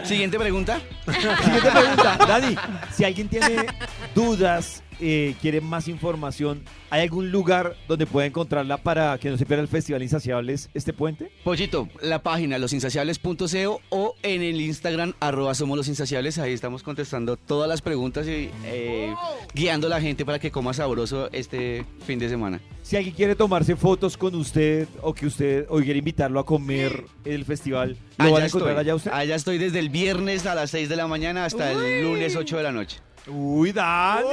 Siguiente 0.05 0.39
pregunta. 0.39 0.81
Siguiente 1.43 1.71
pregunta. 1.73 2.17
Dani, 2.29 2.57
si 2.95 3.03
alguien 3.03 3.29
tiene 3.29 3.67
dudas, 4.15 4.85
eh, 5.01 5.35
quiere 5.41 5.61
más 5.61 5.89
información, 5.89 6.63
¿hay 6.91 7.03
algún 7.03 7.31
lugar 7.31 7.77
donde 7.87 8.07
pueda 8.07 8.27
encontrarla 8.27 8.77
para 8.79 9.17
que 9.19 9.31
no 9.31 9.37
se 9.39 9.47
pierda 9.47 9.63
el 9.63 9.69
Festival 9.69 10.03
Insaciables 10.03 10.71
este 10.75 10.93
puente? 10.93 11.31
Pollito, 11.45 11.89
la 12.03 12.23
página 12.23 12.59
losinsaciables.co 12.59 13.81
o 13.91 14.15
en 14.23 14.43
el 14.43 14.61
Instagram 14.61 15.15
arroba 15.21 15.55
somos 15.55 15.77
los 15.77 15.89
insaciables. 15.89 16.39
Ahí 16.39 16.53
estamos 16.53 16.83
contestando 16.83 17.37
todas 17.37 17.69
las 17.69 17.83
preguntas 17.83 18.27
y 18.27 18.51
eh, 18.65 19.15
guiando 19.55 19.87
a 19.87 19.91
la 19.91 20.01
gente 20.01 20.25
para 20.25 20.39
que 20.39 20.51
coma 20.51 20.73
sabroso 20.75 21.29
este 21.33 21.85
fin 22.07 22.19
de 22.19 22.29
semana. 22.29 22.61
Si 22.83 22.97
alguien 22.97 23.15
quiere 23.15 23.35
tomarse 23.35 23.77
fotos 23.77 24.17
con 24.17 24.35
usted 24.35 24.89
o 25.03 25.13
que 25.15 25.27
usted 25.27 25.67
o 25.69 25.79
quiere 25.79 25.99
invitarlo 25.99 26.41
a 26.41 26.47
comer 26.47 27.05
en 27.25 27.33
el 27.35 27.45
festival, 27.45 27.97
¿lo 28.17 28.25
Allá 28.25 28.33
van 28.33 28.43
a 28.43 28.47
encontrar 28.47 28.71
estoy. 28.71 28.81
allá 28.81 28.95
usted? 28.95 29.11
Allá 29.13 29.35
estoy 29.35 29.59
desde 29.59 29.79
el 29.79 29.91
viernes 29.91 30.47
a 30.47 30.55
las 30.55 30.71
6 30.71 30.89
de 30.89 30.97
la 30.97 31.07
mañana 31.07 31.45
hasta 31.45 31.71
el 31.73 32.03
lunes 32.03 32.35
8 32.35 32.57
de 32.57 32.63
la 32.63 32.73
noche. 32.73 32.99
Uy, 33.27 33.73
Dani. 33.73 34.27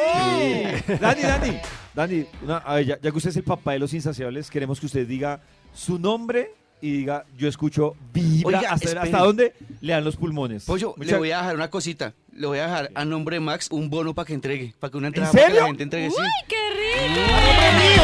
Dani, 0.99 1.21
Dani. 1.21 1.59
Dani, 1.95 2.25
una- 2.43 2.57
a 2.57 2.75
ver, 2.75 2.85
ya, 2.85 2.99
ya 3.01 3.11
que 3.11 3.17
usted 3.17 3.29
es 3.29 3.37
el 3.37 3.43
papá 3.43 3.71
de 3.73 3.79
los 3.79 3.93
insaciables, 3.93 4.49
queremos 4.51 4.79
que 4.79 4.85
usted 4.85 5.07
diga 5.07 5.39
su 5.73 5.97
nombre 5.97 6.51
y 6.81 6.91
diga, 6.91 7.25
yo 7.37 7.47
escucho 7.47 7.95
vibra. 8.13 8.59
Oiga, 8.59 8.71
hasta. 8.73 9.01
¿Hasta 9.01 9.17
dónde 9.19 9.53
le 9.81 9.93
dan 9.93 10.03
los 10.03 10.17
pulmones? 10.17 10.65
Pollo, 10.65 10.93
le 10.99 11.17
voy 11.17 11.31
a 11.31 11.37
dejar 11.37 11.55
una 11.55 11.69
cosita. 11.69 12.13
Le 12.33 12.47
voy 12.47 12.59
a 12.59 12.63
dejar 12.67 12.91
a 12.93 13.05
nombre 13.05 13.37
de 13.37 13.39
Max 13.39 13.69
un 13.71 13.89
bono 13.89 14.13
para 14.13 14.25
que 14.25 14.33
entregue. 14.33 14.73
Para 14.79 14.91
que 14.91 14.97
una 14.97 15.07
entrada 15.07 15.31
serio? 15.31 15.45
para 15.45 15.55
que 15.55 15.61
la 15.61 15.67
gente 15.67 15.83
entregue. 15.83 16.09
sí. 16.11 16.17
¡Ay, 16.19 16.29
qué 16.49 16.55
rico! 16.75 18.03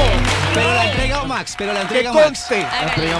Pero 0.54 0.74
la 0.74 0.90
entrega 0.92 1.24
Max, 1.26 1.56
pero 1.58 1.74
la 1.74 1.82
entrega 1.82 2.14
Max. 2.14 2.26
conste. 2.26 2.62
La 2.62 2.84
entrega. 2.88 3.20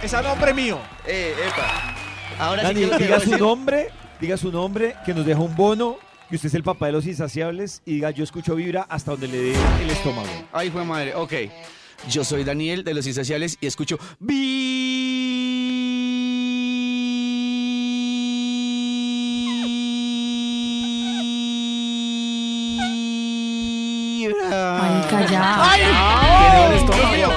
Que 0.00 0.06
es 0.06 0.14
a 0.14 0.22
nombre 0.22 0.52
mío. 0.54 0.78
Eh, 1.06 1.34
epa. 1.46 1.94
Ahora 2.38 2.62
sí 2.62 2.66
Dani, 2.74 2.86
lo 2.86 2.96
que 2.98 3.04
diga 3.04 3.20
su 3.20 3.38
nombre, 3.38 3.88
diga 4.20 4.36
su 4.36 4.50
nombre, 4.50 4.96
que 5.04 5.14
nos 5.14 5.24
deja 5.24 5.40
un 5.40 5.54
bono, 5.54 5.96
que 6.32 6.36
usted 6.36 6.48
es 6.48 6.54
el 6.54 6.62
papá 6.62 6.86
de 6.86 6.92
los 6.92 7.06
insaciables 7.06 7.82
y 7.84 7.96
diga, 7.96 8.10
yo 8.10 8.24
escucho 8.24 8.54
vibra 8.54 8.86
hasta 8.88 9.10
donde 9.10 9.28
le 9.28 9.36
dé 9.36 9.54
el 9.82 9.90
estómago. 9.90 10.26
Ay, 10.50 10.70
fue 10.70 10.82
madre. 10.82 11.14
Ok. 11.14 11.34
Yo 12.08 12.24
soy 12.24 12.42
Daniel 12.42 12.84
de 12.84 12.94
Los 12.94 13.06
Insaciables 13.06 13.58
y 13.60 13.66
escucho 13.66 13.98
Vibra. 14.18 14.40
Ay, 24.80 25.06
callado. 25.10 25.62
¡Ay! 25.64 25.82
Tiene 26.40 26.66
el 26.66 26.72
estómago. 26.78 27.32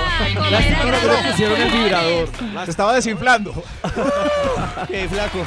Lástima 0.52 0.86
no 0.86 1.32
pusieron 1.32 1.62
el 1.62 1.70
vibrador. 1.70 2.30
Se 2.64 2.72
estaba 2.72 2.94
desinflando. 2.94 3.62
Qué 4.88 5.10
flaco. 5.10 5.46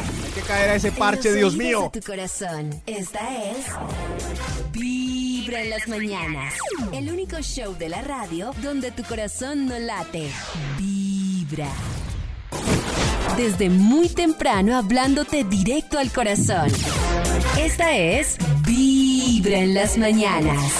Hay 0.00 0.30
que 0.34 0.40
caer 0.40 0.70
a 0.70 0.74
ese 0.76 0.92
parche, 0.92 1.32
Dios 1.32 1.56
mío. 1.56 1.90
de 1.92 2.00
tu 2.00 2.06
corazón. 2.06 2.82
Esta 2.86 3.20
es 3.50 3.66
Vibra 4.72 5.62
en 5.62 5.70
las 5.70 5.86
mañanas. 5.88 6.54
El 6.92 7.10
único 7.10 7.40
show 7.40 7.76
de 7.76 7.88
la 7.88 8.02
radio 8.02 8.52
donde 8.62 8.90
tu 8.90 9.02
corazón 9.04 9.66
no 9.66 9.78
late. 9.78 10.28
Vibra. 10.78 11.68
Desde 13.36 13.68
muy 13.68 14.08
temprano 14.08 14.76
hablándote 14.76 15.44
directo 15.44 15.98
al 15.98 16.12
corazón. 16.12 16.70
Esta 17.58 17.96
es 17.96 18.36
Vibra 18.66 19.58
en 19.58 19.74
las 19.74 19.96
mañanas. 19.98 20.72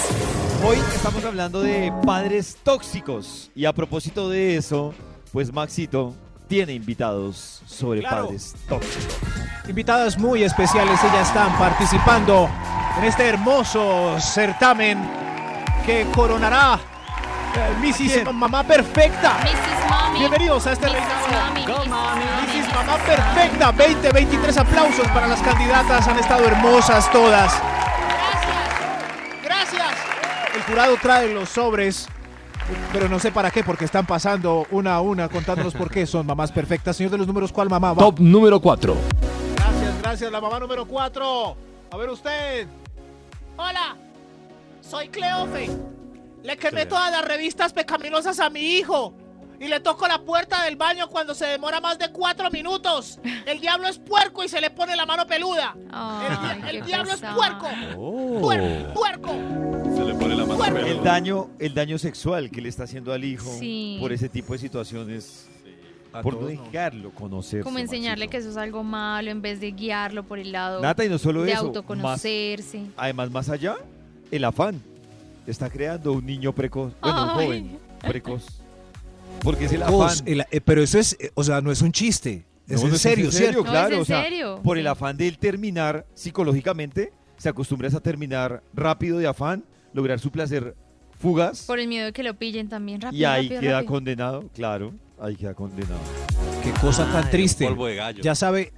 Hoy 0.65 0.77
estamos 0.95 1.23
hablando 1.23 1.61
de 1.61 1.93
padres 2.05 2.57
tóxicos. 2.63 3.51
Y 3.55 3.65
a 3.65 3.73
propósito 3.73 4.29
de 4.29 4.57
eso, 4.57 4.93
pues 5.31 5.53
Maxito 5.53 6.15
tiene 6.47 6.73
invitados 6.73 7.61
sobre 7.65 8.01
Claro. 8.01 8.25
padres 8.25 8.55
tóxicos. 8.67 9.17
Invitadas 9.67 10.17
muy 10.17 10.43
especiales, 10.43 10.99
ellas 11.03 11.27
están 11.27 11.57
participando 11.57 12.49
en 12.97 13.03
este 13.05 13.27
hermoso 13.27 14.19
certamen 14.19 14.99
que 15.85 16.05
coronará 16.13 16.79
eh, 17.55 17.73
Mrs. 17.81 18.31
Mamá 18.33 18.63
Perfecta. 18.63 19.37
Mrs. 19.43 19.89
Mommy. 19.89 20.19
Bienvenidos 20.19 20.67
a 20.67 20.73
este 20.73 20.87
reinado. 20.87 21.25
Mrs. 21.85 22.73
Mamá 22.73 22.97
Perfecta, 23.05 23.71
20, 23.71 24.11
23 24.11 24.57
aplausos 24.57 25.07
para 25.09 25.27
las 25.27 25.41
candidatas, 25.41 26.07
han 26.07 26.19
estado 26.19 26.45
hermosas 26.45 27.11
todas. 27.11 27.53
Gracias. 29.43 29.79
Gracias. 29.81 29.93
El 30.55 30.61
jurado 30.63 30.97
trae 31.01 31.33
los 31.33 31.49
sobres, 31.49 32.07
pero 32.91 33.09
no 33.09 33.19
sé 33.19 33.31
para 33.31 33.51
qué, 33.51 33.63
porque 33.63 33.85
están 33.85 34.05
pasando 34.05 34.65
una 34.71 34.95
a 34.95 35.01
una 35.01 35.29
contándonos 35.29 35.73
por 35.73 35.89
qué 35.89 36.05
son 36.05 36.25
mamás 36.25 36.51
perfectas. 36.51 36.95
Señor 36.95 37.11
de 37.11 37.17
los 37.17 37.27
números, 37.27 37.51
¿cuál 37.51 37.69
mamá 37.69 37.93
va? 37.93 38.03
Top 38.03 38.19
número 38.19 38.59
4. 38.59 38.95
Gracias, 39.55 40.01
gracias, 40.01 40.31
la 40.31 40.41
mamá 40.41 40.59
número 40.59 40.85
4. 40.85 41.55
A 41.91 41.97
ver 41.97 42.09
usted. 42.09 42.67
Hola, 43.57 43.95
soy 44.81 45.09
Cleofe. 45.09 45.69
Le 46.43 46.57
quemé 46.57 46.85
todas 46.85 47.11
las 47.11 47.25
revistas 47.25 47.73
pecaminosas 47.73 48.39
a 48.39 48.49
mi 48.49 48.77
hijo. 48.77 49.13
Y 49.59 49.67
le 49.67 49.79
toco 49.79 50.07
la 50.07 50.19
puerta 50.21 50.63
del 50.63 50.75
baño 50.75 51.07
cuando 51.07 51.33
se 51.33 51.45
demora 51.45 51.79
más 51.79 51.97
de 51.97 52.09
cuatro 52.11 52.49
minutos. 52.51 53.19
El 53.45 53.59
diablo 53.59 53.87
es 53.87 53.97
puerco 53.97 54.43
y 54.43 54.49
se 54.49 54.59
le 54.61 54.69
pone 54.69 54.95
la 54.95 55.05
mano 55.05 55.25
peluda. 55.25 55.75
El, 56.69 56.81
di- 56.81 56.87
diablo 56.87 57.11
pesado. 57.11 57.41
es 57.41 57.49
puerco. 57.49 57.67
Puer- 58.41 58.93
puerco. 58.93 59.29
Se 59.95 60.03
le 60.03 60.13
pone 60.15 60.35
la 60.35 60.45
mano 60.45 60.57
Puerco. 60.57 60.77
El 60.79 61.03
daño, 61.03 61.49
el 61.59 61.73
daño 61.73 61.97
sexual 61.97 62.49
que 62.51 62.61
le 62.61 62.69
está 62.69 62.83
haciendo 62.83 63.13
al 63.13 63.23
hijo 63.23 63.49
Sí. 63.59 63.97
por 63.99 64.11
ese 64.11 64.27
tipo 64.29 64.53
de 64.53 64.59
situaciones, 64.59 65.47
A 66.11 66.21
por 66.21 66.39
no 66.39 66.47
dejarlo 66.47 67.11
conocer. 67.11 67.61
Como 67.63 67.79
enseñarle 67.79 68.27
que 68.27 68.37
eso 68.37 68.49
es 68.49 68.57
algo 68.57 68.83
malo 68.83 69.31
en 69.31 69.41
vez 69.41 69.59
de 69.59 69.71
guiarlo 69.71 70.23
por 70.23 70.39
el 70.39 70.51
lado 70.51 70.81
Nata, 70.81 71.03
y 71.05 71.09
no 71.09 71.17
solo 71.17 71.43
de 71.43 71.51
eso, 71.51 71.57
más- 71.61 71.67
autoconocerse. 71.67 72.81
además, 72.97 73.31
más 73.31 73.49
allá, 73.49 73.75
el 74.31 74.43
afán. 74.43 74.81
Está 75.47 75.69
creando 75.69 76.11
un 76.13 76.25
niño 76.25 76.53
precoz, 76.53 76.93
bueno, 77.01 77.23
un 77.23 77.29
joven 77.29 77.79
precoz. 78.01 78.45
Porque 79.45 79.65
es 79.65 79.71
el 79.71 79.83
Vos, 79.83 80.13
afán. 80.13 80.27
el- 80.27 80.41
eh, 80.51 80.59
pero 80.59 80.81
eso 80.83 80.99
es, 80.99 81.15
eh, 81.21 81.31
o 81.35 81.43
sea, 81.43 81.61
no 81.61 81.71
es 81.71 81.81
un 81.81 81.91
chiste. 81.93 82.45
Es 82.67 82.81
No, 82.81 82.87
en 82.87 82.91
no 82.93 82.97
serio, 82.97 83.31
¿cierto? 83.31 83.63
No, 83.63 83.69
claro. 83.69 83.87
es 83.89 83.93
en 83.95 84.01
o 84.01 84.05
sea, 84.05 84.23
serio. 84.23 84.59
Por 84.63 84.77
el 84.77 84.87
afán 84.87 85.15
de 85.15 85.27
él 85.27 85.37
terminar 85.37 86.05
psicológicamente, 86.15 87.13
se 87.37 87.47
acostumbra 87.47 87.87
a 87.95 87.99
terminar 87.99 88.63
rápido 88.73 89.19
de 89.19 89.27
afán, 89.27 89.63
lograr 89.93 90.19
su 90.19 90.31
placer 90.31 90.75
fugaz 91.19 91.63
Por 91.67 91.79
el 91.79 91.87
miedo 91.87 92.05
de 92.07 92.11
que 92.13 92.23
lo 92.23 92.33
pillen 92.33 92.67
también 92.67 92.99
rápido. 93.01 93.21
y 93.21 93.25
ahí 93.25 93.43
rápido, 93.43 93.61
queda 93.61 93.73
rápido. 93.75 93.91
condenado, 93.91 94.49
claro, 94.53 94.93
ahí 95.21 95.35
queda 95.35 95.53
condenado. 95.53 95.99
Qué 96.63 96.71
cosa 96.81 97.09
tan 97.11 97.29
triste. 97.29 97.65
polvo 97.67 97.85
de 97.87 97.95
gallo. 97.95 98.23
Ya 98.23 98.33
sabe, 98.35 98.73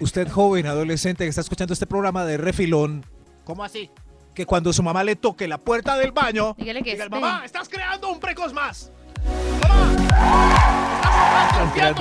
usted 0.00 0.28
joven, 0.28 0.66
adolescente 0.66 1.24
que 1.24 1.28
está 1.28 1.40
escuchando 1.40 1.72
este 1.72 1.86
programa 1.86 2.24
de 2.24 2.36
refilón, 2.36 3.04
¿Cómo 3.44 3.62
así? 3.64 3.88
que 4.34 4.44
cuando 4.44 4.72
su 4.72 4.82
mamá 4.82 5.04
le 5.04 5.14
toque 5.16 5.46
la 5.46 5.58
puerta 5.58 5.96
del 5.96 6.10
baño, 6.12 6.54
Dígale 6.58 6.82
que 6.82 6.92
Diga, 6.92 7.04
espere. 7.04 7.20
mamá, 7.20 7.44
estás 7.44 7.68
creando 7.68 8.12
un 8.12 8.18
precos 8.20 8.52
más. 8.52 8.90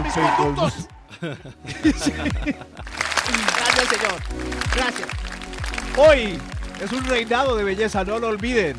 Mis 0.04 0.14
conductos. 0.38 0.88
Gracias, 1.22 2.00
señor. 3.90 4.16
Gracias. 4.76 5.10
hoy 5.98 6.40
es 6.84 6.92
un 6.92 7.04
reinado 7.06 7.56
de 7.56 7.64
belleza, 7.64 8.04
no 8.04 8.20
lo 8.20 8.28
olviden. 8.28 8.78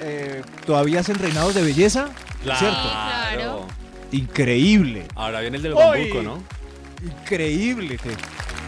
Eh, 0.00 0.42
¿Todavía 0.66 1.00
hacen 1.00 1.18
reinados 1.18 1.54
de 1.54 1.62
belleza? 1.62 2.08
¿Cierto? 2.42 2.58
claro. 2.82 3.66
Increíble, 4.12 5.06
Ahora 5.14 5.40
viene 5.40 5.56
el 5.58 5.62
del 5.62 5.72
Hoy- 5.74 6.10
bambuco, 6.10 6.22
¿no? 6.22 6.42
increíble 7.22 7.96
que, 7.96 8.10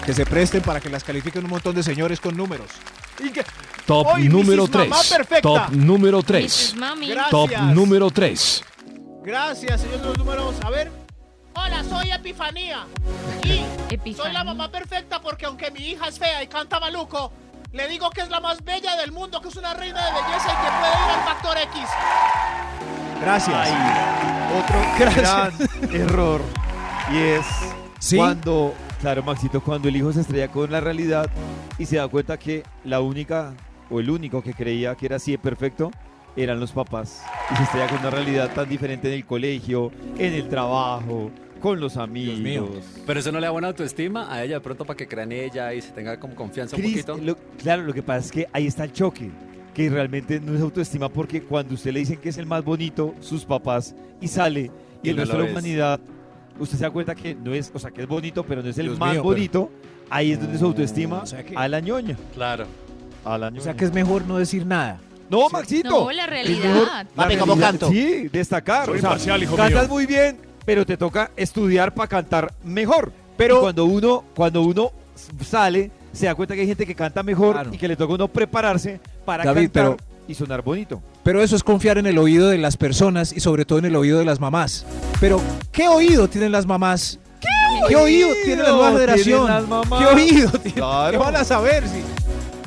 que 0.06 0.14
se 0.14 0.24
presten 0.24 0.62
para 0.62 0.80
que 0.80 0.88
las 0.88 1.02
califiquen 1.04 1.44
un 1.44 1.50
montón 1.50 1.74
de 1.74 1.82
señores 1.82 2.20
con 2.20 2.36
números. 2.36 2.68
Top 3.86 4.06
Hoy, 4.06 4.28
número 4.28 4.64
Mrs. 4.66 4.74
Mamá 4.88 4.96
3. 5.00 5.12
Perfecta. 5.12 5.40
Top 5.42 5.68
número 5.70 6.18
Mrs. 6.18 6.26
3. 6.26 6.74
Mami. 6.76 7.08
Gracias. 7.08 7.30
Top 7.30 7.50
número 7.74 8.10
3. 8.10 8.64
Gracias, 9.24 9.80
señor 9.80 10.00
de 10.00 10.06
los 10.06 10.18
números. 10.18 10.54
A 10.64 10.70
ver, 10.70 10.90
Hola, 11.54 11.84
soy 11.84 12.10
Epifanía. 12.10 12.86
Y 13.44 13.60
Epifanía. 13.92 14.16
soy 14.16 14.32
la 14.32 14.44
mamá 14.44 14.70
perfecta 14.70 15.20
porque 15.20 15.44
aunque 15.46 15.70
mi 15.70 15.80
hija 15.80 16.08
es 16.08 16.18
fea 16.18 16.42
y 16.42 16.46
canta 16.46 16.80
maluco, 16.80 17.30
le 17.72 17.88
digo 17.88 18.08
que 18.10 18.22
es 18.22 18.30
la 18.30 18.40
más 18.40 18.64
bella 18.64 18.96
del 18.96 19.12
mundo, 19.12 19.40
que 19.40 19.48
es 19.48 19.56
una 19.56 19.74
reina 19.74 20.04
de 20.04 20.12
belleza 20.12 20.46
y 20.46 20.64
que 20.64 20.70
puede 20.80 20.92
ir 20.92 21.18
al 21.18 21.24
factor 21.24 21.58
X. 21.58 21.82
gracias. 23.20 23.68
Otro 24.58 24.80
Gracias. 24.98 25.68
gran 25.80 25.94
error 25.94 26.40
y 27.12 27.18
es 27.18 27.46
¿Sí? 27.98 28.16
Cuando, 28.16 28.74
claro, 29.00 29.22
Maxito, 29.22 29.60
cuando 29.62 29.88
el 29.88 29.96
hijo 29.96 30.12
se 30.12 30.20
estrella 30.22 30.48
con 30.48 30.70
la 30.72 30.80
realidad 30.80 31.30
y 31.78 31.86
se 31.86 31.96
da 31.96 32.08
cuenta 32.08 32.38
que 32.38 32.64
la 32.84 33.00
única 33.00 33.54
o 33.90 34.00
el 34.00 34.10
único 34.10 34.42
que 34.42 34.52
creía 34.54 34.94
que 34.94 35.06
era 35.06 35.16
así 35.16 35.32
de 35.32 35.38
perfecto 35.38 35.90
eran 36.36 36.60
los 36.60 36.72
papás. 36.72 37.22
Y 37.52 37.56
se 37.56 37.62
estrella 37.64 37.88
con 37.88 37.98
una 38.00 38.10
realidad 38.10 38.50
tan 38.54 38.68
diferente 38.68 39.08
en 39.08 39.14
el 39.14 39.26
colegio, 39.26 39.90
en 40.18 40.32
el 40.34 40.48
trabajo, 40.48 41.30
con 41.60 41.78
los 41.80 41.96
amigos. 41.96 42.84
Pero 43.06 43.20
eso 43.20 43.30
no 43.32 43.38
le 43.40 43.46
da 43.46 43.50
buena 43.52 43.68
autoestima 43.68 44.32
a 44.32 44.42
ella 44.42 44.54
de 44.56 44.60
pronto 44.60 44.84
para 44.84 44.96
que 44.96 45.06
crea 45.06 45.24
en 45.24 45.32
ella 45.32 45.72
y 45.74 45.80
se 45.82 45.92
tenga 45.92 46.18
como 46.18 46.34
confianza 46.34 46.74
un 46.76 46.82
poquito. 46.82 47.16
lo- 47.18 47.36
claro, 47.58 47.82
lo 47.82 47.92
que 47.92 48.02
pasa 48.02 48.26
es 48.26 48.32
que 48.32 48.46
ahí 48.52 48.66
está 48.66 48.84
el 48.84 48.92
choque, 48.92 49.30
que 49.74 49.88
realmente 49.88 50.40
no 50.40 50.54
es 50.54 50.60
autoestima 50.60 51.08
porque 51.08 51.42
cuando 51.42 51.74
usted 51.74 51.92
le 51.92 52.00
dicen 52.00 52.16
que 52.18 52.30
es 52.30 52.38
el 52.38 52.46
más 52.46 52.64
bonito, 52.64 53.14
sus 53.20 53.44
papás, 53.44 53.94
y 54.20 54.28
sale, 54.28 54.70
y, 55.02 55.08
Y 55.08 55.10
el 55.10 55.16
no 55.16 55.22
resto 55.22 55.38
de 55.38 55.44
la 55.44 55.50
humanidad, 55.50 56.00
usted 56.58 56.78
se 56.78 56.82
da 56.84 56.90
cuenta 56.90 57.14
que 57.14 57.34
no 57.34 57.54
es, 57.54 57.70
o 57.74 57.78
sea, 57.78 57.90
que 57.90 58.02
es 58.02 58.08
bonito, 58.08 58.42
pero 58.44 58.62
no 58.62 58.68
es 58.68 58.78
el 58.78 58.86
Dios 58.86 58.98
más 58.98 59.12
mío, 59.12 59.22
pero- 59.22 59.34
bonito, 59.34 59.70
ahí 60.10 60.32
es 60.32 60.40
donde 60.40 60.58
su 60.58 60.64
autoestima 60.66 61.22
O 61.22 61.26
sea 61.26 61.44
que- 61.44 61.56
a 61.56 61.68
la 61.68 61.80
ñoña. 61.80 62.16
Claro. 62.34 62.66
A 63.24 63.38
la 63.38 63.46
O 63.46 63.50
ñoña. 63.50 63.62
sea 63.62 63.74
que 63.74 63.84
es 63.84 63.92
mejor 63.92 64.26
no 64.26 64.38
decir 64.38 64.66
nada. 64.66 65.00
No, 65.32 65.48
Maxito. 65.48 65.88
No, 65.88 66.12
la 66.12 66.26
realidad. 66.26 66.62
mejor 66.74 66.88
la 66.88 67.04
Papi, 67.16 67.36
¿cómo 67.38 67.54
realidad. 67.54 67.70
canto? 67.70 67.88
Sí, 67.90 68.28
destacar. 68.30 68.84
Soy 68.86 68.98
o 68.98 69.00
sea, 69.00 69.08
imparcial, 69.10 69.42
hijo 69.42 69.56
cantas 69.56 69.82
mío. 69.84 69.88
muy 69.94 70.06
bien, 70.06 70.38
pero 70.64 70.84
te 70.86 70.96
toca 70.96 71.30
estudiar 71.36 71.94
para 71.94 72.06
cantar 72.08 72.52
mejor. 72.62 73.12
Pero- 73.36 73.60
cuando 73.62 73.86
uno, 73.86 74.24
cuando 74.34 74.60
uno 74.62 74.92
sale, 75.44 75.90
se 76.12 76.26
da 76.26 76.34
cuenta 76.34 76.54
que 76.54 76.60
hay 76.60 76.66
gente 76.66 76.86
que 76.86 76.94
canta 76.94 77.22
mejor 77.22 77.54
Claro. 77.54 77.70
y 77.72 77.78
que 77.78 77.88
le 77.88 77.96
toca 77.96 78.12
a 78.12 78.14
uno 78.16 78.28
prepararse 78.28 79.00
para 79.24 79.42
David, 79.44 79.70
cantar 79.72 79.96
pero- 79.96 79.96
y 80.28 80.34
sonar 80.34 80.62
bonito. 80.62 81.02
Pero 81.24 81.42
eso 81.42 81.56
es 81.56 81.64
confiar 81.64 81.96
en 81.98 82.06
el 82.06 82.18
oído 82.18 82.48
de 82.50 82.58
las 82.58 82.76
personas 82.76 83.32
y 83.32 83.40
sobre 83.40 83.64
todo 83.64 83.78
en 83.78 83.86
el 83.86 83.96
oído 83.96 84.18
de 84.18 84.24
las 84.26 84.38
mamás. 84.38 84.84
Pero, 85.18 85.40
¿qué 85.72 85.88
oído 85.88 86.28
tienen 86.28 86.52
las 86.52 86.66
mamás? 86.66 87.18
¿Qué, 87.88 87.96
oído 87.96 88.28
tiene 88.44 88.62
la 88.62 88.68
nueva 88.70 88.90
tienen 88.90 89.00
generación? 89.08 89.46
las 89.48 89.66
mamás? 89.68 89.98
¿Qué 90.00 90.14
oído 90.14 90.50
tienen? 90.50 90.72
Claro. 90.74 91.10
¿Qué 91.12 91.16
van 91.16 91.36
a 91.36 91.44
saber? 91.44 91.88
Si... 91.88 92.02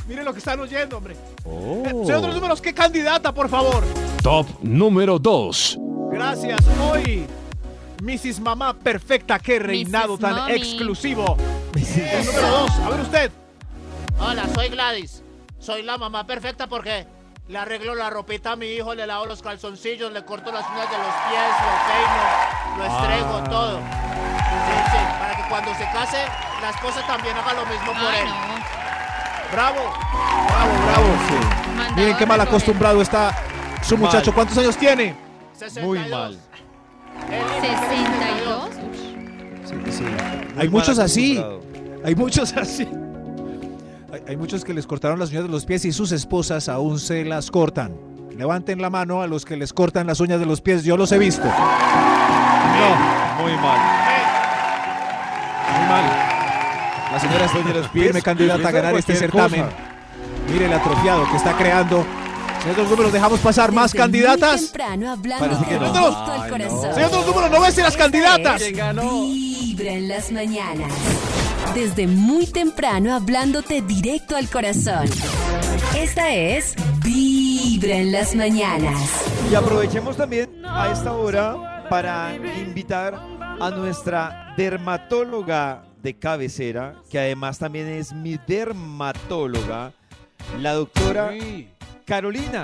Miren 0.08 0.26
lo 0.26 0.34
que 0.34 0.40
están 0.40 0.60
oyendo, 0.60 0.98
hombre. 0.98 1.16
Oh. 1.46 1.84
Eh, 1.86 1.90
señor 2.06 2.22
de 2.22 2.28
los 2.28 2.36
números, 2.36 2.62
¿qué 2.62 2.74
candidata, 2.74 3.34
por 3.34 3.50
favor? 3.50 3.84
Top 4.24 4.48
número 4.62 5.20
2. 5.20 5.78
Gracias. 6.12 6.60
Hoy, 6.92 7.28
Mrs. 8.02 8.40
Mamá 8.40 8.74
Perfecta, 8.74 9.38
qué 9.40 9.60
reinado 9.60 10.14
Mrs. 10.14 10.20
tan 10.22 10.36
Mommy. 10.36 10.52
exclusivo. 10.54 11.38
El 11.76 12.26
número 12.26 12.48
dos, 12.48 12.72
a 12.72 12.90
ver 12.90 13.00
usted. 13.02 13.32
Hola, 14.20 14.44
soy 14.56 14.70
Gladys. 14.70 15.22
Soy 15.60 15.84
la 15.84 15.98
mamá 15.98 16.26
perfecta 16.26 16.68
porque 16.68 17.06
le 17.48 17.58
arreglo 17.58 17.96
la 17.96 18.10
ropita 18.10 18.54
a 18.54 18.56
mi 18.56 18.68
hijo, 18.68 18.94
le 18.96 19.06
lavo 19.06 19.26
los 19.26 19.42
calzoncillos, 19.42 20.12
le 20.12 20.24
corto 20.26 20.52
las 20.52 20.66
uñas 20.70 20.90
de 20.90 20.98
los 20.98 21.14
pies, 21.28 21.54
lo 21.66 21.76
peino, 21.90 22.78
lo 22.78 22.86
estrego, 22.86 23.36
Ah. 23.36 23.50
todo. 23.50 23.78
Sí, 23.78 24.78
sí, 24.92 24.98
para 25.20 25.36
que 25.36 25.50
cuando 25.50 25.72
se 25.76 25.84
case, 25.92 26.18
la 26.62 26.70
esposa 26.70 27.06
también 27.08 27.36
haga 27.38 27.54
lo 27.54 27.66
mismo 27.66 27.88
por 27.94 28.14
Ay, 28.14 28.22
él. 28.22 28.26
no. 28.30 28.55
Bravo. 29.52 29.80
Bravo, 30.48 30.72
bravo. 30.86 31.96
Miren 31.96 32.18
qué 32.18 32.26
mal 32.26 32.42
acostumbrado 32.42 33.02
está 33.02 33.36
su 33.82 33.96
Mal. 33.98 34.06
muchacho. 34.08 34.34
¿Cuántos 34.34 34.58
años 34.58 34.76
tiene? 34.78 35.16
62. 35.54 35.84
Muy 35.86 36.00
mal. 36.10 36.38
Él 37.32 37.44
tiene 37.62 37.78
62. 37.78 38.70
Hay 40.58 40.70
muchos 40.70 41.00
así. 41.00 41.44
Hay 42.04 42.16
muchos 42.16 42.54
así. 42.58 42.88
Hay, 44.12 44.22
hay 44.30 44.38
muchos 44.38 44.64
que 44.66 44.74
les 44.74 44.86
cortaron 44.88 45.20
las 45.20 45.32
uñas 45.32 45.44
de 45.44 45.50
los 45.50 45.66
pies 45.66 45.86
y 45.86 45.92
sus 45.94 46.12
esposas 46.12 46.68
aún 46.70 47.00
se 47.00 47.24
las 47.26 47.50
cortan. 47.52 47.94
Levanten 48.38 48.82
la 48.82 48.90
mano 48.90 49.22
a 49.22 49.28
los 49.28 49.46
que 49.46 49.56
les 49.56 49.72
cortan 49.72 50.08
las 50.08 50.20
uñas 50.20 50.40
de 50.40 50.46
los 50.46 50.60
pies. 50.62 50.84
Yo 50.84 50.98
los 50.98 51.12
he 51.14 51.18
visto. 51.18 51.46
No, 51.46 53.42
muy 53.42 53.54
mal. 53.54 53.80
Muy 55.72 55.88
mal. 55.88 56.25
La 57.16 57.22
señora 57.22 57.48
de 57.48 57.74
los 57.74 57.88
firme 57.92 58.22
candidata 58.22 58.68
a 58.68 58.72
ganar 58.72 58.94
este 58.96 59.16
certamen. 59.16 59.64
cosa. 59.64 59.78
Mire 60.52 60.66
el 60.66 60.74
atrofiado 60.74 61.26
que 61.32 61.38
está 61.38 61.56
creando. 61.56 62.06
Señor 62.62 62.76
de 62.76 62.82
los 62.82 62.92
números, 62.92 63.14
dejamos 63.14 63.40
pasar 63.40 63.72
más 63.72 63.92
Desde 63.94 64.04
candidatas. 64.04 64.62
temprano 64.64 65.14
Parece 65.40 65.66
que 65.66 65.80
no. 65.80 65.94
directo 65.94 66.32
Ay, 66.34 66.42
al 66.42 66.42
no. 66.42 66.50
corazón. 66.50 66.94
Señor 66.94 67.10
de 67.12 67.16
los 67.18 67.26
números, 67.28 67.52
no 67.52 67.62
ves 67.62 67.78
las 67.78 67.96
candidatas. 67.96 68.62
Vibra 68.62 69.92
en 69.92 70.08
las 70.10 70.32
mañanas. 70.34 70.92
Desde 71.74 72.06
muy 72.08 72.48
temprano 72.48 73.16
hablándote 73.16 73.82
directo 73.82 74.36
al 74.36 74.50
corazón. 74.50 75.08
Esta 75.98 76.34
es 76.34 76.76
Vibra 77.02 77.96
en 77.96 78.12
las 78.12 78.36
mañanas. 78.36 79.00
Y 79.50 79.56
aprovechemos 79.56 80.18
también 80.18 80.50
a 80.66 80.92
esta 80.92 81.14
hora 81.14 81.86
para 81.90 82.36
invitar 82.36 83.22
a 83.62 83.70
nuestra 83.70 84.54
dermatóloga 84.58 85.84
de 86.06 86.14
cabecera, 86.14 86.96
que 87.10 87.18
además 87.18 87.58
también 87.58 87.88
es 87.88 88.14
mi 88.14 88.38
dermatóloga, 88.48 89.92
la 90.62 90.74
doctora 90.74 91.34
Carolina, 92.06 92.64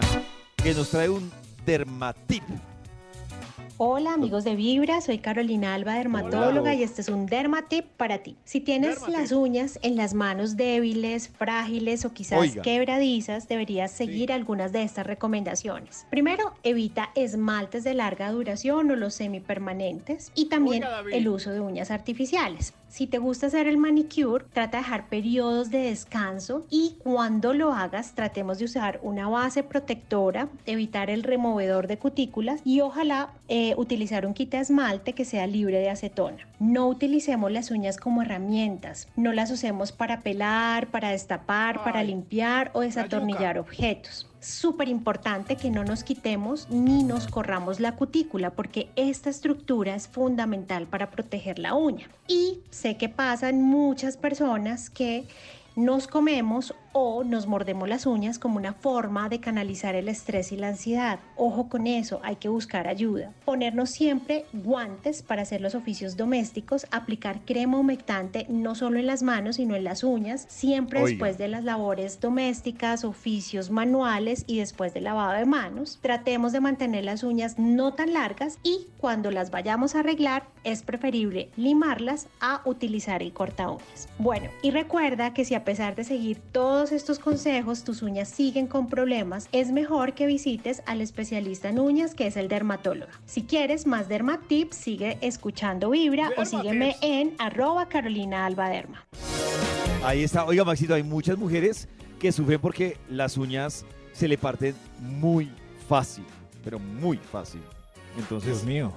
que 0.56 0.76
nos 0.76 0.92
trae 0.92 1.10
un 1.10 1.32
dermatip. 1.66 2.44
Hola 3.78 4.14
amigos 4.14 4.44
de 4.44 4.56
Vibra, 4.56 5.02
soy 5.02 5.18
Carolina 5.18 5.74
Alba, 5.74 5.96
dermatóloga 5.96 6.60
Hola. 6.62 6.76
y 6.76 6.84
este 6.84 7.02
es 7.02 7.10
un 7.10 7.26
dermatip 7.26 7.86
para 7.98 8.20
ti. 8.20 8.36
Si 8.44 8.60
tienes 8.60 9.00
Dermatip. 9.00 9.18
las 9.18 9.32
uñas 9.32 9.80
en 9.82 9.96
las 9.96 10.14
manos 10.14 10.56
débiles, 10.56 11.28
frágiles 11.30 12.06
o 12.06 12.14
quizás 12.14 12.40
Oiga. 12.40 12.62
quebradizas, 12.62 13.48
deberías 13.48 13.90
seguir 13.90 14.32
algunas 14.32 14.72
de 14.72 14.84
estas 14.84 15.08
recomendaciones. 15.08 16.06
Primero, 16.12 16.54
evita 16.62 17.10
esmaltes 17.16 17.84
de 17.84 17.96
larga 17.96 18.32
duración 18.32 18.92
o 18.92 18.96
los 18.96 19.16
semipermanentes 19.16 20.32
y 20.36 20.46
también 20.46 20.84
Oiga, 20.84 21.04
el 21.12 21.28
uso 21.28 21.50
de 21.50 21.60
uñas 21.60 21.90
artificiales. 21.90 22.76
Si 22.92 23.08
te 23.08 23.20
gusta 23.20 23.48
hacer 23.48 23.68
el 23.68 23.78
manicure, 23.78 24.44
trata 24.52 24.80
de 24.80 24.84
dejar 24.84 25.08
periodos 25.08 25.72
de 25.72 25.78
descanso 25.78 26.66
y 26.70 26.98
cuando 27.02 27.54
lo 27.54 27.72
hagas 27.72 28.16
tratemos 28.16 28.60
de 28.60 28.66
usar 28.66 29.00
una 29.02 29.30
base 29.30 29.64
protectora, 29.64 30.50
evitar 30.66 31.10
el 31.10 31.24
removedor 31.24 31.88
de 31.88 31.98
cutículas 31.98 32.60
y 32.66 32.82
ojalá 32.82 33.30
eh, 33.48 33.76
utilizar 33.78 34.26
un 34.26 34.34
kit 34.34 34.52
de 34.52 34.60
esmalte 34.60 35.14
que 35.14 35.24
sea 35.24 35.48
libre 35.48 35.80
de 35.80 35.90
acetona. 35.90 36.46
No 36.60 36.90
utilicemos 36.90 37.50
las 37.50 37.72
uñas 37.72 37.96
como 37.96 38.24
herramientas, 38.24 39.08
no 39.16 39.32
las 39.32 39.52
usemos 39.52 39.94
para 39.94 40.20
pelar, 40.20 40.88
para 40.88 41.12
destapar, 41.12 41.86
para 41.86 42.04
limpiar 42.04 42.72
o 42.74 42.82
desatornillar 42.82 43.58
objetos. 43.58 44.28
Súper 44.42 44.90
importante 44.90 45.56
que 45.56 45.70
no 45.70 45.84
nos 45.84 46.04
quitemos 46.04 46.68
ni 46.72 47.04
nos 47.04 47.28
corramos 47.28 47.80
la 47.80 47.96
cutícula 47.96 48.50
porque 48.50 48.90
esta 48.96 49.30
estructura 49.30 49.94
es 49.94 50.08
fundamental 50.08 50.88
para 50.88 51.12
proteger 51.12 51.60
la 51.60 51.76
uña. 51.76 52.10
Y 52.28 52.62
sé 52.72 52.98
que 52.98 53.08
pasan 53.08 53.62
muchas 53.62 54.18
personas 54.18 54.90
que 54.90 55.28
nos 55.76 56.08
comemos 56.08 56.74
o 56.94 57.24
nos 57.24 57.48
mordemos 57.48 57.88
las 57.88 58.06
uñas 58.06 58.40
como 58.40 58.58
una 58.58 58.74
forma 58.74 59.30
de 59.30 59.40
canalizar 59.40 59.96
el 59.96 60.10
estrés 60.10 60.52
y 60.52 60.58
la 60.58 60.70
ansiedad. 60.70 61.20
Ojo 61.36 61.70
con 61.70 61.88
eso, 61.88 62.20
hay 62.24 62.36
que 62.36 62.50
buscar 62.50 62.88
ayuda. 62.88 63.32
Ponernos 63.46 63.90
siempre 63.90 64.46
guantes 64.54 65.22
para 65.22 65.44
hacer 65.44 65.62
los 65.62 65.76
oficios 65.76 66.18
domésticos, 66.18 66.88
aplicar 66.92 67.42
crema 67.46 67.78
humectante 67.78 68.46
no 68.50 68.76
solo 68.76 69.00
en 69.00 69.08
las 69.08 69.24
manos 69.24 69.58
sino 69.58 69.76
en 69.76 69.84
las 69.84 70.04
uñas, 70.04 70.46
siempre 70.50 71.00
Oiga. 71.00 71.10
después 71.10 71.38
de 71.38 71.48
las 71.48 71.64
labores 71.64 72.20
domésticas, 72.20 73.04
oficios 73.04 73.70
manuales 73.70 74.44
y 74.48 74.60
después 74.60 74.94
del 74.94 75.06
lavado 75.06 75.34
de 75.34 75.46
manos. 75.46 76.00
Tratemos 76.02 76.52
de 76.52 76.62
mantener 76.62 77.04
las 77.04 77.24
uñas 77.24 77.58
no 77.58 77.94
tan 77.94 78.14
largas 78.14 78.60
y 78.64 78.88
cuando 78.98 79.32
las 79.32 79.52
vayamos 79.52 79.96
a 79.96 80.00
arreglar 80.00 80.44
es 80.64 80.84
preferible 80.84 81.50
limarlas 81.58 82.28
a 82.40 82.62
utilizar 82.66 83.22
el 83.24 83.34
corta 83.34 83.70
uñas. 83.70 84.08
Bueno, 84.18 84.50
y 84.62 84.72
recuerda 84.72 85.34
que 85.34 85.46
si 85.46 85.56
a 85.56 85.64
pesar 85.64 85.96
de 85.96 86.04
seguir 86.04 86.40
todos 86.82 86.94
estos 86.94 87.20
consejos 87.20 87.84
tus 87.84 88.02
uñas 88.02 88.28
siguen 88.28 88.66
con 88.66 88.88
problemas, 88.88 89.50
es 89.52 89.72
mejor 89.72 90.14
que 90.16 90.26
visites 90.26 90.82
al 90.88 91.00
especialista 91.02 91.70
en 91.70 91.78
uñas 91.80 92.16
que 92.16 92.26
es 92.26 92.36
el 92.38 92.48
dermatólogo. 92.48 93.12
Si 93.28 93.44
quieres 93.44 93.86
más 93.86 94.10
dermatips, 94.10 94.78
sigue 94.78 95.20
escuchando 95.22 95.92
Vibra 95.92 96.32
o 96.38 96.44
sígueme 96.44 96.96
en 97.04 97.36
arroba 97.38 97.88
Carolina 97.88 98.48
Alba 98.48 98.70
Derma. 98.70 99.06
Ahí 100.04 100.24
está. 100.24 100.44
Oiga, 100.46 100.64
Maxito, 100.66 100.96
hay 100.96 101.04
muchas 101.04 101.38
mujeres 101.38 101.88
que 102.20 102.32
sufren 102.32 102.60
porque 102.60 102.98
las 103.12 103.38
uñas 103.38 103.86
se 104.14 104.28
le 104.28 104.40
parten 104.40 104.74
muy 105.00 105.52
fácil, 105.88 106.26
pero 106.64 106.80
muy 106.80 107.18
fácil. 107.18 107.62
Entonces, 108.18 108.54
Dios 108.54 108.64
mío. 108.64 108.92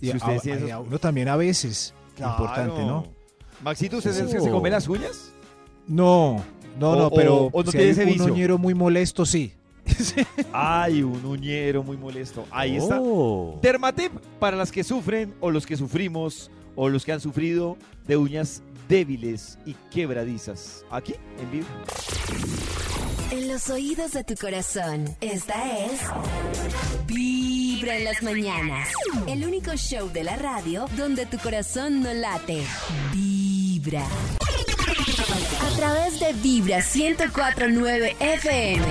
Y 0.00 0.06
si 0.06 0.10
a, 0.12 0.16
ustedes 0.16 0.44
a- 0.44 0.56
esos- 0.56 0.70
a 0.72 0.80
uno 0.80 0.98
también 0.98 1.28
a 1.28 1.36
veces. 1.36 1.94
Importante. 2.18 2.80
¿no? 2.84 3.06
Maxito, 3.62 3.98
¿usted 3.98 4.10
es 4.10 4.18
el 4.22 4.28
que 4.28 4.38
Oh. 4.38 4.44
se 4.44 4.50
come 4.50 4.70
las 4.70 4.88
uñas? 4.88 5.30
No, 5.86 6.42
no, 6.78 6.90
O- 6.92 6.96
no, 6.96 7.06
o- 7.06 7.10
pero 7.14 7.36
o 7.52 7.62
no 7.62 7.70
si 7.70 7.76
tiene 7.78 7.84
hay 7.86 7.90
ese 7.92 8.04
un 8.04 8.08
vicio. 8.12 8.32
uñero 8.32 8.58
muy 8.58 8.74
molesto, 8.74 9.24
sí. 9.26 9.52
Ay, 10.52 11.02
un 11.02 11.24
uñero 11.24 11.82
muy 11.82 11.96
molesto. 11.96 12.44
Ahí 12.50 12.76
está. 12.76 12.98
Oh. 13.00 13.58
Dermatip 13.62 14.12
para 14.38 14.56
las 14.56 14.70
que 14.70 14.84
sufren 14.84 15.34
o 15.40 15.50
los 15.50 15.64
que 15.66 15.76
sufrimos 15.76 16.50
o 16.76 16.88
los 16.88 17.04
que 17.04 17.12
han 17.12 17.20
sufrido 17.20 17.76
de 18.06 18.16
uñas 18.16 18.62
débiles 18.88 19.58
y 19.66 19.74
quebradizas. 19.90 20.84
Aquí, 20.90 21.14
en 21.40 21.50
vivo. 21.50 21.66
En 23.30 23.48
los 23.48 23.68
oídos 23.68 24.12
de 24.12 24.24
tu 24.24 24.34
corazón, 24.36 25.04
esta 25.20 25.84
es 25.84 26.00
Vibra 27.06 27.96
en 27.98 28.04
las 28.04 28.22
mañanas. 28.22 28.88
El 29.26 29.44
único 29.44 29.72
show 29.76 30.08
de 30.10 30.24
la 30.24 30.36
radio 30.36 30.86
donde 30.96 31.26
tu 31.26 31.38
corazón 31.38 32.02
no 32.02 32.12
late. 32.14 32.62
Vibra. 33.14 34.06
A 34.98 35.76
través 35.76 36.18
de 36.18 36.32
Vibra 36.32 36.78
1049 36.78 38.16
FM. 38.18 38.84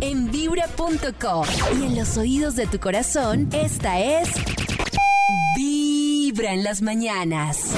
En 0.00 0.30
vibra.com. 0.30 1.46
Y 1.80 1.86
en 1.86 1.96
los 1.96 2.16
oídos 2.16 2.54
de 2.54 2.66
tu 2.66 2.78
corazón, 2.78 3.48
esta 3.52 4.00
es. 4.00 4.28
Vibra 5.56 6.52
en 6.52 6.62
las 6.62 6.80
mañanas. 6.80 7.72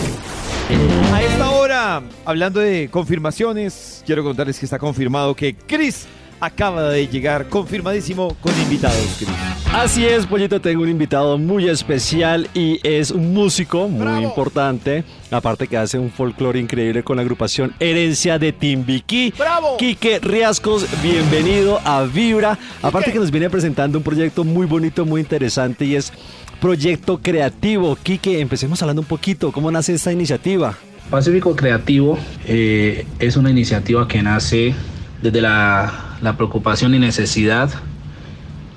A 1.13 1.23
esta 1.23 1.51
hora, 1.51 2.03
hablando 2.25 2.61
de 2.61 2.89
confirmaciones, 2.91 4.03
quiero 4.05 4.23
contarles 4.25 4.59
que 4.59 4.67
está 4.67 4.79
confirmado 4.79 5.35
que 5.35 5.55
Chris 5.55 6.07
acaba 6.45 6.91
de 6.91 7.09
llegar 7.09 7.49
confirmadísimo 7.49 8.37
con 8.41 8.53
invitados, 8.61 9.17
Chris. 9.19 9.31
Así 9.73 10.05
es, 10.05 10.27
Pollito, 10.27 10.61
tengo 10.61 10.83
un 10.83 10.89
invitado 10.89 11.39
muy 11.39 11.69
especial 11.69 12.49
y 12.55 12.79
es 12.87 13.11
un 13.11 13.33
músico 13.33 13.89
muy 13.89 14.23
importante. 14.23 15.05
Aparte 15.31 15.67
que 15.67 15.77
hace 15.77 15.99
un 15.99 16.11
folclore 16.11 16.61
increíble 16.61 17.03
con 17.03 17.17
la 17.17 17.23
agrupación 17.23 17.75
Herencia 17.81 18.39
de 18.39 18.53
Timbiquí. 18.53 19.33
¡Bravo! 19.37 19.77
Quique 19.79 20.21
Riascos, 20.21 20.87
bienvenido 21.03 21.81
a 21.85 22.05
Vibra. 22.05 22.59
Aparte 22.83 23.11
que 23.11 23.19
nos 23.19 23.31
viene 23.31 23.51
presentando 23.51 23.99
un 23.99 24.05
proyecto 24.05 24.45
muy 24.45 24.67
bonito, 24.67 25.05
muy 25.05 25.23
interesante 25.23 25.85
y 25.87 25.97
es 25.97 26.13
Proyecto 26.61 27.21
Creativo. 27.21 27.97
Quique, 28.01 28.41
empecemos 28.41 28.81
hablando 28.83 29.03
un 29.03 29.09
poquito. 29.09 29.51
¿Cómo 29.51 29.71
nace 29.71 29.95
esta 29.95 30.13
iniciativa? 30.13 30.77
Pacífico 31.11 31.57
Creativo 31.57 32.19
eh, 32.47 33.07
es 33.19 33.37
una 33.37 33.51
iniciativa 33.51 34.07
que 34.07 34.23
nace 34.23 34.75
desde 35.21 35.41
la, 35.41 36.14
la 36.25 36.37
preocupación 36.39 36.95
y 36.95 36.99
necesidad 36.99 37.71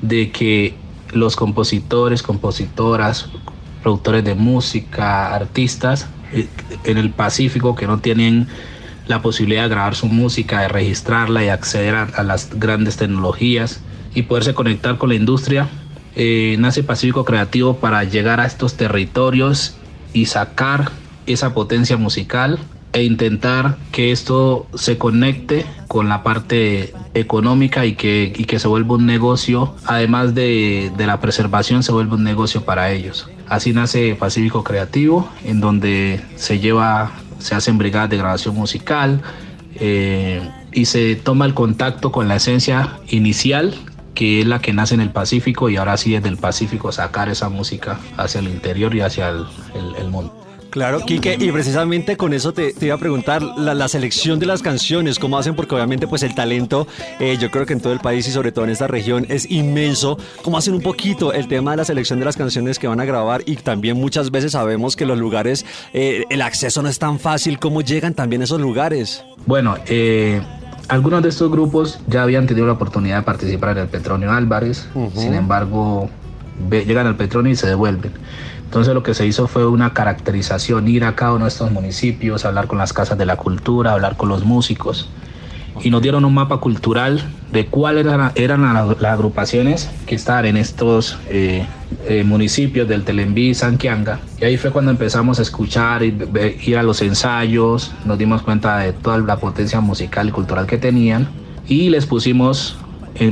de 0.01 0.31
que 0.31 0.75
los 1.13 1.37
compositores, 1.37 2.21
compositoras, 2.21 3.29
productores 3.81 4.25
de 4.25 4.35
música, 4.35 5.33
artistas 5.33 6.09
eh, 6.33 6.47
en 6.83 6.97
el 6.97 7.09
Pacífico 7.11 7.73
que 7.73 7.87
no 7.87 7.99
tienen 7.99 8.47
la 9.07 9.21
posibilidad 9.21 9.63
de 9.63 9.69
grabar 9.69 9.95
su 9.95 10.07
música, 10.07 10.59
de 10.59 10.67
registrarla 10.67 11.41
y 11.45 11.47
acceder 11.47 11.95
a, 11.95 12.23
las 12.23 12.59
grandes 12.59 12.97
tecnologías 12.97 13.79
y 14.13 14.23
poderse 14.23 14.53
conectar 14.53 14.97
con 14.97 15.07
la 15.07 15.15
industria. 15.15 15.69
Eh, 16.15 16.57
nace 16.59 16.83
Pacífico 16.83 17.23
Creativo 17.23 17.77
para 17.77 18.03
llegar 18.03 18.41
a 18.41 18.45
estos 18.45 18.75
territorios 18.75 19.77
y 20.11 20.25
sacar 20.25 20.91
esa 21.25 21.53
potencia 21.53 21.95
musical 21.95 22.59
e 22.93 23.03
intentar 23.03 23.77
que 23.91 24.11
esto 24.11 24.67
se 24.73 24.97
conecte 24.97 25.65
con 25.87 26.09
la 26.09 26.23
parte 26.23 26.93
económica 27.13 27.85
y 27.85 27.95
que, 27.95 28.33
y 28.35 28.45
que 28.45 28.59
se 28.59 28.67
vuelva 28.67 28.95
un 28.95 29.05
negocio, 29.05 29.75
además 29.85 30.33
de, 30.33 30.91
de 30.97 31.07
la 31.07 31.19
preservación, 31.19 31.83
se 31.83 31.91
vuelva 31.91 32.15
un 32.15 32.23
negocio 32.23 32.63
para 32.65 32.91
ellos. 32.91 33.29
Así 33.47 33.73
nace 33.73 34.15
Pacífico 34.15 34.63
Creativo, 34.63 35.29
en 35.45 35.59
donde 35.59 36.21
se 36.35 36.59
lleva, 36.59 37.11
se 37.39 37.55
hacen 37.55 37.77
brigadas 37.77 38.09
de 38.09 38.17
grabación 38.17 38.55
musical 38.55 39.21
eh, 39.75 40.41
y 40.73 40.85
se 40.85 41.15
toma 41.15 41.45
el 41.45 41.53
contacto 41.53 42.11
con 42.11 42.27
la 42.27 42.35
esencia 42.35 42.99
inicial 43.09 43.73
que 44.17 44.41
es 44.41 44.47
la 44.47 44.59
que 44.59 44.73
nace 44.73 44.95
en 44.95 45.01
el 45.01 45.11
Pacífico 45.11 45.69
y 45.69 45.77
ahora 45.77 45.95
sí 45.95 46.11
desde 46.11 46.29
el 46.29 46.37
Pacífico 46.37 46.91
sacar 46.91 47.29
esa 47.29 47.49
música 47.49 47.99
hacia 48.17 48.39
el 48.39 48.47
interior 48.47 48.95
y 48.95 49.01
hacia 49.01 49.29
el, 49.29 49.45
el, 49.75 49.95
el 49.95 50.07
mundo. 50.09 50.36
Claro, 50.69 50.99
Quique, 51.05 51.37
y 51.39 51.51
precisamente 51.51 52.17
con 52.17 52.33
eso 52.33 52.53
te, 52.53 52.73
te 52.73 52.87
iba 52.87 52.95
a 52.95 52.97
preguntar 52.97 53.41
la, 53.41 53.73
la, 53.73 53.87
selección 53.87 54.39
de 54.39 54.45
las 54.45 54.61
canciones, 54.61 55.17
cómo 55.17 55.37
hacen, 55.37 55.55
porque 55.55 55.75
obviamente 55.75 56.07
pues 56.07 56.23
el 56.23 56.35
talento, 56.35 56.87
eh, 57.19 57.37
yo 57.39 57.49
creo 57.49 57.65
que 57.65 57.73
en 57.73 57.81
todo 57.81 57.93
el 57.93 57.99
país 57.99 58.27
y 58.27 58.31
sobre 58.31 58.51
todo 58.51 58.65
en 58.65 58.71
esta 58.71 58.87
región 58.87 59.25
es 59.29 59.49
inmenso, 59.49 60.17
cómo 60.43 60.57
hacen 60.57 60.73
un 60.73 60.81
poquito 60.81 61.33
el 61.33 61.47
tema 61.47 61.71
de 61.71 61.77
la 61.77 61.85
selección 61.85 62.19
de 62.19 62.25
las 62.25 62.35
canciones 62.35 62.79
que 62.79 62.87
van 62.87 62.99
a 62.99 63.05
grabar 63.05 63.43
y 63.45 63.55
también 63.55 63.97
muchas 63.97 64.31
veces 64.31 64.51
sabemos 64.51 64.95
que 64.95 65.05
los 65.05 65.17
lugares, 65.17 65.65
eh, 65.93 66.25
el 66.29 66.41
acceso 66.41 66.81
no 66.81 66.89
es 66.89 66.99
tan 66.99 67.19
fácil, 67.19 67.59
cómo 67.59 67.81
llegan 67.81 68.13
también 68.13 68.41
a 68.41 68.45
esos 68.45 68.59
lugares. 68.59 69.23
Bueno, 69.45 69.77
eh, 69.87 70.41
algunos 70.89 71.23
de 71.23 71.29
estos 71.29 71.49
grupos 71.49 71.99
ya 72.07 72.23
habían 72.23 72.45
tenido 72.47 72.67
la 72.67 72.73
oportunidad 72.73 73.17
de 73.17 73.23
participar 73.23 73.77
en 73.77 73.83
el 73.83 73.87
Petronio 73.89 74.31
Álvarez, 74.31 74.87
uh 74.95 75.07
-huh. 75.07 75.15
sin 75.15 75.33
embargo 75.33 76.09
ve, 76.69 76.85
llegan 76.85 77.07
al 77.07 77.15
Petronio 77.15 77.51
y 77.51 77.55
se 77.55 77.67
devuelven. 77.67 78.11
Entonces 78.67 78.93
lo 78.93 79.01
que 79.01 79.13
se 79.13 79.25
hizo 79.25 79.47
fue 79.47 79.65
una 79.65 79.93
caracterización, 79.93 80.89
ir 80.89 81.05
a 81.05 81.15
cada 81.15 81.31
uno 81.31 81.45
de 81.45 81.49
estos 81.49 81.71
municipios, 81.71 82.43
hablar 82.43 82.67
con 82.67 82.77
las 82.77 82.91
casas 82.91 83.17
de 83.17 83.25
la 83.25 83.37
cultura, 83.37 83.93
hablar 83.93 84.17
con 84.17 84.27
los 84.27 84.43
músicos. 84.43 85.09
Y 85.81 85.89
nos 85.89 86.01
dieron 86.01 86.25
un 86.25 86.33
mapa 86.33 86.57
cultural 86.57 87.23
de 87.53 87.67
cuáles 87.67 88.05
eran, 88.35 88.73
las, 88.73 89.03
agrupaciones 89.05 89.89
que 90.05 90.15
estaban 90.15 90.47
en 90.47 90.57
estos 90.57 91.17
eh, 91.29 91.65
eh, 92.09 92.25
municipios 92.25 92.89
del 92.89 93.05
Telembí 93.05 93.51
y 93.51 93.53
Sanquianga. 93.53 94.19
Y 94.41 94.43
ahí 94.43 94.57
fue 94.57 94.71
cuando 94.71 94.91
empezamos 94.91 95.39
a 95.39 95.43
escuchar 95.43 96.03
y 96.03 96.13
ir 96.65 96.77
a 96.77 96.83
los 96.83 97.01
ensayos, 97.01 97.93
nos 98.03 98.17
dimos 98.17 98.41
cuenta 98.41 98.79
de 98.79 98.91
toda 98.91 99.17
la 99.19 99.37
potencia 99.37 99.79
musical 99.79 100.27
y 100.27 100.31
cultural 100.31 100.67
que 100.67 100.77
tenían. 100.77 101.29
Y 101.69 101.89
les 101.89 102.05
pusimos 102.05 102.75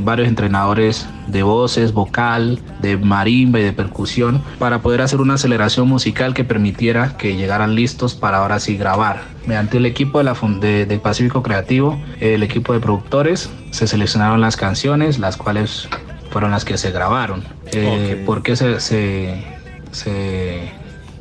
varios 0.01 0.27
entrenadores 0.27 1.07
de 1.27 1.43
voces, 1.43 1.93
vocal, 1.93 2.59
de 2.81 2.97
marimba 2.97 3.59
y 3.59 3.63
de 3.63 3.73
percusión 3.73 4.41
para 4.59 4.81
poder 4.81 5.01
hacer 5.01 5.21
una 5.21 5.35
aceleración 5.35 5.87
musical 5.87 6.33
que 6.33 6.43
permitiera 6.43 7.17
que 7.17 7.35
llegaran 7.35 7.75
listos 7.75 8.15
para 8.15 8.37
ahora 8.37 8.59
sí 8.59 8.77
grabar. 8.77 9.21
Mediante 9.45 9.77
el 9.77 9.85
equipo 9.85 10.17
de, 10.17 10.23
la, 10.23 10.35
de, 10.59 10.85
de 10.85 10.99
Pacífico 10.99 11.43
Creativo, 11.43 11.99
el 12.19 12.43
equipo 12.43 12.73
de 12.73 12.79
productores, 12.79 13.49
se 13.71 13.87
seleccionaron 13.87 14.41
las 14.41 14.57
canciones, 14.57 15.19
las 15.19 15.37
cuales 15.37 15.87
fueron 16.31 16.51
las 16.51 16.65
que 16.65 16.77
se 16.77 16.91
grabaron. 16.91 17.43
Eh, 17.71 18.13
okay. 18.13 18.25
¿Por 18.25 18.43
qué 18.43 18.55
se, 18.55 18.79
se, 18.79 19.43
se 19.91 20.71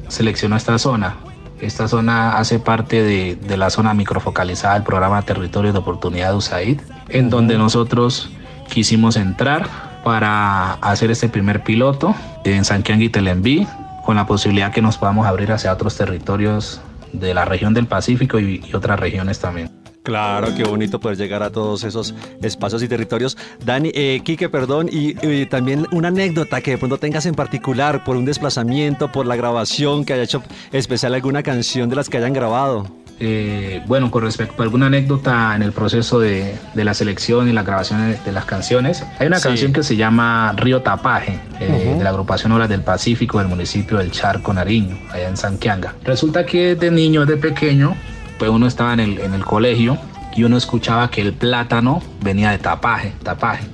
seleccionó 0.09 0.57
esta 0.57 0.79
zona? 0.79 1.17
Esta 1.61 1.87
zona 1.89 2.37
hace 2.37 2.59
parte 2.59 3.03
de, 3.03 3.37
de, 3.37 3.57
la 3.57 3.71
zona 3.71 3.95
microfocalizada 3.95 4.75
del 4.75 4.83
programa 4.83 5.23
Territorio 5.23 5.73
de 5.73 5.79
Oportunidad 5.79 6.31
de 6.31 6.37
USAID, 6.37 6.81
en 7.09 7.31
donde 7.31 7.57
nosotros 7.57 8.31
quisimos 8.69 9.17
entrar 9.17 9.69
para 10.05 10.75
hacer 10.75 11.11
este 11.11 11.29
primer 11.29 11.63
piloto 11.63 12.15
en 12.45 12.65
Sanquiangui 12.65 13.07
y 13.07 13.09
Telembí, 13.09 13.67
con 14.05 14.17
la 14.17 14.27
posibilidad 14.27 14.73
que 14.73 14.83
nos 14.83 14.99
podamos 14.99 15.27
abrir 15.27 15.51
hacia 15.53 15.73
otros 15.73 15.97
territorios 15.97 16.81
de 17.13 17.33
la 17.33 17.45
región 17.45 17.75
del 17.75 17.87
Pacífico 17.87 18.39
y, 18.39 18.63
y 18.67 18.75
otras 18.75 19.01
regiones 19.01 19.39
también. 19.39 19.71
Claro, 20.05 20.55
qué 20.55 20.65
bonito 20.65 21.01
poder 21.01 21.17
llegar 21.17 21.43
a 21.43 21.49
todos 21.49 21.83
esos 21.83 22.15
espacios 22.43 22.83
y 22.83 22.89
territorios. 22.89 23.39
Dani, 23.65 23.91
eh, 23.95 24.21
Quique, 24.23 24.51
perdón, 24.51 24.91
y, 24.93 25.17
y, 25.27 25.47
también 25.47 25.87
una 25.93 26.09
anécdota 26.09 26.61
que 26.61 26.73
de 26.73 26.79
pronto 26.79 26.99
tengas 26.99 27.25
en 27.25 27.35
particular 27.35 28.05
por 28.05 28.17
un 28.19 28.27
desplazamiento, 28.27 29.11
por 29.11 29.25
la 29.25 29.35
grabación, 29.35 30.05
que 30.05 30.13
haya 30.13 30.25
hecho 30.25 30.43
especial 30.73 31.15
alguna 31.15 31.43
canción 31.43 31.89
de 31.89 31.97
las 31.97 32.11
que 32.11 32.19
hayan 32.19 32.35
grabado. 32.35 32.87
Eh, 33.21 33.83
bueno, 33.87 34.11
con 34.11 34.23
respecto 34.23 34.61
a 34.63 34.65
alguna 34.65 34.87
anécdota 34.87 35.55
en 35.55 35.63
el 35.63 35.73
proceso 35.73 36.19
de, 36.19 36.57
de 36.75 36.85
la 36.85 36.95
selección 36.95 37.49
y 37.49 37.53
la 37.53 37.63
grabación 37.63 38.17
de, 38.25 38.33
las 38.33 38.45
canciones, 38.45 39.05
hay 39.19 39.29
una 39.29 39.39
sí. 39.39 39.49
canción 39.49 39.73
que 39.73 39.83
se 39.85 39.97
llama 39.97 40.53
Río 40.57 40.83
Tapaje, 40.83 41.39
eh, 41.61 41.69
uh 41.69 41.95
-huh. 41.95 41.99
de 41.99 42.05
la 42.05 42.11
agrupación 42.11 42.51
Olas 42.53 42.69
del 42.69 42.83
Pacífico 42.83 43.39
del 43.39 43.49
municipio 43.49 43.99
del 43.99 44.11
Charco 44.11 44.53
Nariño, 44.53 44.99
allá 45.13 45.29
en 45.29 45.37
Sanquianga. 45.37 45.95
Resulta 46.05 46.45
que 46.45 46.75
de 46.75 46.91
niño, 46.91 47.25
de 47.25 47.37
pequeño, 47.37 47.95
pues 48.39 48.51
uno 48.51 48.67
estaba 48.67 48.93
en 48.95 49.01
el, 49.01 49.19
en 49.21 49.33
el 49.35 49.45
colegio 49.45 49.97
y 50.35 50.43
uno 50.43 50.57
escuchaba 50.57 51.09
que 51.11 51.21
el 51.21 51.33
plátano 51.33 52.03
venía 52.21 52.51
de 52.51 52.59
tapaje, 52.59 53.13
tapaje. 53.23 53.65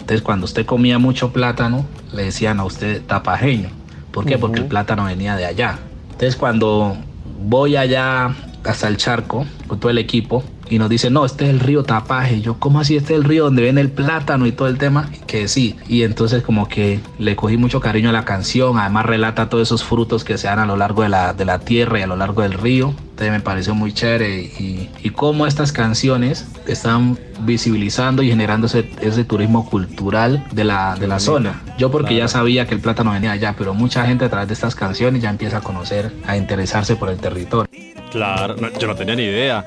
Entonces 0.00 0.22
cuando 0.22 0.46
usted 0.46 0.64
comía 0.64 0.98
mucho 0.98 1.32
plátano, 1.32 1.84
le 2.14 2.24
decían 2.24 2.60
a 2.60 2.64
usted 2.64 3.02
tapajeño. 3.02 3.68
¿Por 4.10 4.24
qué? 4.24 4.34
Uh 4.34 4.36
-huh. 4.36 4.40
Porque 4.40 4.60
el 4.60 4.66
plátano 4.66 5.04
venía 5.04 5.36
de 5.36 5.44
allá. 5.44 5.78
Entonces 6.12 6.36
cuando 6.36 6.96
voy 7.42 7.76
allá 7.76 8.34
hasta 8.66 8.88
el 8.88 8.96
charco 8.96 9.46
con 9.66 9.80
todo 9.80 9.90
el 9.90 9.98
equipo 9.98 10.44
y 10.68 10.78
nos 10.78 10.88
dice, 10.88 11.10
no, 11.10 11.24
este 11.24 11.44
es 11.44 11.50
el 11.50 11.60
río 11.60 11.84
Tapaje. 11.84 12.40
Yo, 12.40 12.58
¿cómo 12.58 12.80
así 12.80 12.96
este 12.96 13.14
es 13.14 13.20
el 13.20 13.24
río 13.24 13.44
donde 13.44 13.62
viene 13.62 13.80
el 13.80 13.90
plátano 13.90 14.46
y 14.46 14.52
todo 14.52 14.68
el 14.68 14.78
tema? 14.78 15.08
Que 15.26 15.48
sí. 15.48 15.76
Y 15.88 16.02
entonces 16.02 16.42
como 16.42 16.68
que 16.68 17.00
le 17.18 17.36
cogí 17.36 17.56
mucho 17.56 17.80
cariño 17.80 18.10
a 18.10 18.12
la 18.12 18.24
canción. 18.24 18.78
Además 18.78 19.06
relata 19.06 19.48
todos 19.48 19.68
esos 19.68 19.84
frutos 19.84 20.24
que 20.24 20.38
se 20.38 20.48
dan 20.48 20.58
a 20.58 20.66
lo 20.66 20.76
largo 20.76 21.02
de 21.02 21.08
la, 21.08 21.34
de 21.34 21.44
la 21.44 21.60
tierra 21.60 22.00
y 22.00 22.02
a 22.02 22.06
lo 22.06 22.16
largo 22.16 22.42
del 22.42 22.54
río. 22.54 22.94
Entonces 23.10 23.30
me 23.30 23.40
pareció 23.40 23.74
muy 23.74 23.92
chévere 23.92 24.40
y, 24.40 24.90
y 25.02 25.10
cómo 25.10 25.46
estas 25.46 25.72
canciones 25.72 26.46
están 26.66 27.18
visibilizando 27.40 28.22
y 28.22 28.28
generando 28.28 28.66
ese, 28.66 28.90
ese 29.00 29.24
turismo 29.24 29.70
cultural 29.70 30.44
de 30.52 30.64
la, 30.64 30.96
de 30.96 31.06
la 31.06 31.20
zona. 31.20 31.62
Yo 31.78 31.90
porque 31.90 32.08
claro. 32.08 32.24
ya 32.24 32.28
sabía 32.28 32.66
que 32.66 32.74
el 32.74 32.80
plátano 32.80 33.12
venía 33.12 33.32
allá, 33.32 33.54
pero 33.56 33.72
mucha 33.72 34.04
gente 34.04 34.24
a 34.24 34.28
través 34.28 34.48
de 34.48 34.54
estas 34.54 34.74
canciones 34.74 35.22
ya 35.22 35.30
empieza 35.30 35.58
a 35.58 35.60
conocer, 35.60 36.12
a 36.26 36.36
interesarse 36.36 36.96
por 36.96 37.08
el 37.08 37.16
territorio. 37.16 37.70
Claro, 38.10 38.56
no, 38.56 38.70
yo 38.78 38.86
no 38.86 38.94
tenía 38.94 39.16
ni 39.16 39.24
idea. 39.24 39.64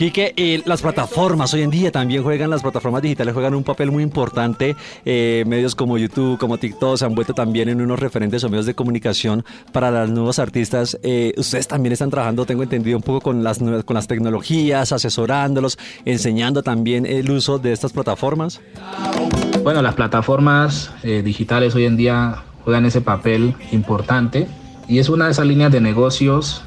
Quique, 0.00 0.32
eh, 0.34 0.62
las 0.64 0.80
plataformas 0.80 1.52
hoy 1.52 1.60
en 1.60 1.68
día 1.68 1.92
también 1.92 2.22
juegan, 2.22 2.48
las 2.48 2.62
plataformas 2.62 3.02
digitales 3.02 3.34
juegan 3.34 3.54
un 3.54 3.62
papel 3.62 3.90
muy 3.90 4.02
importante. 4.02 4.74
Eh, 5.04 5.44
medios 5.46 5.74
como 5.74 5.98
YouTube, 5.98 6.38
como 6.38 6.56
TikTok 6.56 6.96
se 6.96 7.04
han 7.04 7.14
vuelto 7.14 7.34
también 7.34 7.68
en 7.68 7.82
unos 7.82 8.00
referentes 8.00 8.42
o 8.42 8.48
medios 8.48 8.64
de 8.64 8.74
comunicación 8.74 9.44
para 9.72 9.90
los 9.90 10.08
nuevos 10.08 10.38
artistas. 10.38 10.98
Eh, 11.02 11.34
ustedes 11.36 11.68
también 11.68 11.92
están 11.92 12.08
trabajando, 12.08 12.46
tengo 12.46 12.62
entendido, 12.62 12.96
un 12.96 13.02
poco 13.02 13.20
con 13.20 13.44
las, 13.44 13.58
con 13.58 13.92
las 13.92 14.06
tecnologías, 14.06 14.90
asesorándolos, 14.90 15.78
enseñando 16.06 16.62
también 16.62 17.04
el 17.04 17.30
uso 17.30 17.58
de 17.58 17.72
estas 17.72 17.92
plataformas. 17.92 18.58
Bueno, 19.62 19.82
las 19.82 19.96
plataformas 19.96 20.92
digitales 21.02 21.74
hoy 21.74 21.84
en 21.84 21.98
día 21.98 22.42
juegan 22.64 22.86
ese 22.86 23.02
papel 23.02 23.54
importante 23.70 24.48
y 24.88 24.98
es 24.98 25.10
una 25.10 25.26
de 25.26 25.32
esas 25.32 25.44
líneas 25.44 25.70
de 25.70 25.82
negocios 25.82 26.62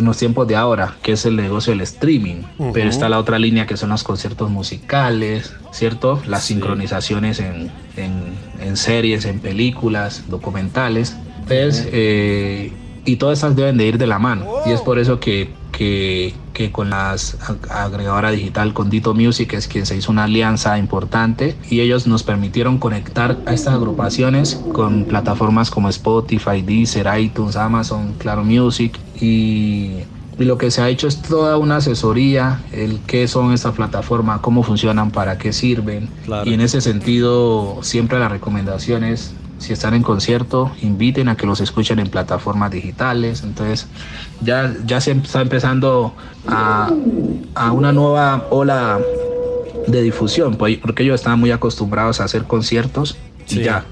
en 0.00 0.06
los 0.06 0.16
tiempos 0.18 0.48
de 0.48 0.56
ahora, 0.56 0.96
que 1.02 1.12
es 1.12 1.24
el 1.26 1.36
negocio 1.36 1.72
del 1.72 1.82
streaming. 1.82 2.42
Ujú. 2.58 2.72
Pero 2.72 2.88
está 2.90 3.08
la 3.08 3.18
otra 3.18 3.38
línea 3.38 3.66
que 3.66 3.76
son 3.76 3.90
los 3.90 4.02
conciertos 4.02 4.50
musicales, 4.50 5.52
¿cierto? 5.70 6.20
Las 6.26 6.42
sincronizaciones 6.44 7.38
en, 7.40 7.70
en- 7.96 8.34
en 8.60 8.76
series, 8.76 9.24
en 9.24 9.38
películas, 9.40 10.24
documentales. 10.28 11.16
Entonces, 11.42 11.88
eh, 11.92 12.72
y 13.04 13.16
todas 13.16 13.38
esas 13.38 13.56
deben 13.56 13.76
de 13.76 13.86
ir 13.86 13.98
de 13.98 14.06
la 14.06 14.18
mano. 14.18 14.46
Y 14.66 14.70
es 14.70 14.80
por 14.82 14.98
eso 14.98 15.18
que, 15.20 15.48
que, 15.72 16.34
que 16.52 16.70
con 16.70 16.90
las 16.90 17.38
ag- 17.40 17.70
agregadora 17.70 18.30
digital, 18.30 18.74
con 18.74 18.90
Dito 18.90 19.14
Music, 19.14 19.54
es 19.54 19.66
quien 19.66 19.86
se 19.86 19.96
hizo 19.96 20.12
una 20.12 20.24
alianza 20.24 20.78
importante 20.78 21.56
y 21.70 21.80
ellos 21.80 22.06
nos 22.06 22.22
permitieron 22.22 22.78
conectar 22.78 23.38
a 23.46 23.54
estas 23.54 23.74
agrupaciones 23.74 24.60
con 24.74 25.04
plataformas 25.04 25.70
como 25.70 25.88
Spotify, 25.88 26.60
Deezer, 26.62 27.08
iTunes, 27.18 27.56
Amazon, 27.56 28.14
Claro 28.18 28.44
Music 28.44 28.98
y 29.20 30.04
y 30.38 30.44
lo 30.46 30.56
que 30.56 30.70
se 30.70 30.80
ha 30.80 30.88
hecho 30.88 31.06
es 31.06 31.20
toda 31.20 31.58
una 31.58 31.76
asesoría, 31.76 32.62
el 32.72 33.00
qué 33.06 33.28
son 33.28 33.52
estas 33.52 33.74
plataformas, 33.74 34.40
cómo 34.40 34.62
funcionan, 34.62 35.10
para 35.10 35.36
qué 35.36 35.52
sirven. 35.52 36.08
Y 36.46 36.54
en 36.54 36.62
ese 36.62 36.80
sentido, 36.80 37.80
siempre 37.82 38.18
la 38.18 38.30
recomendación 38.30 39.04
es, 39.04 39.34
si 39.58 39.74
están 39.74 39.92
en 39.92 40.02
concierto, 40.02 40.72
inviten 40.80 41.28
a 41.28 41.36
que 41.36 41.44
los 41.44 41.60
escuchen 41.60 41.98
en 41.98 42.08
plataformas 42.08 42.70
digitales. 42.70 43.42
Entonces, 43.42 43.86
ya, 44.40 44.74
ya 44.86 45.02
se 45.02 45.10
está 45.12 45.42
empezando 45.42 46.14
a, 46.48 46.90
a 47.54 47.72
una 47.72 47.92
nueva 47.92 48.46
ola 48.48 48.98
de 49.88 50.00
difusión, 50.00 50.56
pues, 50.56 50.78
porque 50.78 51.02
ellos 51.02 51.16
estaban 51.16 51.38
muy 51.38 51.50
acostumbrados 51.50 52.18
a 52.22 52.24
hacer 52.24 52.44
conciertos 52.44 53.18
y 53.46 53.56
Sí. 53.56 53.62
ya, 53.64 53.84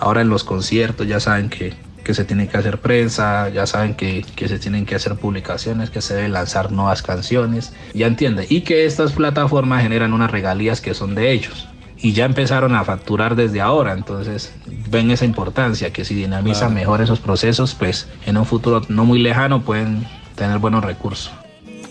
ahora 0.00 0.22
en 0.22 0.30
los 0.30 0.42
conciertos 0.42 1.06
ya 1.06 1.20
saben 1.20 1.48
que, 1.48 1.74
que 2.02 2.14
se 2.14 2.24
tiene 2.24 2.48
que 2.48 2.56
hacer 2.56 2.78
prensa, 2.78 3.48
ya 3.48 3.66
saben 3.66 3.94
que, 3.94 4.24
que 4.36 4.48
se 4.48 4.58
tienen 4.58 4.86
que 4.86 4.94
hacer 4.94 5.16
publicaciones, 5.16 5.90
que 5.90 6.00
se 6.00 6.14
deben 6.14 6.32
lanzar 6.32 6.72
nuevas 6.72 7.02
canciones, 7.02 7.72
ya 7.94 8.06
entienden, 8.06 8.46
y 8.48 8.62
que 8.62 8.84
estas 8.84 9.12
plataformas 9.12 9.82
generan 9.82 10.12
unas 10.12 10.30
regalías 10.30 10.80
que 10.80 10.94
son 10.94 11.14
de 11.14 11.32
ellos. 11.32 11.68
Y 12.04 12.14
ya 12.14 12.24
empezaron 12.24 12.74
a 12.74 12.82
facturar 12.84 13.36
desde 13.36 13.60
ahora, 13.60 13.92
entonces 13.92 14.52
ven 14.90 15.10
esa 15.12 15.24
importancia, 15.24 15.92
que 15.92 16.04
si 16.04 16.14
dinamizan 16.14 16.70
Claro. 16.70 16.74
mejor 16.74 17.00
esos 17.00 17.20
procesos, 17.20 17.74
pues 17.74 18.08
en 18.26 18.36
un 18.36 18.44
futuro 18.44 18.82
no 18.88 19.04
muy 19.04 19.20
lejano 19.20 19.62
pueden 19.62 20.06
tener 20.34 20.58
buenos 20.58 20.84
recursos. 20.84 21.32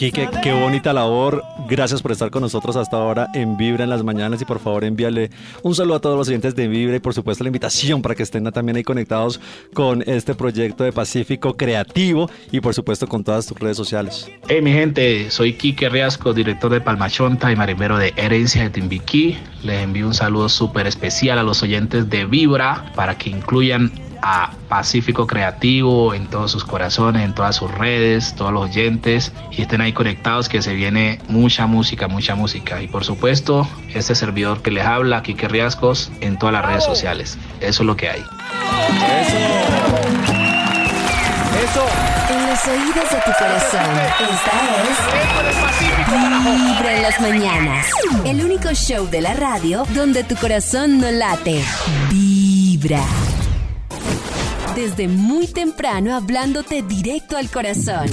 Quique, 0.02 0.28
qué 0.42 0.52
bonita 0.52 0.94
labor. 0.94 1.44
Gracias 1.70 2.02
por 2.02 2.12
estar 2.12 2.32
con 2.32 2.42
nosotros 2.42 2.76
hasta 2.76 2.98
ahora 2.98 3.28
en 3.36 3.56
Vibra 3.56 3.84
en 3.84 3.92
las 3.92 4.04
mañanas 4.04 4.42
y 4.42 4.46
por 4.46 4.58
favor 4.58 4.84
envíale 4.84 5.30
un 5.62 5.76
saludo 5.76 5.98
a 5.98 6.02
todos 6.02 6.18
los 6.18 6.28
oyentes 6.28 6.56
de 6.56 6.68
Vibra 6.68 6.96
y 6.96 7.00
por 7.00 7.14
supuesto 7.14 7.44
la 7.44 7.50
invitación 7.50 8.02
para 8.02 8.16
que 8.16 8.24
estén 8.24 8.44
también 8.46 8.78
ahí 8.78 8.84
conectados 8.84 9.40
con 9.76 10.02
este 10.08 10.34
proyecto 10.34 10.84
de 10.84 10.92
Pacífico 10.92 11.56
Creativo 11.56 12.32
y 12.52 12.62
por 12.62 12.74
supuesto 12.74 13.06
con 13.06 13.24
todas 13.24 13.46
tus 13.46 13.60
redes 13.60 13.78
sociales. 13.78 14.28
Hey 14.48 14.64
mi 14.64 14.74
gente, 14.74 15.30
soy 15.30 15.54
Quique 15.54 15.88
Riasco, 15.88 16.34
director 16.34 16.72
de 16.72 16.82
Palmachonta 16.82 17.52
y 17.52 17.56
marimero 17.56 18.00
de 18.00 18.12
Herencia 18.16 18.64
de 18.64 18.72
Timbiquí. 18.72 19.38
Les 19.62 19.84
envío 19.84 20.08
un 20.08 20.16
saludo 20.16 20.50
súper 20.50 20.88
especial 20.88 21.38
a 21.38 21.44
los 21.44 21.62
oyentes 21.62 22.10
de 22.10 22.26
Vibra 22.26 22.92
para 22.96 23.20
que 23.20 23.30
incluyan 23.30 23.92
a 24.22 24.52
Pacífico 24.70 25.28
Creativo 25.28 26.14
en 26.14 26.28
todos 26.28 26.52
sus 26.52 26.64
corazones, 26.64 27.24
en 27.24 27.34
todas 27.34 27.56
sus 27.56 27.72
redes, 27.72 28.36
todos 28.36 28.54
los 28.54 28.70
oyentes 28.70 29.34
y 29.52 29.62
estén 29.62 29.82
ahí 29.82 29.94
conectados 29.94 30.50
que 30.50 30.62
se 30.62 30.74
viene 30.74 31.20
mucha 31.28 31.66
música, 31.68 32.08
mucha 32.08 32.36
música. 32.36 32.82
Y 32.82 32.88
por 32.88 33.04
supuesto, 33.04 33.68
este 33.94 34.16
servidor 34.16 34.62
que 34.62 34.72
les 34.72 34.86
habla, 34.86 35.24
Quique 35.24 35.48
Riascos, 35.48 36.12
en 36.22 36.38
todas 36.38 36.54
las 36.54 36.66
redes 36.66 36.84
sociales. 36.84 37.38
Eso 37.60 37.84
es 37.84 37.88
lo 37.88 37.96
que 37.96 38.10
hay. 38.10 38.24
Eso. 41.64 41.86
En 42.30 42.50
los 42.50 42.66
oídos 42.66 43.10
de 43.12 43.18
tu 43.18 43.32
corazón, 43.38 43.92
esta 44.10 44.52
es 44.90 45.12
Vibra 46.56 46.96
en 46.96 47.02
las 47.02 47.22
mañanas. 47.22 47.88
El 48.26 48.44
único 48.44 48.74
show 48.74 49.08
de 49.10 49.22
la 49.22 49.34
radio 49.34 49.84
donde 49.94 50.24
tu 50.24 50.36
corazón 50.36 51.00
no 51.00 51.12
late. 51.12 51.64
Vibra. 52.10 53.04
Desde 54.76 55.08
muy 55.08 55.48
temprano 55.48 56.16
hablándote 56.16 56.82
directo 56.82 57.36
al 57.38 57.50
corazón. 57.50 58.10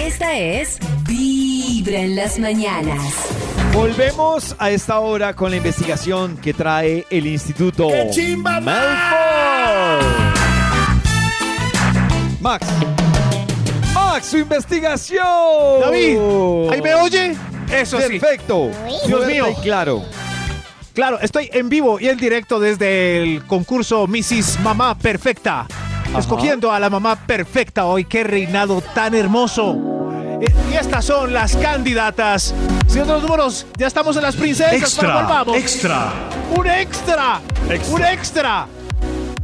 Esta 0.00 0.36
es 0.38 0.78
Vibra 1.06 1.98
en 1.98 2.16
las 2.16 2.38
mañanas. 2.38 3.02
Volvemos 3.72 4.54
a 4.58 4.70
esta 4.70 5.00
hora 5.00 5.34
con 5.34 5.50
la 5.50 5.56
investigación 5.56 6.36
que 6.36 6.54
trae 6.54 7.04
el 7.10 7.26
Instituto 7.26 7.88
¡Qué 7.88 8.08
chimba, 8.10 8.60
Malfoy. 8.60 10.06
Max. 12.40 12.66
Max, 13.92 14.26
su 14.26 14.38
investigación. 14.38 15.26
David, 15.80 16.18
¿ahí 16.70 16.82
me 16.82 16.94
oye? 16.94 17.36
Eso 17.72 18.00
sí. 18.00 18.18
Perfecto. 18.20 18.70
Dios 19.06 19.26
mío. 19.26 19.46
claro. 19.62 20.04
Claro, 20.94 21.18
estoy 21.20 21.50
en 21.52 21.68
vivo 21.68 21.98
y 21.98 22.08
en 22.08 22.16
directo 22.16 22.60
desde 22.60 23.20
el 23.20 23.44
concurso 23.46 24.06
Mrs. 24.06 24.60
Mamá 24.60 24.96
Perfecta. 24.96 25.66
Escogiendo 26.16 26.70
a 26.70 26.78
la 26.78 26.88
mamá 26.88 27.16
perfecta 27.16 27.86
hoy. 27.86 28.04
¡Qué 28.04 28.22
reinado 28.22 28.80
tan 28.80 29.12
hermoso! 29.16 29.76
Y 30.70 30.74
estas 30.76 31.04
son 31.04 31.32
las 31.32 31.56
candidatas. 31.56 32.54
Señor 32.86 33.08
de 33.08 33.12
los 33.14 33.22
números, 33.22 33.66
ya 33.76 33.88
estamos 33.88 34.16
en 34.16 34.22
las 34.22 34.36
princesas. 34.36 34.74
Extra, 34.74 35.14
¿Para 35.14 35.26
cuál 35.26 35.44
vamos? 35.46 35.56
extra. 35.56 36.12
¡Un 36.56 36.66
extra! 36.68 37.40
¡Un 37.90 38.04
extra! 38.04 38.68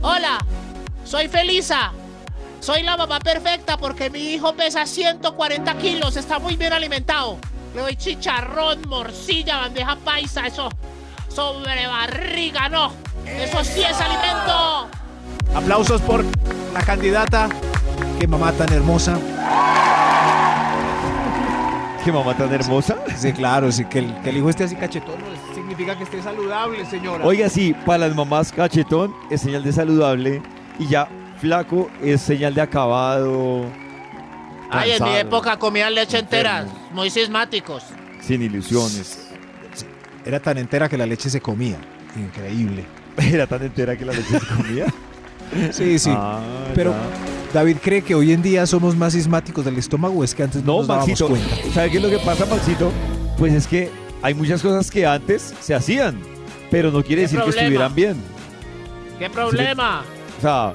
Hola, 0.03 0.39
soy 1.05 1.27
Felisa. 1.27 1.91
Soy 2.61 2.85
la 2.85 2.97
mamá 2.97 3.19
perfecta 3.19 3.77
porque 3.77 4.09
mi 4.09 4.21
hijo 4.35 4.55
pesa 4.55 4.87
140 4.87 5.79
kilos, 5.79 6.17
está 6.17 6.39
muy 6.39 6.55
bien 6.55 6.73
alimentado. 6.73 7.39
Le 7.75 7.81
doy 7.81 7.97
chicharrón, 7.97 8.83
morcilla, 8.87 9.57
bandeja 9.59 9.97
paisa, 9.97 10.47
eso 10.47 10.69
sobre 11.31 11.87
barriga, 11.87 12.69
no. 12.69 12.93
Eso 13.27 13.65
sí 13.65 13.83
es 13.83 14.01
alimento. 14.01 14.89
Aplausos 15.55 16.01
por 16.03 16.25
la 16.73 16.81
candidata. 16.83 17.49
¡Qué 18.19 18.27
mamá 18.27 18.53
tan 18.53 18.73
hermosa! 18.73 19.19
¿Qué 22.05 22.13
mamá 22.13 22.35
tan 22.37 22.53
hermosa? 22.53 22.97
Sí, 23.17 23.33
claro, 23.33 23.71
sí, 23.71 23.85
que 23.85 24.01
el, 24.01 24.15
que 24.23 24.31
el 24.31 24.39
hijo 24.39 24.51
esté 24.51 24.65
así 24.65 24.75
cachetón. 24.75 25.17
No 25.21 25.55
significa 25.55 25.97
que 25.97 26.05
esté 26.05 26.23
saludable, 26.23 26.85
señora. 26.87 27.25
Oiga, 27.25 27.49
sí, 27.49 27.75
para 27.85 28.09
las 28.09 28.17
mamás 28.17 28.53
cachetón 28.53 29.15
es 29.31 29.43
señal 29.43 29.63
de 29.63 29.73
saludable 29.73 30.43
y 30.79 30.87
ya 30.89 31.09
flaco 31.39 31.91
es 32.03 32.21
señal 32.23 32.55
de 32.55 32.63
acabado. 32.63 33.65
Ay, 34.71 34.93
en 34.93 34.95
mi 34.95 34.99
cansado, 34.99 35.17
época 35.17 35.59
comían 35.59 35.95
leche 35.95 36.19
entera, 36.19 36.65
muy 36.93 37.11
sismáticos. 37.11 37.85
Sin 38.21 38.43
ilusiones. 38.43 39.30
Era 40.25 40.41
tan 40.41 40.59
entera 40.59 40.89
que 40.89 40.97
la 40.97 41.07
leche 41.07 41.31
se 41.31 41.41
comía. 41.41 41.77
Increíble. 42.17 42.85
Era 43.17 43.47
tan 43.47 43.63
entera 43.63 43.97
que 43.97 44.05
la 44.05 44.13
leche 44.13 44.39
se 44.39 44.47
comía. 44.47 44.87
Sí, 45.73 45.99
sí. 45.99 46.11
Ah, 46.15 46.39
Pero, 46.77 46.93
ya. 46.93 46.99
David, 47.53 47.79
¿cree 47.83 48.03
que 48.03 48.15
hoy 48.15 48.31
en 48.33 48.41
día 48.41 48.67
somos 48.69 48.95
más 48.95 49.15
sismáticos 49.15 49.65
del 49.65 49.79
estómago 49.79 50.21
o 50.21 50.23
es 50.23 50.33
que 50.33 50.45
antes 50.45 50.63
no, 50.63 50.75
No, 50.75 50.79
nos 50.79 50.87
dábamos 50.87 51.09
Maxito, 51.09 51.29
cuenta? 51.29 51.57
¿sabe 51.75 51.91
qué 51.91 51.97
es 51.97 52.03
lo 52.05 52.09
que 52.09 52.19
pasa, 52.21 52.47
Maxito? 52.47 52.93
Pues 53.37 53.53
es 53.55 53.67
que 53.67 53.91
hay 54.23 54.33
muchas 54.33 54.63
cosas 54.63 54.89
que 54.93 55.05
antes 55.07 55.53
se 55.61 55.75
hacían, 55.75 56.21
pero 56.71 56.93
no 56.93 57.03
quiere 57.03 57.23
¿Qué 57.23 57.27
decir 57.27 57.41
que 57.41 57.51
estuvieran 57.51 57.93
bien. 57.97 58.15
¿Qué 59.19 59.29
problema? 59.29 60.05
O 60.39 60.41
sea, 60.41 60.73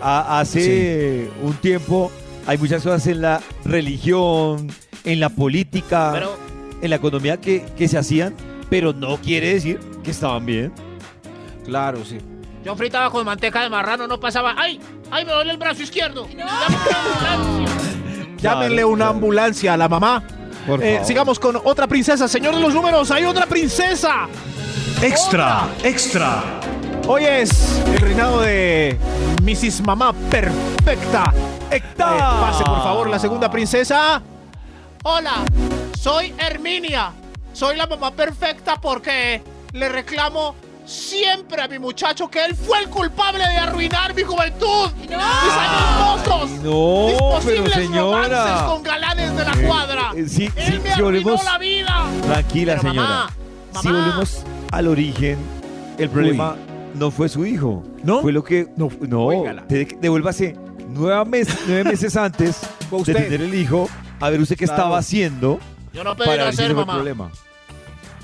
a- 0.00 0.40
hace 0.40 1.28
un 1.42 1.52
tiempo 1.52 2.10
hay 2.46 2.56
muchas 2.56 2.82
cosas 2.82 3.06
en 3.06 3.20
la 3.20 3.42
religión, 3.66 4.68
en 5.04 5.20
la 5.20 5.28
política, 5.28 6.08
Pero- 6.14 6.38
en 6.84 6.90
la 6.90 6.96
economía 6.96 7.38
que, 7.40 7.64
que 7.76 7.88
se 7.88 7.98
hacían, 7.98 8.34
pero 8.70 8.92
no 8.92 9.16
quiere 9.18 9.54
decir 9.54 9.80
que 10.02 10.10
estaban 10.10 10.44
bien. 10.46 10.72
Claro, 11.64 12.04
sí. 12.04 12.18
Yo 12.64 12.76
fritaba 12.76 13.10
con 13.10 13.24
manteca 13.26 13.62
de 13.62 13.70
marrano, 13.70 14.06
no 14.06 14.18
pasaba. 14.20 14.54
¡Ay! 14.56 14.80
¡Ay, 15.10 15.24
me 15.24 15.32
duele 15.32 15.50
el 15.52 15.58
brazo 15.58 15.82
izquierdo! 15.82 16.26
¡Llame 16.28 16.44
una 16.44 17.34
ambulancia! 17.34 18.36
Llámenle 18.38 18.84
una 18.84 19.08
ambulancia 19.08 19.74
a 19.74 19.76
la 19.76 19.88
mamá. 19.88 20.22
Por 20.66 20.82
Eh, 20.82 20.92
favor. 20.94 21.06
sigamos 21.06 21.38
con 21.38 21.56
otra 21.64 21.86
princesa. 21.86 22.26
Señor 22.28 22.54
de 22.54 22.60
los 22.60 22.72
números, 22.74 23.10
hay 23.10 23.24
otra 23.24 23.46
princesa. 23.46 24.26
Extra, 25.02 25.68
extra. 25.82 26.42
Hoy 27.06 27.24
es 27.24 27.82
el 27.86 27.98
reinado 27.98 28.40
de 28.40 28.98
Mrs. 29.42 29.82
Mamá 29.82 30.12
Perfecta. 30.30 31.32
Eh, 31.70 31.82
pase, 31.98 32.64
por 32.64 32.82
favor, 32.82 33.08
la 33.10 33.18
segunda 33.18 33.50
princesa. 33.50 34.22
Hola, 35.02 35.44
soy 36.04 36.34
Herminia. 36.36 37.12
Soy 37.54 37.76
la 37.76 37.86
mamá 37.86 38.10
perfecta 38.10 38.78
porque 38.78 39.40
le 39.72 39.88
reclamo 39.88 40.54
siempre 40.84 41.62
a 41.62 41.68
mi 41.68 41.78
muchacho 41.78 42.28
que 42.28 42.44
él 42.44 42.54
fue 42.54 42.80
el 42.80 42.90
culpable 42.90 43.38
de 43.38 43.56
arruinar 43.56 44.12
mi 44.14 44.22
juventud. 44.22 44.90
Mis 45.00 45.10
años 45.12 45.98
mozos. 46.26 46.50
No, 46.62 47.36
mis 47.38 47.44
pero 47.46 47.70
señora. 47.70 48.28
romances 48.28 48.62
con 48.68 48.82
galanes 48.82 49.34
de 49.34 49.44
la 49.46 49.52
Eh, 49.52 49.66
cuadra. 49.66 50.10
eh, 50.14 50.28
sí, 50.28 50.50
él 50.56 50.72
sí, 50.74 50.78
me 50.82 50.94
si 50.94 51.00
volvemos- 51.00 51.42
la 51.42 51.56
vida. 51.56 52.04
Tranquila, 52.26 52.76
Pero 52.76 52.88
señora. 52.90 53.08
mamá, 53.08 53.30
Si 53.80 53.88
volvemos 53.88 54.44
al 54.72 54.88
origen, 54.88 55.38
el 55.98 56.10
problema 56.10 56.54
no 56.94 57.10
fue 57.10 57.28
su 57.30 57.46
hijo. 57.46 57.82
¿No? 58.02 58.20
Fue 58.20 58.30
lo 58.32 58.44
que. 58.44 58.68
No, 58.76 58.90
no. 59.08 59.30
De- 59.68 59.96
Devuélvase 60.00 60.54
nueve, 60.90 61.24
mes- 61.24 61.56
nueve 61.66 61.84
meses 61.84 62.14
antes 62.16 62.60
de 63.06 63.14
tener 63.14 63.40
el 63.40 63.54
hijo. 63.54 63.88
A 64.20 64.28
ver 64.30 64.40
usted 64.40 64.56
qué 64.56 64.66
Claro. 64.66 64.82
estaba 64.82 64.98
haciendo. 64.98 65.58
Yo 65.94 66.04
no 66.04 66.16
pedí 66.16 66.26
para 66.28 66.44
si 66.52 66.54
ese 66.54 66.56
fue 66.62 66.66
el 66.70 66.74
mamá. 66.76 66.94
problema. 66.94 67.30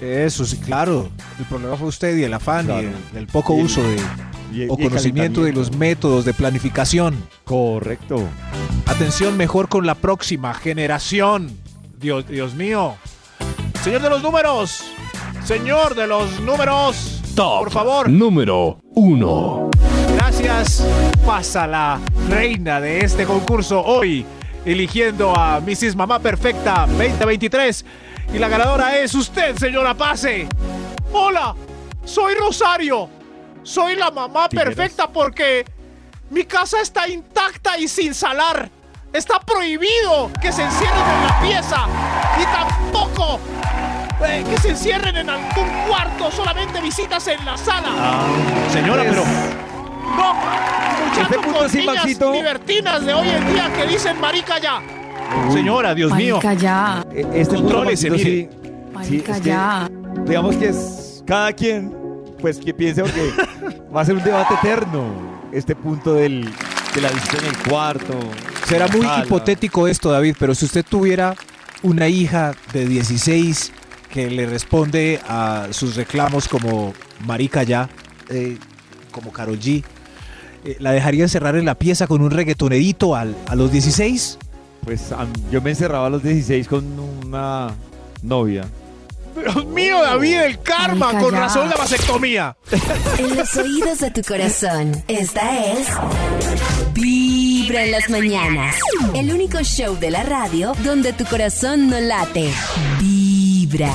Eso 0.00 0.44
sí, 0.46 0.56
claro. 0.58 1.08
El 1.38 1.44
problema 1.44 1.76
fue 1.76 1.88
usted 1.88 2.16
y 2.16 2.24
el 2.24 2.32
afán 2.34 2.66
Claro. 2.66 2.82
y 2.82 2.86
el, 2.86 3.18
el 3.18 3.26
poco 3.26 3.54
Y 3.54 3.60
el- 3.60 3.66
uso 3.66 3.82
de 3.82 3.96
y 4.52 4.62
el- 4.62 4.70
o 4.70 4.76
y 4.78 4.84
conocimiento 4.84 5.42
de 5.44 5.52
los 5.52 5.72
métodos 5.76 6.24
de 6.24 6.32
planificación. 6.34 7.22
Correcto. 7.44 8.26
Atención 8.86 9.36
mejor 9.36 9.68
con 9.68 9.86
la 9.86 9.94
próxima 9.94 10.54
generación. 10.54 11.50
Dios, 12.00 12.26
Dios 12.26 12.54
mío. 12.54 12.94
Señor 13.84 14.02
de 14.02 14.10
los 14.10 14.22
números. 14.22 14.82
Señor 15.44 15.94
de 15.94 16.06
los 16.06 16.40
números. 16.40 17.20
Por 17.36 17.70
favor. 17.70 18.08
Número 18.10 18.78
1. 18.94 19.70
Gracias. 20.16 20.86
Pasa 21.24 21.66
la 21.66 22.00
reina 22.28 22.80
de 22.80 22.98
este 23.00 23.24
concurso 23.24 23.80
hoy, 23.82 24.24
eligiendo 24.64 25.34
a 25.36 25.60
Mrs. 25.60 25.96
Mamá 25.96 26.18
Perfecta 26.18 26.86
2023. 26.86 27.84
Y 28.32 28.38
la 28.38 28.48
ganadora 28.48 28.98
es 28.98 29.14
usted, 29.14 29.56
señora 29.56 29.94
Pase. 29.94 30.46
Hola, 31.12 31.54
soy 32.04 32.34
Rosario. 32.34 33.08
Soy 33.62 33.96
la 33.96 34.10
mamá 34.10 34.48
perfecta 34.48 35.08
porque 35.08 35.64
mi 36.30 36.44
casa 36.44 36.80
está 36.80 37.08
intacta 37.08 37.78
y 37.78 37.88
sin 37.88 38.14
salar. 38.14 38.70
Está 39.12 39.40
prohibido 39.40 40.30
que 40.40 40.52
se 40.52 40.62
encierren 40.62 40.98
en 40.98 41.26
la 41.26 41.40
pieza 41.40 41.86
y 42.40 42.44
tampoco 42.44 43.40
eh, 44.24 44.44
que 44.48 44.56
se 44.58 44.70
encierren 44.70 45.16
en 45.16 45.28
algún 45.28 45.68
cuarto, 45.88 46.30
solamente 46.30 46.80
visitas 46.80 47.26
en 47.26 47.44
la 47.44 47.56
sala. 47.56 47.88
Ah, 47.90 48.26
Señora, 48.72 49.02
pero 49.02 49.24
no, 50.16 50.34
muchachos 50.34 51.22
Este 51.22 51.38
punto 51.38 51.58
con 51.60 51.68
sí, 51.70 51.78
niñas 51.78 51.96
Maxito. 51.96 52.32
libertinas 52.32 53.06
de 53.06 53.14
hoy 53.14 53.28
en 53.28 53.52
día 53.52 53.72
que 53.74 53.86
dicen 53.86 54.20
marica 54.20 54.58
ya. 54.58 54.80
Señora, 55.52 55.94
Dios 55.94 56.12
mío. 56.14 56.36
Marica, 56.42 56.54
ya. 56.54 57.04
eh, 57.14 57.24
Este 57.34 57.54
punto, 57.54 57.74
Contrólese, 57.74 58.10
Maxito, 58.10 58.28
mire. 58.30 58.48
sí- 58.50 58.50
sí, 58.50 58.92
Marica, 58.92 59.34
que, 59.40 59.48
ya. 59.48 59.90
digamos 60.26 60.56
que 60.56 60.68
es 60.68 61.22
cada 61.26 61.52
quien, 61.52 61.94
pues 62.40 62.58
que 62.58 62.74
piense 62.74 63.02
porque 63.02 63.32
va 63.94 64.00
a 64.00 64.04
ser 64.04 64.16
un 64.16 64.24
debate 64.24 64.54
eterno 64.54 65.04
este 65.52 65.74
punto 65.76 66.14
del, 66.14 66.44
de 66.94 67.00
la 67.00 67.08
visita 67.10 67.38
en 67.38 67.44
el 67.46 67.56
cuarto. 67.58 68.14
Será 68.66 68.86
muy 68.88 69.02
sala. 69.02 69.24
hipotético 69.24 69.86
esto, 69.88 70.10
David, 70.10 70.36
pero 70.38 70.54
si 70.54 70.64
usted 70.64 70.84
tuviera 70.88 71.34
una 71.82 72.08
hija 72.08 72.52
de 72.72 72.86
16 72.86 73.72
que 74.10 74.28
le 74.30 74.46
responde 74.46 75.20
a 75.28 75.68
sus 75.70 75.94
reclamos 75.96 76.48
como 76.48 76.92
marica 77.24 77.62
ya, 77.62 77.88
eh, 78.28 78.58
como 79.12 79.32
Karol 79.32 79.58
G, 79.58 79.82
eh, 80.64 80.76
¿la 80.80 80.92
dejaría 80.92 81.24
encerrar 81.24 81.56
en 81.56 81.64
la 81.64 81.74
pieza 81.74 82.06
con 82.06 82.22
un 82.22 82.30
reggaetonerito 82.30 83.16
al, 83.16 83.36
a 83.46 83.54
los 83.54 83.72
16? 83.72 84.38
Pues 84.84 85.12
yo 85.50 85.60
me 85.60 85.70
encerraba 85.70 86.06
a 86.06 86.10
los 86.10 86.22
16 86.22 86.68
con 86.68 86.84
una 86.98 87.74
novia. 88.22 88.64
Dios 89.38 89.66
mío, 89.66 90.02
David, 90.02 90.40
el 90.40 90.60
karma. 90.60 91.18
Con 91.18 91.32
razón 91.34 91.68
la 91.68 91.76
vasectomía. 91.76 92.56
En 93.18 93.36
los 93.36 93.56
oídos 93.56 94.00
de 94.00 94.10
tu 94.10 94.22
corazón, 94.22 95.02
esta 95.08 95.72
es 95.72 95.86
Vibra 96.94 97.84
en 97.84 97.92
las 97.92 98.10
mañanas. 98.10 98.76
El 99.14 99.32
único 99.32 99.62
show 99.62 99.96
de 99.98 100.10
la 100.10 100.22
radio 100.22 100.72
donde 100.84 101.12
tu 101.12 101.24
corazón 101.24 101.88
no 101.88 102.00
late. 102.00 102.50
Vibra. 102.98 103.94